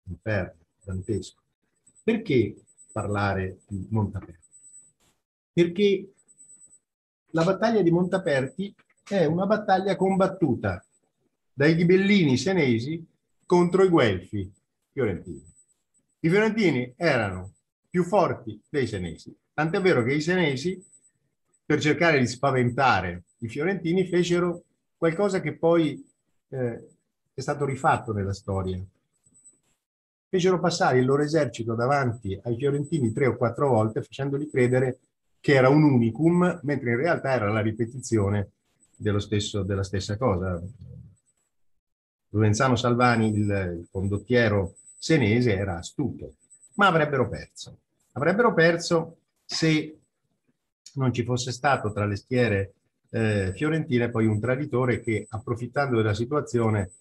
inferno, 0.04 0.60
dantesco. 0.84 1.40
Perché 2.04 2.54
parlare 2.92 3.60
di 3.66 3.84
Montaperti? 3.90 4.46
Perché 5.52 6.12
la 7.30 7.42
battaglia 7.42 7.82
di 7.82 7.90
Montaperti 7.90 8.72
è 9.08 9.24
una 9.24 9.46
battaglia 9.46 9.96
combattuta 9.96 10.84
dai 11.52 11.74
ghibellini 11.74 12.36
senesi 12.36 13.04
contro 13.44 13.82
i 13.82 13.88
guelfi 13.88 14.52
fiorentini. 14.92 15.44
I 16.20 16.28
fiorentini 16.28 16.94
erano 16.96 17.54
più 17.88 18.04
forti 18.04 18.60
dei 18.68 18.86
senesi, 18.86 19.36
tant'è 19.52 19.80
vero 19.80 20.04
che 20.04 20.12
i 20.12 20.20
senesi, 20.20 20.80
per 21.70 21.78
cercare 21.78 22.18
di 22.18 22.26
spaventare 22.26 23.22
i 23.42 23.48
fiorentini, 23.48 24.04
fecero 24.04 24.64
qualcosa 24.96 25.40
che 25.40 25.56
poi 25.56 26.04
eh, 26.48 26.88
è 27.32 27.40
stato 27.40 27.64
rifatto 27.64 28.12
nella 28.12 28.32
storia. 28.32 28.76
Fecero 30.28 30.58
passare 30.58 30.98
il 30.98 31.06
loro 31.06 31.22
esercito 31.22 31.76
davanti 31.76 32.36
ai 32.42 32.56
fiorentini 32.56 33.12
tre 33.12 33.26
o 33.26 33.36
quattro 33.36 33.68
volte, 33.68 34.02
facendoli 34.02 34.50
credere 34.50 34.98
che 35.38 35.54
era 35.54 35.68
un 35.68 35.84
unicum, 35.84 36.58
mentre 36.64 36.90
in 36.90 36.96
realtà 36.96 37.34
era 37.34 37.52
la 37.52 37.60
ripetizione 37.60 38.50
stesso, 39.18 39.62
della 39.62 39.84
stessa 39.84 40.16
cosa. 40.16 40.60
Provenzano 42.30 42.74
Salvani, 42.74 43.28
il, 43.28 43.76
il 43.78 43.86
condottiero 43.92 44.74
senese, 44.98 45.54
era 45.54 45.78
astuto, 45.78 46.34
ma 46.74 46.88
avrebbero 46.88 47.28
perso. 47.28 47.78
Avrebbero 48.14 48.52
perso 48.54 49.18
se 49.44 49.99
non 50.94 51.12
ci 51.12 51.24
fosse 51.24 51.52
stato 51.52 51.92
tra 51.92 52.06
le 52.06 52.16
schiere 52.16 52.74
eh, 53.10 53.52
fiorentine 53.54 54.10
poi 54.10 54.26
un 54.26 54.40
traditore 54.40 55.00
che, 55.00 55.26
approfittando 55.28 55.96
della 55.96 56.14
situazione, 56.14 56.92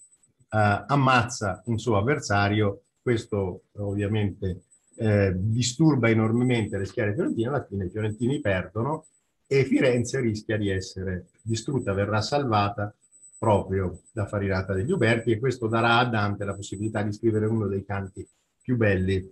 eh, 0.50 0.84
ammazza 0.88 1.62
un 1.66 1.78
suo 1.78 1.98
avversario. 1.98 2.84
Questo 3.02 3.64
ovviamente 3.78 4.64
eh, 4.96 5.34
disturba 5.36 6.10
enormemente 6.10 6.78
le 6.78 6.86
schiere 6.86 7.14
fiorentine, 7.14 7.48
alla 7.48 7.66
fine 7.66 7.86
i 7.86 7.90
fiorentini 7.90 8.42
perdono 8.42 9.06
e 9.48 9.64
Firenze 9.64 10.20
rischia 10.20 10.58
di 10.58 10.70
essere 10.70 11.30
distrutta, 11.42 11.94
verrà 11.94 12.22
salvata 12.22 12.94
proprio 13.38 14.02
da 14.12 14.28
Farinata 14.28 14.74
degli 14.74 14.92
Uberti 14.92 15.32
e 15.32 15.40
questo 15.40 15.68
darà 15.68 15.98
a 15.98 16.06
Dante 16.06 16.44
la 16.44 16.54
possibilità 16.54 17.02
di 17.02 17.14
scrivere 17.14 17.46
uno 17.46 17.68
dei 17.68 17.86
canti 17.86 18.28
più 18.62 18.76
belli 18.76 19.28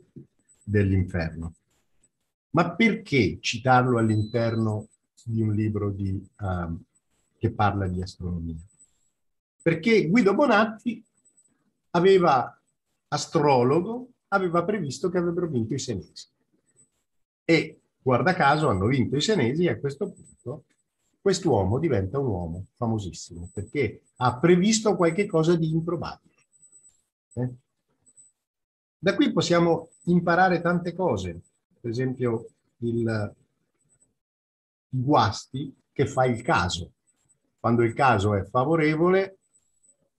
dell'inferno. 0.64 1.54
Ma 2.58 2.72
perché 2.72 3.38
citarlo 3.40 4.00
all'interno 4.00 4.88
di 5.24 5.44
un 5.44 5.54
libro 5.54 5.92
di, 5.92 6.20
um, 6.40 6.82
che 7.38 7.52
parla 7.52 7.88
di 7.88 8.02
astronomia? 8.02 8.58
Perché 9.62 10.10
Guido 10.10 10.34
Bonatti 10.34 11.06
aveva 11.92 12.60
astrologo 13.10 14.08
aveva 14.30 14.64
previsto 14.64 15.10
che 15.10 15.20
avrebbero 15.20 15.48
vinto 15.48 15.76
i 15.76 15.80
senesi. 15.80 16.26
E 17.46 17.80
guarda 18.02 18.34
caso 18.34 18.70
hanno 18.70 18.88
vinto 18.88 19.16
i 19.16 19.22
senesi 19.22 19.66
e 19.66 19.70
a 19.70 19.80
questo 19.80 20.12
punto 20.12 20.64
quest'uomo 21.22 21.78
diventa 21.78 22.18
un 22.18 22.26
uomo 22.26 22.66
famosissimo 22.76 23.52
perché 23.54 24.02
ha 24.16 24.40
previsto 24.40 24.96
qualche 24.96 25.28
cosa 25.28 25.56
di 25.56 25.70
improbabile. 25.70 26.34
Eh? 27.34 27.50
Da 28.98 29.14
qui 29.14 29.32
possiamo 29.32 29.90
imparare 30.06 30.60
tante 30.60 30.96
cose, 30.96 31.42
per 31.80 31.92
esempio 31.92 32.48
il, 32.80 33.34
i 34.90 35.02
guasti 35.02 35.74
che 35.92 36.06
fa 36.06 36.26
il 36.26 36.42
caso. 36.42 36.92
Quando 37.60 37.84
il 37.84 37.94
caso 37.94 38.36
è 38.36 38.44
favorevole, 38.44 39.38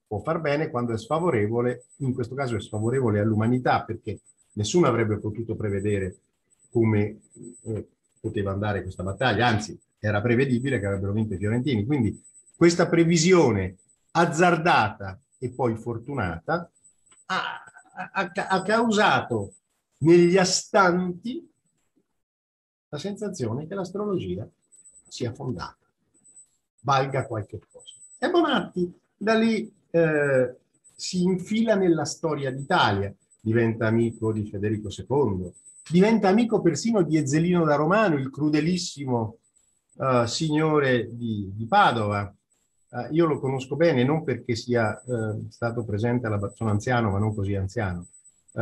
può 0.06 0.20
far 0.20 0.40
bene 0.40 0.70
quando 0.70 0.92
è 0.92 0.98
sfavorevole, 0.98 1.84
in 1.98 2.14
questo 2.14 2.34
caso 2.34 2.56
è 2.56 2.60
sfavorevole 2.60 3.20
all'umanità 3.20 3.84
perché 3.84 4.20
nessuno 4.52 4.86
avrebbe 4.86 5.18
potuto 5.18 5.54
prevedere 5.54 6.16
come 6.70 7.20
eh, 7.62 7.88
poteva 8.20 8.50
andare 8.50 8.82
questa 8.82 9.02
battaglia, 9.02 9.46
anzi 9.46 9.78
era 9.98 10.20
prevedibile 10.20 10.78
che 10.78 10.86
avrebbero 10.86 11.12
vinto 11.12 11.34
i 11.34 11.38
fiorentini. 11.38 11.84
Quindi 11.84 12.20
questa 12.56 12.88
previsione 12.88 13.76
azzardata 14.12 15.18
e 15.38 15.50
poi 15.50 15.76
fortunata 15.76 16.70
ha, 17.26 17.62
ha, 18.12 18.32
ha 18.48 18.62
causato 18.62 19.52
negli 19.98 20.36
astanti 20.36 21.46
la 22.88 22.98
sensazione 22.98 23.66
che 23.66 23.74
l'astrologia 23.74 24.48
sia 25.06 25.32
fondata, 25.32 25.76
valga 26.80 27.26
qualche 27.26 27.60
cosa. 27.70 27.94
E 28.18 28.30
Bonatti 28.30 28.92
da 29.16 29.34
lì 29.34 29.70
eh, 29.90 30.56
si 30.94 31.22
infila 31.22 31.74
nella 31.74 32.04
storia 32.04 32.50
d'Italia, 32.50 33.14
diventa 33.40 33.86
amico 33.86 34.32
di 34.32 34.48
Federico 34.48 34.88
II, 34.88 35.52
diventa 35.88 36.28
amico 36.28 36.60
persino 36.60 37.02
di 37.02 37.16
Ezzelino 37.16 37.64
da 37.64 37.76
Romano, 37.76 38.16
il 38.16 38.30
crudelissimo 38.30 39.38
uh, 39.94 40.24
signore 40.26 41.08
di, 41.14 41.50
di 41.54 41.66
Padova. 41.66 42.34
Uh, 42.90 43.12
io 43.14 43.26
lo 43.26 43.38
conosco 43.38 43.76
bene 43.76 44.02
non 44.02 44.24
perché 44.24 44.54
sia 44.54 45.00
uh, 45.04 45.46
stato 45.48 45.84
presente, 45.84 46.26
alla, 46.26 46.52
sono 46.54 46.70
anziano 46.70 47.10
ma 47.10 47.18
non 47.18 47.34
così 47.34 47.54
anziano, 47.54 48.06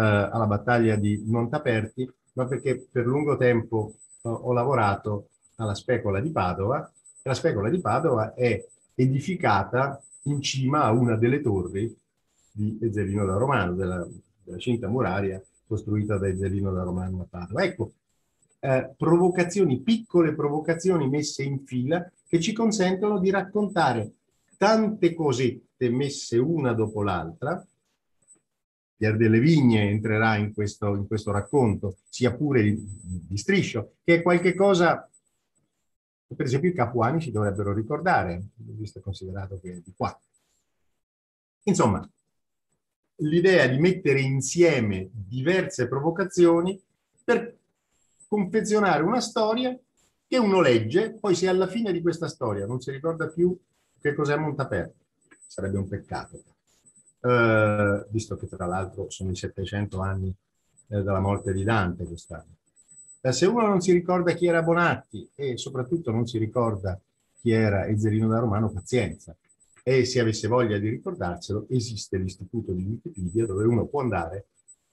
alla 0.01 0.47
battaglia 0.47 0.97
di 0.97 1.23
Montaperti, 1.27 2.11
ma 2.35 2.47
perché 2.47 2.87
per 2.91 3.07
lungo 3.07 3.37
tempo 3.37 3.95
ho 4.23 4.53
lavorato 4.53 5.29
alla 5.57 5.75
specola 5.75 6.21
di 6.21 6.31
Padova. 6.31 6.91
La 7.23 7.35
specola 7.35 7.69
di 7.69 7.81
Padova 7.81 8.35
è 8.35 8.65
edificata 8.95 10.01
in 10.23 10.41
cima 10.43 10.85
a 10.85 10.93
una 10.93 11.17
delle 11.17 11.41
torri 11.41 11.95
di 12.53 12.79
Ezzelino 12.81 13.25
da 13.25 13.37
Romano, 13.37 13.75
della, 13.75 14.07
della 14.43 14.59
cinta 14.59 14.89
muraria 14.89 15.43
costruita 15.67 16.17
da 16.17 16.29
Ezzelino 16.29 16.73
da 16.73 16.83
Romano 16.83 17.23
a 17.23 17.27
Padova. 17.29 17.65
Ecco, 17.65 17.93
eh, 18.61 18.95
provocazioni, 18.97 19.81
piccole 19.81 20.35
provocazioni 20.35 21.09
messe 21.09 21.43
in 21.43 21.65
fila 21.65 22.11
che 22.29 22.41
ci 22.41 22.53
consentono 22.53 23.19
di 23.19 23.31
raccontare 23.31 24.13
tante 24.57 25.15
cosette 25.15 25.91
messe 25.91 26.39
una 26.39 26.73
dopo 26.73 27.03
l'altra. 27.03 27.65
Pier 28.97 29.17
delle 29.17 29.41
Vigne 29.41 29.89
entrerà 29.89 30.37
in 30.37 30.55
questo, 30.55 30.95
in 30.95 31.07
questo 31.07 31.31
racconto, 31.31 31.99
sia 32.09 32.35
pure 32.35 32.63
di, 32.63 32.83
di 33.29 33.37
striscio, 33.37 33.97
che 34.03 34.17
è 34.17 34.23
qualche 34.23 34.55
cosa 34.55 35.09
per 36.35 36.47
esempio 36.47 36.71
i 36.71 36.75
capuani 36.75 37.21
si 37.21 37.31
dovrebbero 37.31 37.73
ricordare, 37.73 38.49
visto 38.57 39.01
considerato 39.01 39.61
che 39.61 39.75
è 39.75 39.81
di 39.81 39.93
qua. 39.97 40.19
Insomma, 41.65 42.09
l'idea 43.17 43.67
di 43.67 43.79
mettere 43.79 44.21
insieme 44.21 45.09
diverse 45.13 45.87
provocazioni 45.87 46.81
per 47.23 47.57
confezionare 48.27 49.03
una 49.03 49.21
storia 49.21 49.79
che 50.27 50.39
uno 50.39 50.61
legge, 50.61 51.13
poi 51.13 51.37
se 51.37 51.49
alla 51.49 51.69
fine 51.69 51.93
di 51.93 52.03
questa 52.03 52.29
storia 52.29 52.67
non 52.67 52.81
si 52.81 52.91
ricorda 52.91 53.29
più 53.29 53.57
che 54.01 54.15
cos'è 54.15 54.37
Montaperto, 54.37 55.05
sarebbe 55.47 55.79
un 55.79 55.87
peccato, 55.87 56.43
eh, 57.21 58.07
visto 58.11 58.37
che 58.37 58.47
tra 58.49 58.67
l'altro 58.67 59.11
sono 59.11 59.31
i 59.31 59.37
700 59.37 60.01
anni 60.01 60.35
eh, 60.89 61.03
dalla 61.03 61.21
morte 61.21 61.53
di 61.53 61.65
Dante 61.65 62.05
quest'anno. 62.05 62.57
Eh, 63.21 63.33
se 63.33 63.47
uno 63.47 63.67
non 63.67 63.81
si 63.81 63.93
ricorda 63.93 64.33
chi 64.33 64.47
era 64.47 64.63
Bonatti 64.63 65.29
e 65.35 65.57
soprattutto 65.57 66.11
non 66.11 66.27
si 66.27 66.39
ricorda 66.39 66.99
chi 67.41 67.51
era 67.51 67.87
Ezzerino 67.87 68.29
da 68.29 68.39
Romano, 68.39 68.71
pazienza. 68.71 69.35
E 69.83 70.05
se 70.05 70.21
avesse 70.21 70.49
voglia 70.49 70.79
di 70.79 70.89
ricordarselo, 70.89 71.67
esiste 71.71 72.19
l'istituto 72.19 72.73
di 72.73 72.85
Wikipedia 72.85 73.47
dove 73.47 73.65
uno 73.65 73.87
può 73.87 74.01
andare 74.01 74.47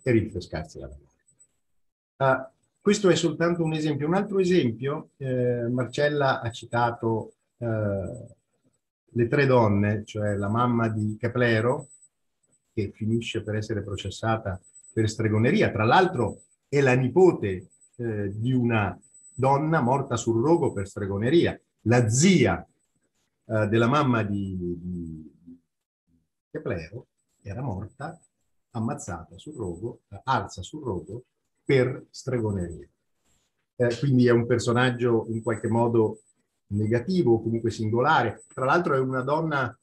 e 0.03 0.11
rinfrescarsi 0.11 0.79
la 0.79 0.87
memoria. 0.87 1.11
Uh, 2.15 2.51
questo 2.83 3.09
è 3.09 3.15
soltanto 3.15 3.63
un 3.63 3.73
esempio. 3.73 4.07
Un 4.07 4.15
altro 4.15 4.39
esempio, 4.39 5.11
eh, 5.15 5.69
Marcella 5.69 6.41
ha 6.41 6.51
citato 6.51 7.35
eh, 7.57 8.27
le 9.05 9.27
tre 9.29 9.45
donne, 9.45 10.03
cioè 10.03 10.35
la 10.35 10.49
mamma 10.49 10.89
di 10.89 11.15
Keplero, 11.17 11.87
che 12.73 12.91
finisce 12.93 13.43
per 13.43 13.55
essere 13.55 13.83
processata 13.83 14.59
per 14.91 15.09
stregoneria. 15.09 15.71
Tra 15.71 15.85
l'altro 15.85 16.41
è 16.67 16.81
la 16.81 16.93
nipote 16.93 17.69
eh, 17.95 18.31
di 18.33 18.51
una 18.53 18.97
donna 19.33 19.81
morta 19.81 20.15
sul 20.15 20.41
rogo 20.41 20.73
per 20.73 20.87
stregoneria. 20.87 21.59
La 21.81 22.09
zia 22.09 22.65
eh, 23.45 23.67
della 23.67 23.87
mamma 23.87 24.23
di, 24.23 24.57
di 24.79 25.31
Keplero 26.49 27.07
era 27.41 27.61
morta 27.61 28.19
ammazzata 28.71 29.37
sul 29.37 29.55
rogo, 29.55 30.01
alza 30.23 30.61
sul 30.61 30.83
rogo 30.83 31.25
per 31.63 32.05
stregoneria. 32.09 32.87
Eh, 33.75 33.97
quindi 33.99 34.27
è 34.27 34.31
un 34.31 34.45
personaggio 34.45 35.25
in 35.29 35.41
qualche 35.41 35.67
modo 35.67 36.21
negativo 36.67 37.41
comunque 37.41 37.71
singolare. 37.71 38.43
Tra 38.53 38.65
l'altro 38.65 38.95
è 38.95 38.99
una 38.99 39.21
donna, 39.21 39.77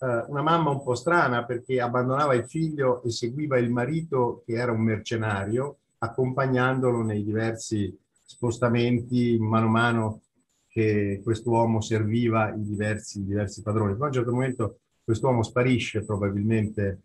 eh, 0.00 0.24
una 0.28 0.42
mamma 0.42 0.70
un 0.70 0.82
po' 0.82 0.94
strana 0.94 1.44
perché 1.44 1.80
abbandonava 1.80 2.34
il 2.34 2.46
figlio 2.46 3.02
e 3.02 3.10
seguiva 3.10 3.58
il 3.58 3.70
marito 3.70 4.42
che 4.46 4.54
era 4.54 4.72
un 4.72 4.82
mercenario, 4.82 5.78
accompagnandolo 5.98 7.02
nei 7.02 7.22
diversi 7.22 7.94
spostamenti 8.24 9.36
mano 9.38 9.66
a 9.66 9.70
mano 9.70 10.20
che 10.68 11.20
quest'uomo 11.22 11.80
serviva 11.80 12.54
i 12.54 12.62
diversi, 12.62 13.24
diversi 13.24 13.60
padroni. 13.60 13.94
Poi 13.94 14.04
a 14.04 14.06
un 14.06 14.12
certo 14.12 14.32
momento 14.32 14.78
quest'uomo 15.04 15.42
sparisce, 15.42 16.04
probabilmente 16.04 17.00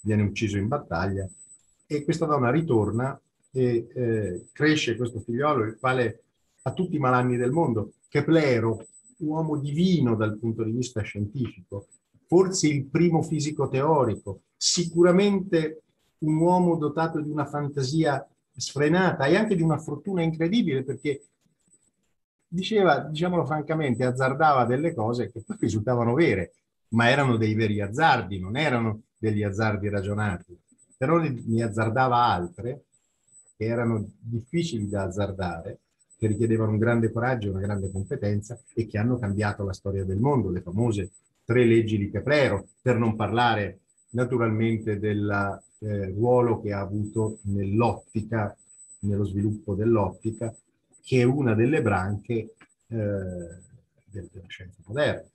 viene 0.00 0.22
ucciso 0.22 0.56
in 0.56 0.66
battaglia, 0.66 1.28
e 1.86 2.04
questa 2.04 2.26
donna 2.26 2.50
ritorna 2.50 3.20
e 3.52 3.86
eh, 3.94 4.46
cresce 4.52 4.96
questo 4.96 5.20
figliolo, 5.20 5.64
il 5.64 5.76
quale 5.78 6.22
ha 6.62 6.72
tutti 6.72 6.96
i 6.96 6.98
malanni 6.98 7.36
del 7.36 7.52
mondo. 7.52 7.92
Keplero, 8.08 8.86
uomo 9.18 9.58
divino 9.58 10.16
dal 10.16 10.38
punto 10.38 10.64
di 10.64 10.72
vista 10.72 11.02
scientifico, 11.02 11.88
forse 12.32 12.66
il 12.66 12.86
primo 12.86 13.20
fisico 13.20 13.68
teorico, 13.68 14.44
sicuramente 14.56 15.82
un 16.20 16.36
uomo 16.36 16.76
dotato 16.76 17.20
di 17.20 17.28
una 17.28 17.44
fantasia 17.44 18.26
sfrenata 18.56 19.26
e 19.26 19.36
anche 19.36 19.54
di 19.54 19.60
una 19.60 19.76
fortuna 19.76 20.22
incredibile 20.22 20.82
perché 20.82 21.26
diceva, 22.48 23.00
diciamolo 23.00 23.44
francamente, 23.44 24.06
azzardava 24.06 24.64
delle 24.64 24.94
cose 24.94 25.30
che 25.30 25.42
poi 25.44 25.58
risultavano 25.60 26.14
vere, 26.14 26.54
ma 26.92 27.10
erano 27.10 27.36
dei 27.36 27.52
veri 27.52 27.82
azzardi, 27.82 28.38
non 28.38 28.56
erano 28.56 29.02
degli 29.18 29.42
azzardi 29.42 29.90
ragionati. 29.90 30.58
Però 30.96 31.18
ne 31.18 31.62
azzardava 31.62 32.16
altre 32.16 32.84
che 33.58 33.64
erano 33.66 34.08
difficili 34.18 34.88
da 34.88 35.02
azzardare, 35.02 35.80
che 36.16 36.28
richiedevano 36.28 36.70
un 36.70 36.78
grande 36.78 37.12
coraggio, 37.12 37.50
una 37.50 37.60
grande 37.60 37.90
competenza 37.90 38.58
e 38.72 38.86
che 38.86 38.96
hanno 38.96 39.18
cambiato 39.18 39.64
la 39.64 39.74
storia 39.74 40.06
del 40.06 40.18
mondo, 40.18 40.48
le 40.48 40.62
famose 40.62 41.10
tre 41.52 41.66
leggi 41.66 41.98
di 41.98 42.10
Keplero, 42.10 42.68
per 42.80 42.96
non 42.96 43.14
parlare 43.14 43.80
naturalmente 44.10 44.98
del 44.98 45.60
eh, 45.80 46.06
ruolo 46.06 46.62
che 46.62 46.72
ha 46.72 46.80
avuto 46.80 47.40
nell'ottica, 47.42 48.56
nello 49.00 49.24
sviluppo 49.24 49.74
dell'ottica, 49.74 50.54
che 51.04 51.20
è 51.20 51.24
una 51.24 51.54
delle 51.54 51.82
branche 51.82 52.32
eh, 52.32 52.54
della 52.86 54.46
scienza 54.46 54.78
moderna. 54.86 55.28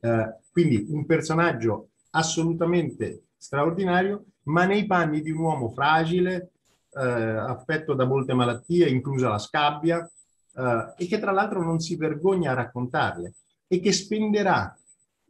Eh, 0.00 0.34
quindi 0.50 0.86
un 0.88 1.04
personaggio 1.04 1.88
assolutamente 2.12 3.24
straordinario, 3.36 4.24
ma 4.44 4.64
nei 4.64 4.86
panni 4.86 5.20
di 5.20 5.30
un 5.30 5.40
uomo 5.40 5.68
fragile, 5.68 6.52
eh, 6.94 7.02
affetto 7.02 7.92
da 7.92 8.06
molte 8.06 8.32
malattie, 8.32 8.88
inclusa 8.88 9.28
la 9.28 9.38
scabbia, 9.38 10.10
eh, 10.56 10.94
e 10.96 11.06
che 11.06 11.18
tra 11.18 11.32
l'altro 11.32 11.62
non 11.62 11.80
si 11.80 11.96
vergogna 11.96 12.52
a 12.52 12.54
raccontarle 12.54 13.34
e 13.66 13.78
che 13.78 13.92
spenderà 13.92 14.74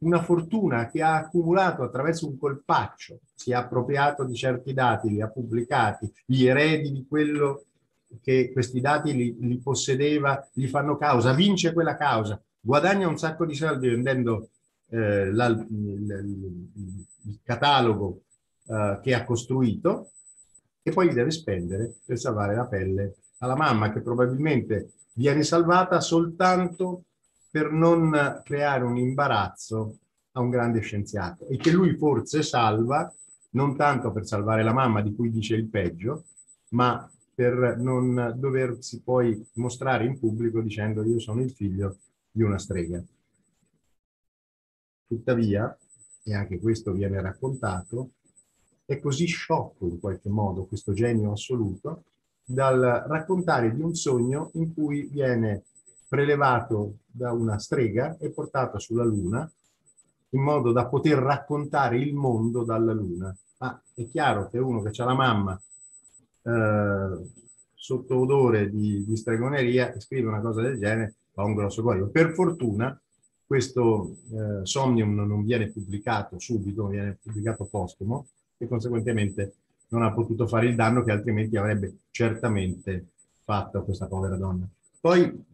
una 0.01 0.22
fortuna 0.22 0.88
che 0.88 1.03
ha 1.03 1.16
accumulato 1.16 1.82
attraverso 1.82 2.26
un 2.26 2.38
colpaccio, 2.38 3.20
si 3.34 3.51
è 3.51 3.55
appropriato 3.55 4.24
di 4.24 4.34
certi 4.34 4.72
dati, 4.72 5.09
li 5.09 5.20
ha 5.20 5.28
pubblicati, 5.28 6.11
gli 6.24 6.46
eredi 6.46 6.92
di 6.92 7.07
quello 7.07 7.64
che 8.22 8.51
questi 8.53 8.80
dati 8.80 9.14
li, 9.14 9.36
li 9.40 9.59
possedeva, 9.59 10.48
gli 10.53 10.66
fanno 10.66 10.96
causa, 10.96 11.32
vince 11.32 11.72
quella 11.72 11.96
causa, 11.96 12.40
guadagna 12.61 13.09
un 13.09 13.18
sacco 13.18 13.44
di 13.44 13.55
soldi 13.55 13.88
vendendo 13.88 14.48
eh, 14.88 15.30
la, 15.32 15.46
il, 15.46 15.66
il, 15.68 17.07
il, 17.26 17.38
catalogo 17.42 18.22
eh, 18.66 18.98
che 19.03 19.14
ha 19.14 19.24
costruito 19.24 20.11
e 20.82 20.90
poi 20.90 21.09
li 21.09 21.14
deve 21.14 21.30
spendere 21.30 21.94
per 22.05 22.18
salvare 22.18 22.55
la 22.55 22.66
pelle 22.66 23.14
alla 23.38 23.55
mamma 23.55 23.92
che 23.92 24.01
probabilmente 24.01 24.92
viene 25.14 25.42
salvata 25.42 26.01
soltanto 26.01 27.05
per 27.51 27.72
non 27.72 28.40
creare 28.44 28.84
un 28.84 28.96
imbarazzo 28.96 29.98
a 30.32 30.40
un 30.40 30.51
grande 30.51 30.80
scienziato 30.80 31.46
e 31.48 31.57
che 31.57 31.72
lui 31.72 31.96
forse 31.96 32.42
salva 32.42 33.12
non 33.51 33.76
tanto 33.76 34.12
per 34.12 34.26
salvare 34.26 34.62
la 34.62 34.72
mamma 34.72 35.03
di 35.03 35.14
cui 35.14 35.30
dice 35.30 35.57
il 35.57 35.66
peggio, 35.66 36.24
ma 36.70 37.11
per 37.34 37.78
non 37.78 38.34
doversi 38.36 39.01
poi 39.01 39.44
mostrare 39.55 40.05
in 40.05 40.18
pubblico 40.18 40.61
dicendo 40.61 41.03
io 41.03 41.18
sono 41.18 41.42
il 41.42 41.51
figlio 41.51 41.96
di 42.30 42.42
una 42.42 42.59
strega. 42.59 43.03
Tuttavia, 45.09 45.76
e 46.22 46.34
anche 46.34 46.61
questo 46.61 46.92
viene 46.92 47.20
raccontato, 47.20 48.11
è 48.84 49.01
così 49.01 49.26
sciocco 49.26 49.86
in 49.86 49.98
qualche 49.98 50.28
modo 50.28 50.66
questo 50.66 50.92
genio 50.92 51.32
assoluto 51.32 52.05
dal 52.44 53.05
raccontare 53.07 53.74
di 53.74 53.80
un 53.80 53.94
sogno 53.94 54.51
in 54.55 54.72
cui 54.74 55.09
viene 55.11 55.64
prelevato 56.11 56.97
da 57.07 57.31
una 57.31 57.61
strega 57.61 58.17
e 58.19 58.31
portato 58.31 58.81
sulla 58.81 59.05
Luna 59.05 59.49
in 60.31 60.43
modo 60.43 60.73
da 60.73 60.87
poter 60.87 61.19
raccontare 61.19 61.99
il 61.99 62.15
mondo 62.15 62.65
dalla 62.65 62.93
Luna. 62.93 63.35
Ma 63.59 63.81
è 63.95 64.09
chiaro 64.09 64.49
che 64.49 64.59
uno 64.59 64.83
che 64.83 64.91
ha 65.01 65.05
la 65.05 65.15
mamma 65.15 65.61
eh, 66.43 67.31
sotto 67.75 68.19
odore 68.19 68.71
di, 68.71 69.05
di, 69.05 69.17
stregoneria 69.17 69.93
e 69.93 70.01
scrive 70.01 70.27
una 70.27 70.41
cosa 70.41 70.63
del 70.63 70.81
genere 70.81 71.15
fa 71.33 71.45
un 71.45 71.55
grosso 71.55 71.83
guaio. 71.83 72.09
Per 72.09 72.35
fortuna 72.35 73.01
questo 73.47 74.17
eh, 74.33 74.67
Somnium 74.67 75.15
non 75.15 75.45
viene 75.45 75.69
pubblicato 75.69 76.41
subito, 76.41 76.89
viene 76.89 77.19
pubblicato 77.23 77.67
postumo 77.67 78.27
e 78.59 78.67
conseguentemente 78.67 79.55
non 79.89 80.03
ha 80.03 80.13
potuto 80.13 80.49
fare 80.49 80.67
il 80.67 80.75
danno 80.75 81.05
che 81.05 81.13
altrimenti 81.13 81.57
avrebbe 81.57 81.99
certamente 82.11 83.07
fatto 83.45 83.85
questa 83.85 84.07
povera 84.07 84.37
donna. 84.37 84.67
Poi 85.01 85.49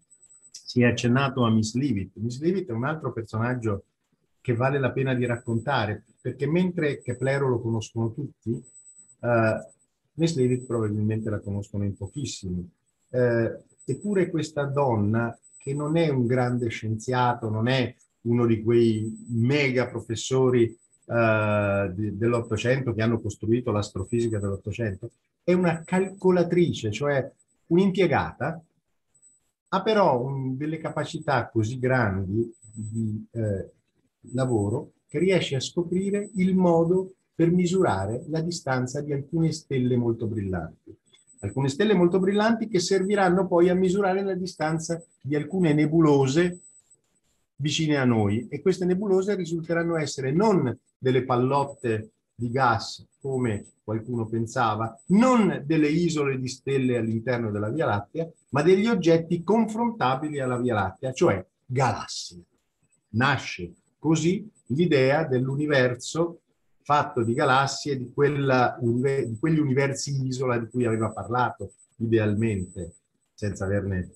si 0.64 0.82
è 0.82 0.86
accennato 0.86 1.44
a 1.44 1.50
Miss 1.50 1.74
Leavitt. 1.74 2.16
Miss 2.16 2.40
Leavitt 2.40 2.68
è 2.68 2.72
un 2.72 2.84
altro 2.84 3.12
personaggio 3.12 3.84
che 4.40 4.54
vale 4.54 4.78
la 4.78 4.92
pena 4.92 5.14
di 5.14 5.26
raccontare, 5.26 6.04
perché 6.20 6.46
mentre 6.46 7.02
Keplero 7.02 7.48
lo 7.48 7.60
conoscono 7.60 8.12
tutti, 8.12 8.50
uh, 8.50 9.28
Miss 10.14 10.36
Leavitt 10.36 10.66
probabilmente 10.66 11.30
la 11.30 11.40
conoscono 11.40 11.84
in 11.84 11.96
pochissimi. 11.96 12.68
Uh, 13.08 13.62
eppure 13.84 14.30
questa 14.30 14.64
donna, 14.64 15.36
che 15.58 15.74
non 15.74 15.96
è 15.96 16.08
un 16.08 16.26
grande 16.26 16.68
scienziato, 16.68 17.50
non 17.50 17.66
è 17.66 17.92
uno 18.22 18.46
di 18.46 18.62
quei 18.62 19.26
mega 19.30 19.88
professori 19.88 20.76
uh, 21.06 21.92
dell'Ottocento 21.92 22.94
che 22.94 23.02
hanno 23.02 23.20
costruito 23.20 23.72
l'astrofisica 23.72 24.38
dell'Ottocento, 24.38 25.10
è 25.42 25.52
una 25.52 25.82
calcolatrice, 25.84 26.90
cioè 26.90 27.28
un'impiegata, 27.66 28.62
ha 29.68 29.82
però 29.82 30.20
un, 30.22 30.56
delle 30.56 30.78
capacità 30.78 31.48
così 31.48 31.78
grandi 31.78 32.52
di 32.72 33.26
eh, 33.32 33.70
lavoro 34.32 34.92
che 35.08 35.18
riesce 35.18 35.56
a 35.56 35.60
scoprire 35.60 36.30
il 36.36 36.54
modo 36.54 37.14
per 37.34 37.50
misurare 37.50 38.24
la 38.28 38.40
distanza 38.40 39.00
di 39.00 39.12
alcune 39.12 39.52
stelle 39.52 39.96
molto 39.96 40.26
brillanti. 40.26 40.96
Alcune 41.40 41.68
stelle 41.68 41.94
molto 41.94 42.18
brillanti 42.18 42.66
che 42.66 42.80
serviranno 42.80 43.46
poi 43.46 43.68
a 43.68 43.74
misurare 43.74 44.22
la 44.22 44.34
distanza 44.34 45.02
di 45.20 45.36
alcune 45.36 45.74
nebulose 45.74 46.60
vicine 47.56 47.96
a 47.96 48.04
noi 48.04 48.46
e 48.48 48.60
queste 48.60 48.84
nebulose 48.84 49.34
risulteranno 49.34 49.96
essere 49.96 50.32
non 50.32 50.76
delle 50.98 51.24
pallotte 51.24 52.12
di 52.36 52.50
gas 52.50 53.04
come 53.18 53.64
qualcuno 53.82 54.26
pensava, 54.26 55.00
non 55.06 55.62
delle 55.64 55.88
isole 55.88 56.38
di 56.38 56.48
stelle 56.48 56.98
all'interno 56.98 57.50
della 57.50 57.70
Via 57.70 57.86
Lattea, 57.86 58.28
ma 58.50 58.62
degli 58.62 58.86
oggetti 58.86 59.42
confrontabili 59.42 60.38
alla 60.38 60.58
Via 60.58 60.74
Lattea, 60.74 61.12
cioè 61.12 61.44
galassie. 61.64 62.42
Nasce 63.10 63.72
così 63.98 64.48
l'idea 64.66 65.24
dell'universo 65.24 66.40
fatto 66.82 67.22
di 67.22 67.32
galassie, 67.32 67.96
di, 67.96 68.12
quella, 68.12 68.76
di 68.80 69.36
quegli 69.40 69.58
universi 69.58 70.26
isola 70.26 70.58
di 70.58 70.68
cui 70.68 70.84
aveva 70.84 71.10
parlato 71.10 71.72
idealmente, 71.96 72.96
senza 73.34 73.64
averne 73.64 74.10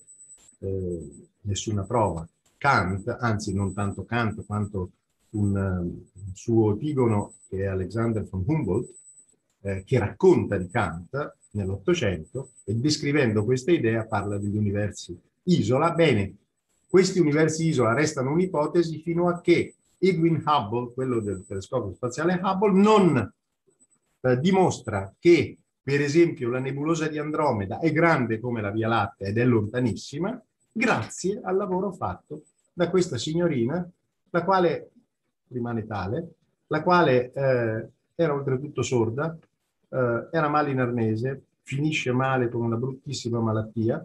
eh, 0.58 1.28
nessuna 1.42 1.84
prova. 1.84 2.28
Kant, 2.58 3.08
anzi 3.20 3.54
non 3.54 3.72
tanto 3.72 4.04
Kant 4.04 4.44
quanto 4.44 4.90
un, 5.30 6.08
suo 6.32 6.72
epigono 6.72 7.34
che 7.48 7.62
è 7.62 7.66
Alexander 7.66 8.26
von 8.28 8.44
Humboldt, 8.46 8.94
eh, 9.62 9.82
che 9.84 9.98
racconta 9.98 10.56
di 10.56 10.68
Kant 10.68 11.36
nell'Ottocento 11.52 12.52
e 12.64 12.74
descrivendo 12.74 13.44
questa 13.44 13.72
idea 13.72 14.06
parla 14.06 14.38
degli 14.38 14.56
universi 14.56 15.18
isola. 15.44 15.92
Bene, 15.92 16.34
questi 16.88 17.18
universi 17.18 17.68
isola 17.68 17.92
restano 17.92 18.32
un'ipotesi 18.32 19.00
fino 19.00 19.28
a 19.28 19.40
che 19.40 19.74
Edwin 19.98 20.42
Hubble, 20.44 20.92
quello 20.94 21.20
del 21.20 21.44
telescopio 21.46 21.92
spaziale 21.94 22.40
Hubble, 22.42 22.80
non 22.80 23.32
eh, 24.20 24.38
dimostra 24.38 25.14
che, 25.18 25.58
per 25.82 26.00
esempio, 26.00 26.48
la 26.48 26.58
nebulosa 26.58 27.08
di 27.08 27.18
Andromeda 27.18 27.80
è 27.80 27.92
grande 27.92 28.40
come 28.40 28.60
la 28.60 28.70
Via 28.70 28.88
Lattea 28.88 29.28
ed 29.28 29.38
è 29.38 29.44
lontanissima, 29.44 30.42
grazie 30.72 31.40
al 31.42 31.56
lavoro 31.56 31.92
fatto 31.92 32.44
da 32.72 32.88
questa 32.88 33.18
signorina, 33.18 33.86
la 34.30 34.44
quale 34.44 34.90
rimane 35.50 35.86
tale, 35.86 36.34
la 36.66 36.82
quale 36.82 37.32
eh, 37.32 37.88
era 38.14 38.34
oltretutto 38.34 38.82
sorda, 38.82 39.36
eh, 39.88 40.28
era 40.30 40.48
male 40.48 40.70
in 40.70 40.80
arnese, 40.80 41.42
finisce 41.62 42.12
male 42.12 42.48
con 42.48 42.62
una 42.62 42.76
bruttissima 42.76 43.40
malattia 43.40 44.04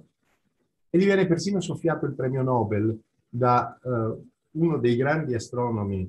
e 0.90 0.98
gli 0.98 1.06
viene 1.06 1.28
persino 1.28 1.60
soffiato 1.60 2.06
il 2.06 2.14
premio 2.14 2.42
Nobel 2.42 2.98
da 3.28 3.78
eh, 3.84 4.14
uno 4.52 4.78
dei 4.78 4.96
grandi 4.96 5.34
astronomi 5.34 6.02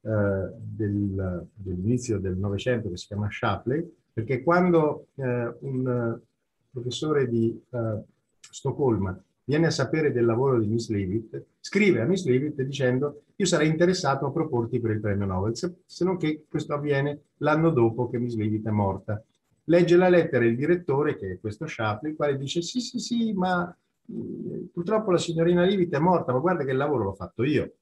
eh, 0.00 0.50
del, 0.56 1.46
dell'inizio 1.54 2.18
del 2.18 2.36
Novecento 2.36 2.88
che 2.88 2.96
si 2.96 3.06
chiama 3.06 3.28
Shapley, 3.30 3.88
perché 4.12 4.42
quando 4.42 5.08
eh, 5.16 5.54
un 5.60 6.18
professore 6.70 7.28
di 7.28 7.60
eh, 7.70 8.02
Stoccolma 8.40 9.18
viene 9.46 9.66
a 9.66 9.70
sapere 9.70 10.12
del 10.12 10.24
lavoro 10.24 10.58
di 10.58 10.66
Miss 10.66 10.88
Leavitt, 10.88 11.40
scrive 11.60 12.00
a 12.00 12.04
Miss 12.04 12.24
Leavitt 12.24 12.60
dicendo 12.62 13.22
io 13.36 13.46
sarei 13.46 13.68
interessato 13.68 14.26
a 14.26 14.32
proporti 14.32 14.80
per 14.80 14.90
il 14.90 15.00
premio 15.00 15.24
Nobel, 15.24 15.56
se, 15.56 15.82
se 15.86 16.04
non 16.04 16.16
che 16.16 16.46
questo 16.48 16.74
avviene 16.74 17.20
l'anno 17.38 17.70
dopo 17.70 18.08
che 18.08 18.18
Miss 18.18 18.34
Leavitt 18.34 18.66
è 18.66 18.70
morta. 18.70 19.22
Legge 19.68 19.96
la 19.96 20.08
lettera 20.08 20.44
il 20.44 20.56
direttore, 20.56 21.16
che 21.16 21.32
è 21.32 21.40
questo 21.40 21.66
Shapley, 21.66 22.10
il 22.10 22.16
quale 22.16 22.36
dice 22.36 22.60
sì, 22.60 22.80
sì, 22.80 22.98
sì, 22.98 23.32
ma 23.34 23.76
purtroppo 24.72 25.12
la 25.12 25.18
signorina 25.18 25.64
Leavitt 25.64 25.94
è 25.94 25.98
morta, 25.98 26.32
ma 26.32 26.40
guarda 26.40 26.64
che 26.64 26.72
il 26.72 26.76
lavoro 26.76 27.04
l'ho 27.04 27.14
fatto 27.14 27.44
io. 27.44 27.72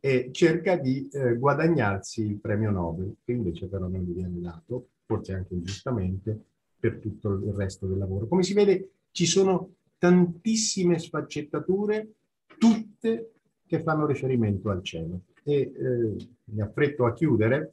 E 0.00 0.30
cerca 0.32 0.76
di 0.76 1.08
eh, 1.12 1.36
guadagnarsi 1.36 2.22
il 2.22 2.36
premio 2.36 2.70
Nobel, 2.70 3.16
che 3.24 3.32
invece 3.32 3.66
però 3.66 3.88
non 3.88 4.00
gli 4.00 4.12
viene 4.12 4.40
dato, 4.40 4.88
forse 5.04 5.34
anche 5.34 5.54
ingiustamente, 5.54 6.38
per 6.78 6.98
tutto 6.98 7.32
il 7.32 7.52
resto 7.54 7.86
del 7.86 7.98
lavoro. 7.98 8.26
Come 8.26 8.42
si 8.42 8.54
vede, 8.54 8.90
ci 9.10 9.26
sono 9.26 9.70
tantissime 10.04 10.98
sfaccettature, 10.98 12.10
tutte 12.58 13.32
che 13.66 13.80
fanno 13.80 14.04
riferimento 14.04 14.68
al 14.68 14.82
cielo. 14.82 15.22
E 15.42 15.54
eh, 15.54 16.28
mi 16.44 16.60
affretto 16.60 17.06
a 17.06 17.14
chiudere 17.14 17.72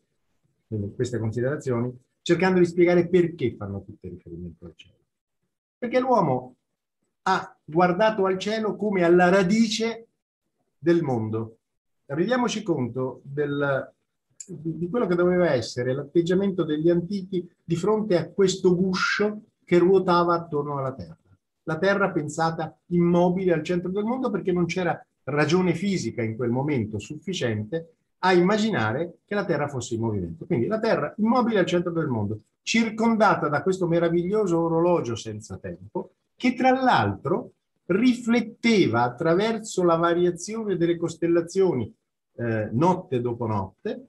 eh, 0.70 0.94
queste 0.96 1.20
considerazioni 1.20 1.94
cercando 2.22 2.60
di 2.60 2.66
spiegare 2.66 3.10
perché 3.10 3.54
fanno 3.58 3.84
tutte 3.84 4.08
riferimento 4.08 4.66
al 4.66 4.74
cielo. 4.78 4.96
Perché 5.78 6.00
l'uomo 6.00 6.56
ha 7.24 7.58
guardato 7.66 8.26
al 8.26 8.38
cielo 8.38 8.78
come 8.78 9.04
alla 9.04 9.28
radice 9.28 10.08
del 10.78 11.02
mondo. 11.02 11.58
Rendiamoci 12.06 12.64
conto 12.64 13.20
del, 13.26 13.94
di 14.48 14.88
quello 14.90 15.06
che 15.06 15.16
doveva 15.16 15.52
essere 15.52 15.94
l'atteggiamento 15.94 16.64
degli 16.64 16.90
antichi 16.90 17.46
di 17.62 17.76
fronte 17.76 18.16
a 18.16 18.30
questo 18.30 18.74
guscio 18.74 19.42
che 19.66 19.78
ruotava 19.78 20.34
attorno 20.34 20.78
alla 20.78 20.94
Terra. 20.94 21.21
La 21.72 21.78
Terra 21.78 22.12
pensata 22.12 22.78
immobile 22.88 23.54
al 23.54 23.64
centro 23.64 23.90
del 23.92 24.04
mondo 24.04 24.30
perché 24.30 24.52
non 24.52 24.66
c'era 24.66 25.02
ragione 25.24 25.74
fisica 25.74 26.22
in 26.22 26.36
quel 26.36 26.50
momento 26.50 27.00
sufficiente 27.00 27.94
a 28.20 28.34
immaginare 28.34 29.20
che 29.26 29.36
la 29.36 29.46
Terra 29.46 29.70
fosse 29.70 29.96
in 29.96 30.02
movimento. 30.02 30.46
Quindi 30.46 30.68
la 30.68 30.80
Terra 30.80 31.14
immobile 31.18 31.60
al 31.60 31.66
centro 31.66 31.94
del 31.94 32.08
mondo, 32.08 32.42
circondata 32.62 33.48
da 33.48 33.64
questo 33.64 33.88
meraviglioso 33.88 34.60
orologio 34.60 35.16
senza 35.16 35.58
tempo, 35.60 36.16
che 36.36 36.54
tra 36.56 36.72
l'altro 36.72 37.54
rifletteva 37.86 39.04
attraverso 39.04 39.86
la 39.86 39.96
variazione 39.96 40.76
delle 40.76 40.98
costellazioni 40.98 41.92
eh, 42.36 42.68
notte 42.74 43.22
dopo 43.22 43.48
notte, 43.48 44.08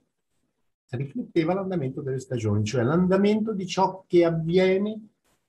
rifletteva 0.88 1.54
l'andamento 1.54 2.00
delle 2.00 2.18
stagioni, 2.18 2.64
cioè 2.64 2.82
l'andamento 2.82 3.52
di 3.52 3.68
ciò 3.68 4.02
che 4.08 4.24
avviene 4.24 5.00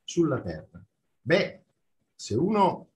sulla 0.03 0.39
Terra. 0.41 0.80
Beh, 1.22 1.62
se 2.24 2.36
uno 2.36 2.88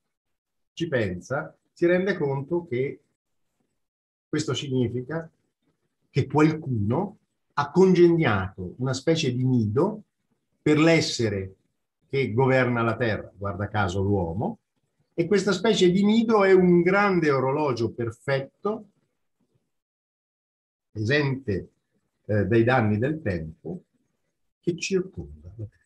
ci 0.72 0.88
pensa, 0.88 1.54
si 1.74 1.86
rende 1.86 2.16
conto 2.16 2.66
che 2.66 3.02
questo 4.26 4.54
significa 4.54 5.30
che 6.10 6.28
qualcuno 6.28 7.18
ha 7.56 7.70
congegnato 7.70 8.76
una 8.78 8.94
specie 8.94 9.34
di 9.34 9.44
nido 9.44 10.04
per 10.62 10.80
l'essere 10.80 11.56
che 12.08 12.32
governa 12.32 12.82
la 12.84 12.96
Terra, 12.96 13.30
guarda 13.36 13.68
caso 13.68 14.02
l'uomo, 14.02 14.60
e 15.14 15.28
questa 15.28 15.52
specie 15.52 15.92
di 15.92 16.06
nido 16.06 16.46
è 16.46 16.54
un 16.54 16.82
grande 16.82 17.30
orologio 17.30 17.92
perfetto, 17.92 18.92
esente 20.94 21.72
eh, 22.28 22.46
dai 22.46 22.64
danni 22.64 22.98
del 22.98 23.22
tempo, 23.22 23.82
che 24.62 24.78
circonda 24.78 25.52
la 25.58 25.66
Terra. 25.66 25.86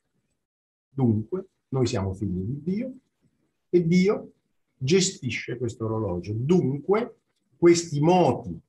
Dunque, 0.89 1.45
noi 1.69 1.87
siamo 1.87 2.13
figli 2.13 2.41
di 2.41 2.61
Dio 2.61 2.93
e 3.73 3.87
Dio 3.87 4.31
gestisce 4.77 5.57
questo 5.57 5.85
orologio. 5.85 6.33
Dunque, 6.35 7.15
questi 7.57 7.99
moti 8.01 8.59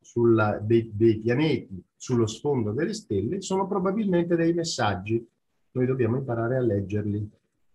sulla, 0.00 0.58
dei, 0.58 0.90
dei 0.92 1.18
pianeti 1.18 1.82
sullo 1.96 2.26
sfondo 2.26 2.72
delle 2.72 2.94
stelle 2.94 3.40
sono 3.40 3.66
probabilmente 3.66 4.36
dei 4.36 4.52
messaggi 4.52 5.26
noi 5.72 5.86
dobbiamo 5.86 6.16
imparare 6.16 6.56
a 6.56 6.60
leggerli 6.60 7.30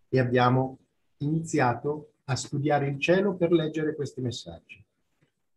e 0.09 0.19
abbiamo 0.19 0.77
iniziato 1.17 2.11
a 2.25 2.35
studiare 2.35 2.87
il 2.87 2.99
cielo 2.99 3.35
per 3.35 3.51
leggere 3.51 3.95
questi 3.95 4.21
messaggi. 4.21 4.83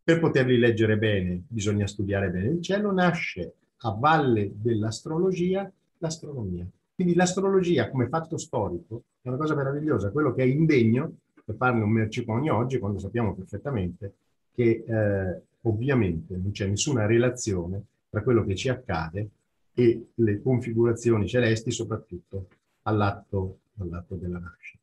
Per 0.05 0.21
poterli 0.21 0.57
leggere 0.57 0.97
bene 0.97 1.43
bisogna 1.49 1.87
studiare 1.87 2.31
bene 2.31 2.49
il 2.49 2.63
cielo, 2.63 2.93
nasce 2.93 3.55
a 3.79 3.91
valle 3.91 4.53
dell'astrologia 4.55 5.71
l'astronomia. 5.99 6.67
Quindi 6.99 7.15
l'astrologia 7.15 7.91
come 7.91 8.09
fatto 8.09 8.37
storico 8.37 9.05
è 9.23 9.29
una 9.29 9.37
cosa 9.37 9.55
meravigliosa, 9.55 10.11
quello 10.11 10.35
che 10.35 10.43
è 10.43 10.47
indegno 10.47 11.13
per 11.45 11.55
farne 11.55 11.85
un 11.85 11.93
mercimonio 11.93 12.57
oggi 12.57 12.81
quando 12.81 12.99
sappiamo 12.99 13.37
perfettamente 13.37 14.15
che 14.53 14.83
eh, 14.85 15.43
ovviamente 15.61 16.37
non 16.37 16.51
c'è 16.51 16.67
nessuna 16.67 17.07
relazione 17.07 17.85
tra 18.11 18.21
quello 18.25 18.45
che 18.45 18.57
ci 18.57 18.69
accade 18.69 19.29
e 19.75 20.09
le 20.13 20.43
configurazioni 20.43 21.29
celesti, 21.29 21.71
soprattutto 21.71 22.49
all'atto, 22.83 23.59
all'atto 23.79 24.17
della 24.17 24.41
nascita. 24.41 24.83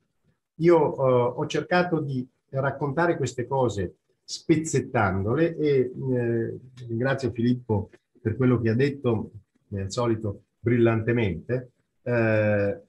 Io 0.59 0.95
uh, 0.95 1.37
ho 1.37 1.45
cercato 1.47 1.99
di 1.99 2.25
raccontare 2.51 3.17
queste 3.17 3.45
cose 3.45 3.95
spezzettandole 4.23 5.57
e 5.57 5.91
eh, 6.13 6.59
ringrazio 6.87 7.31
Filippo 7.31 7.89
per 8.21 8.37
quello 8.37 8.61
che 8.61 8.69
ha 8.69 8.73
detto, 8.73 9.31
al 9.73 9.91
solito, 9.91 10.43
brillantemente. 10.59 11.71
Eh, 12.07 12.81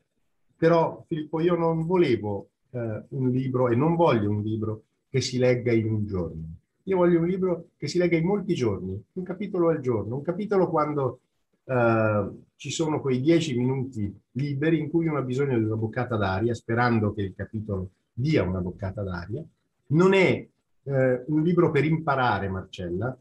però 0.59 1.05
Filippo, 1.07 1.41
io 1.41 1.57
non 1.57 1.87
volevo 1.87 2.49
eh, 2.71 3.03
un 3.09 3.31
libro 3.31 3.69
e 3.69 3.75
non 3.75 3.97
voglio 3.97 4.29
un 4.29 4.43
libro 4.43 4.83
che 5.09 5.23
si 5.23 5.39
legga 5.39 5.73
in 5.73 5.91
un 5.91 6.07
giorno. 6.07 6.45
Io 6.85 6.99
voglio 6.99 7.21
un 7.21 7.27
libro 7.27 7.69
che 7.79 7.89
si 7.89 7.99
legga 7.99 8.17
in 8.17 8.27
molti 8.27 8.55
giorni, 8.55 9.03
un 9.14 9.23
capitolo 9.25 9.71
al 9.71 9.81
giorno, 9.81 10.17
un 10.17 10.23
capitolo 10.23 10.69
quando 10.69 11.21
eh, 11.64 12.31
ci 12.57 12.71
sono 12.71 13.01
quei 13.01 13.21
dieci 13.21 13.57
minuti 13.57 14.14
liberi 14.33 14.79
in 14.79 14.91
cui 14.91 15.07
uno 15.07 15.19
ha 15.19 15.23
bisogno 15.23 15.59
di 15.59 15.64
una 15.64 15.77
boccata 15.77 16.17
d'aria, 16.17 16.55
sperando 16.55 17.12
che 17.12 17.23
il 17.23 17.35
capitolo 17.35 17.91
dia 18.12 18.43
una 18.43 18.61
boccata 18.61 19.03
d'aria. 19.03 19.43
Non 19.89 20.12
è 20.12 20.47
eh, 20.83 21.25
un 21.27 21.43
libro 21.43 21.71
per 21.71 21.85
imparare, 21.85 22.49
Marcella, 22.49 23.17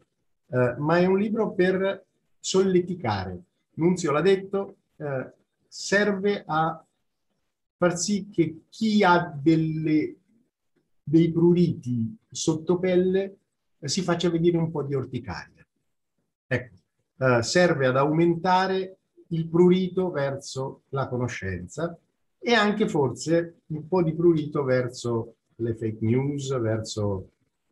eh, 0.48 0.76
ma 0.78 0.98
è 1.00 1.06
un 1.06 1.18
libro 1.18 1.54
per 1.54 2.04
solleticare. 2.40 3.40
Nunzio 3.76 4.12
l'ha 4.12 4.22
detto, 4.22 4.76
eh, 4.98 5.32
serve 5.68 6.44
a 6.46 6.86
far 7.78 7.98
sì 7.98 8.30
che 8.30 8.64
chi 8.70 9.04
ha 9.04 9.20
delle, 9.42 10.16
dei 11.04 11.32
pruriti 11.32 12.18
sotto 12.30 12.80
pelle 12.80 13.38
eh, 13.80 13.88
si 13.88 14.02
faccia 14.02 14.30
vedere 14.30 14.58
un 14.58 14.72
po' 14.72 14.84
di 14.84 14.96
orticaria. 14.96 15.66
Ecco, 16.48 16.76
eh, 17.18 17.42
serve 17.44 17.88
ad 17.88 17.98
aumentare 17.98 18.98
il 19.30 19.48
prurito 19.48 20.12
verso 20.12 20.84
la 20.90 21.08
conoscenza 21.08 21.98
e 22.38 22.54
anche 22.54 22.88
forse 22.88 23.62
un 23.68 23.88
po' 23.88 24.04
di 24.04 24.14
prurito 24.14 24.64
verso 24.64 25.36
le 25.56 25.76
fake 25.76 26.06
news, 26.06 26.58
verso 26.60 27.30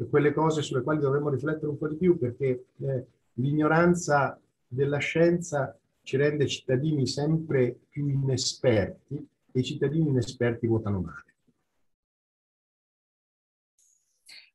quelle 0.10 0.34
cose 0.34 0.62
sulle 0.62 0.82
quali 0.82 1.00
dovremmo 1.00 1.30
riflettere 1.30 1.68
un 1.68 1.78
po' 1.78 1.88
di 1.88 1.96
più 1.96 2.18
perché 2.18 2.66
eh, 2.80 3.06
l'ignoranza 3.34 4.40
della 4.68 4.98
scienza 4.98 5.78
ci 6.04 6.18
rende 6.18 6.48
cittadini 6.48 7.08
sempre 7.08 7.76
più 7.90 8.08
inesperti 8.08 9.16
e 9.52 9.60
i 9.60 9.64
cittadini 9.64 10.10
inesperti 10.10 10.68
votano 10.68 11.00
male. 11.00 11.33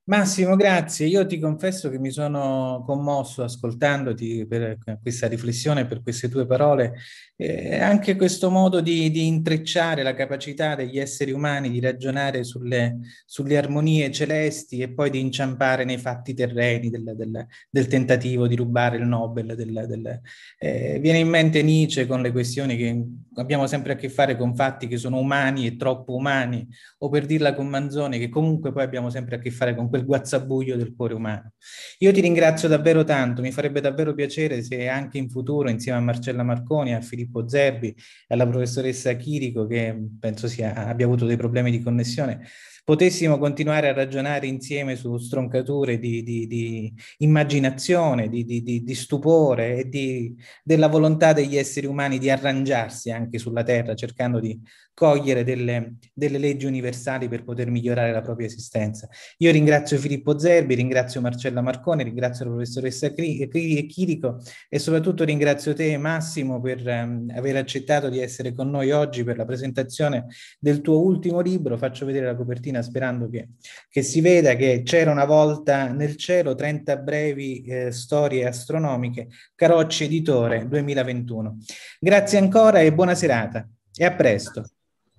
Massimo, 0.09 0.57
grazie. 0.57 1.07
Io 1.07 1.27
ti 1.27 1.39
confesso 1.39 1.91
che 1.91 1.99
mi 1.99 2.11
sono 2.11 2.83
commosso 2.87 3.43
ascoltandoti 3.43 4.47
per 4.47 4.79
questa 5.03 5.29
riflessione, 5.29 5.85
per 5.85 6.01
queste 6.01 6.31
tue 6.31 6.47
parole, 6.47 6.95
eh, 7.37 7.79
anche 7.79 8.17
questo 8.17 8.49
modo 8.49 8.81
di, 8.81 9.11
di, 9.11 9.27
intrecciare 9.27 10.03
la 10.03 10.15
capacità 10.15 10.75
degli 10.75 10.99
esseri 10.99 11.31
umani 11.31 11.71
di 11.71 11.79
ragionare 11.79 12.43
sulle, 12.43 13.01
sulle 13.27 13.59
armonie 13.59 14.11
celesti 14.11 14.81
e 14.81 14.89
poi 14.89 15.11
di 15.11 15.21
inciampare 15.21 15.85
nei 15.85 15.99
fatti 15.99 16.33
terreni 16.33 16.89
del, 16.89 17.13
del, 17.15 17.47
del 17.69 17.87
tentativo 17.87 18.47
di 18.47 18.57
rubare 18.57 18.97
il 18.97 19.05
Nobel. 19.07 19.55
Del, 19.55 20.21
eh, 20.59 20.99
viene 21.03 21.19
in 21.19 21.29
mente 21.29 21.63
Nietzsche 21.63 22.07
con 22.07 22.23
le 22.23 22.33
questioni 22.33 22.79
che 22.79 23.05
abbiamo 23.35 23.67
sempre 23.67 23.93
a 23.93 23.97
che 23.97 24.09
fare 24.09 24.39
con 24.39 24.55
fatti 24.55 24.89
che 24.89 24.97
sono 24.97 25.19
umani 25.19 25.67
e 25.67 25.77
troppo 25.77 26.15
umani, 26.15 26.67
o 27.01 27.11
per 27.11 27.27
dirla 27.27 27.55
con 27.55 27.69
Manzoni, 27.69 28.19
che 28.19 28.31
comunque 28.31 28.73
poi 28.73 28.83
abbiamo 28.83 29.11
sempre 29.11 29.37
a 29.37 29.39
che 29.39 29.51
fare 29.51 29.75
con 29.75 29.89
quel 29.99 30.05
guazzabuglio 30.05 30.77
del 30.77 30.95
cuore 30.95 31.15
umano. 31.15 31.53
Io 31.99 32.13
ti 32.13 32.21
ringrazio 32.21 32.69
davvero 32.69 33.05
tanto, 33.05 33.43
mi 33.43 33.53
farebbe 33.53 33.81
davvero 33.81 34.15
piacere 34.15 34.63
se 34.63 34.89
anche 34.89 35.19
in 35.19 35.29
futuro, 35.29 35.71
insieme 35.71 35.99
a 35.99 36.03
Marcella 36.03 36.43
Marconi, 36.43 36.95
a 36.95 37.01
Filippo 37.01 37.49
Zerbi 37.49 37.89
e 37.89 37.95
alla 38.29 38.47
professoressa 38.47 39.13
Chirico, 39.15 39.67
che 39.67 39.97
penso 40.21 40.47
sia, 40.47 40.75
abbia 40.87 41.07
avuto 41.07 41.27
dei 41.27 41.37
problemi 41.37 41.71
di 41.71 41.81
connessione, 41.81 42.47
potessimo 42.85 43.37
continuare 43.39 43.89
a 43.89 43.93
ragionare 43.93 44.47
insieme 44.47 44.97
su 44.97 45.19
stroncature 45.19 45.99
di, 45.99 46.23
di, 46.23 46.47
di 46.47 46.95
immaginazione, 47.19 48.31
di, 48.31 48.45
di, 48.45 48.95
stupore 48.95 49.85
e 49.91 50.35
della 50.63 50.89
volontà 50.89 51.35
degli 51.35 51.57
esseri 51.57 51.87
umani 51.87 52.19
di 52.19 52.31
arrangiarsi 52.31 53.11
anche 53.11 53.39
sulla 53.39 53.63
Terra, 53.63 53.95
cercando 53.95 54.41
di 54.41 54.59
cogliere 54.99 55.45
delle, 55.45 55.95
delle, 56.13 56.39
leggi 56.39 56.67
universali 56.67 57.29
per 57.29 57.45
poter 57.45 57.71
migliorare 57.71 58.11
la 58.11 58.21
propria 58.21 58.49
esistenza. 58.49 59.09
Io 59.37 59.53
ringrazio 59.53 59.97
Filippo 59.97 60.37
Zerbi, 60.37 60.75
ringrazio 60.75 61.21
Marcella 61.21 61.61
Marcone, 61.61 62.03
ringrazio 62.03 62.47
la 62.47 62.51
professoressa 62.51 63.13
Chirico 63.13 64.41
e 64.69 64.79
soprattutto 64.81 65.23
ringrazio 65.23 65.73
te 65.73 65.97
Massimo 65.99 66.61
per 66.61 66.85
um, 66.85 67.33
aver 67.33 67.55
accettato 67.55 68.09
di 68.09 68.19
essere 68.19 68.53
con 68.53 68.71
noi 68.71 68.91
oggi 68.91 69.23
per 69.23 69.37
la 69.37 69.45
presentazione 69.45 70.27
del 70.59 70.81
tuo 70.81 71.01
ultimo 71.01 71.39
libro. 71.39 71.79
Faccio 71.79 72.05
vedere 72.05 72.27
la 72.27 72.35
copertina 72.35 72.83
sperando 72.83 73.31
che, 73.31 73.51
che 73.89 74.03
si 74.03 74.21
veda 74.21 74.57
che 74.57 74.83
c'era 74.85 75.13
una 75.13 75.27
volta 75.27 75.93
nel 75.93 76.17
cielo 76.17 76.57
30 76.57 76.97
brevi 76.97 77.63
eh, 77.63 77.93
storie 77.93 78.49
astronomiche, 78.49 79.29
Carocci 79.55 80.07
Editore 80.07 80.67
2021. 80.67 81.59
Grazie 82.01 82.39
ancora 82.39 82.81
e 82.81 82.93
buona 82.93 83.15
serata 83.15 83.65
e 83.95 84.05
a 84.05 84.13
presto. 84.13 84.65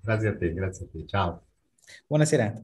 Grazie 0.02 0.30
a 0.30 0.38
te, 0.38 0.54
grazie 0.54 0.86
a 0.86 0.90
te. 0.90 1.06
Ciao. 1.06 1.44
Buona 2.08 2.26
serata. 2.26 2.64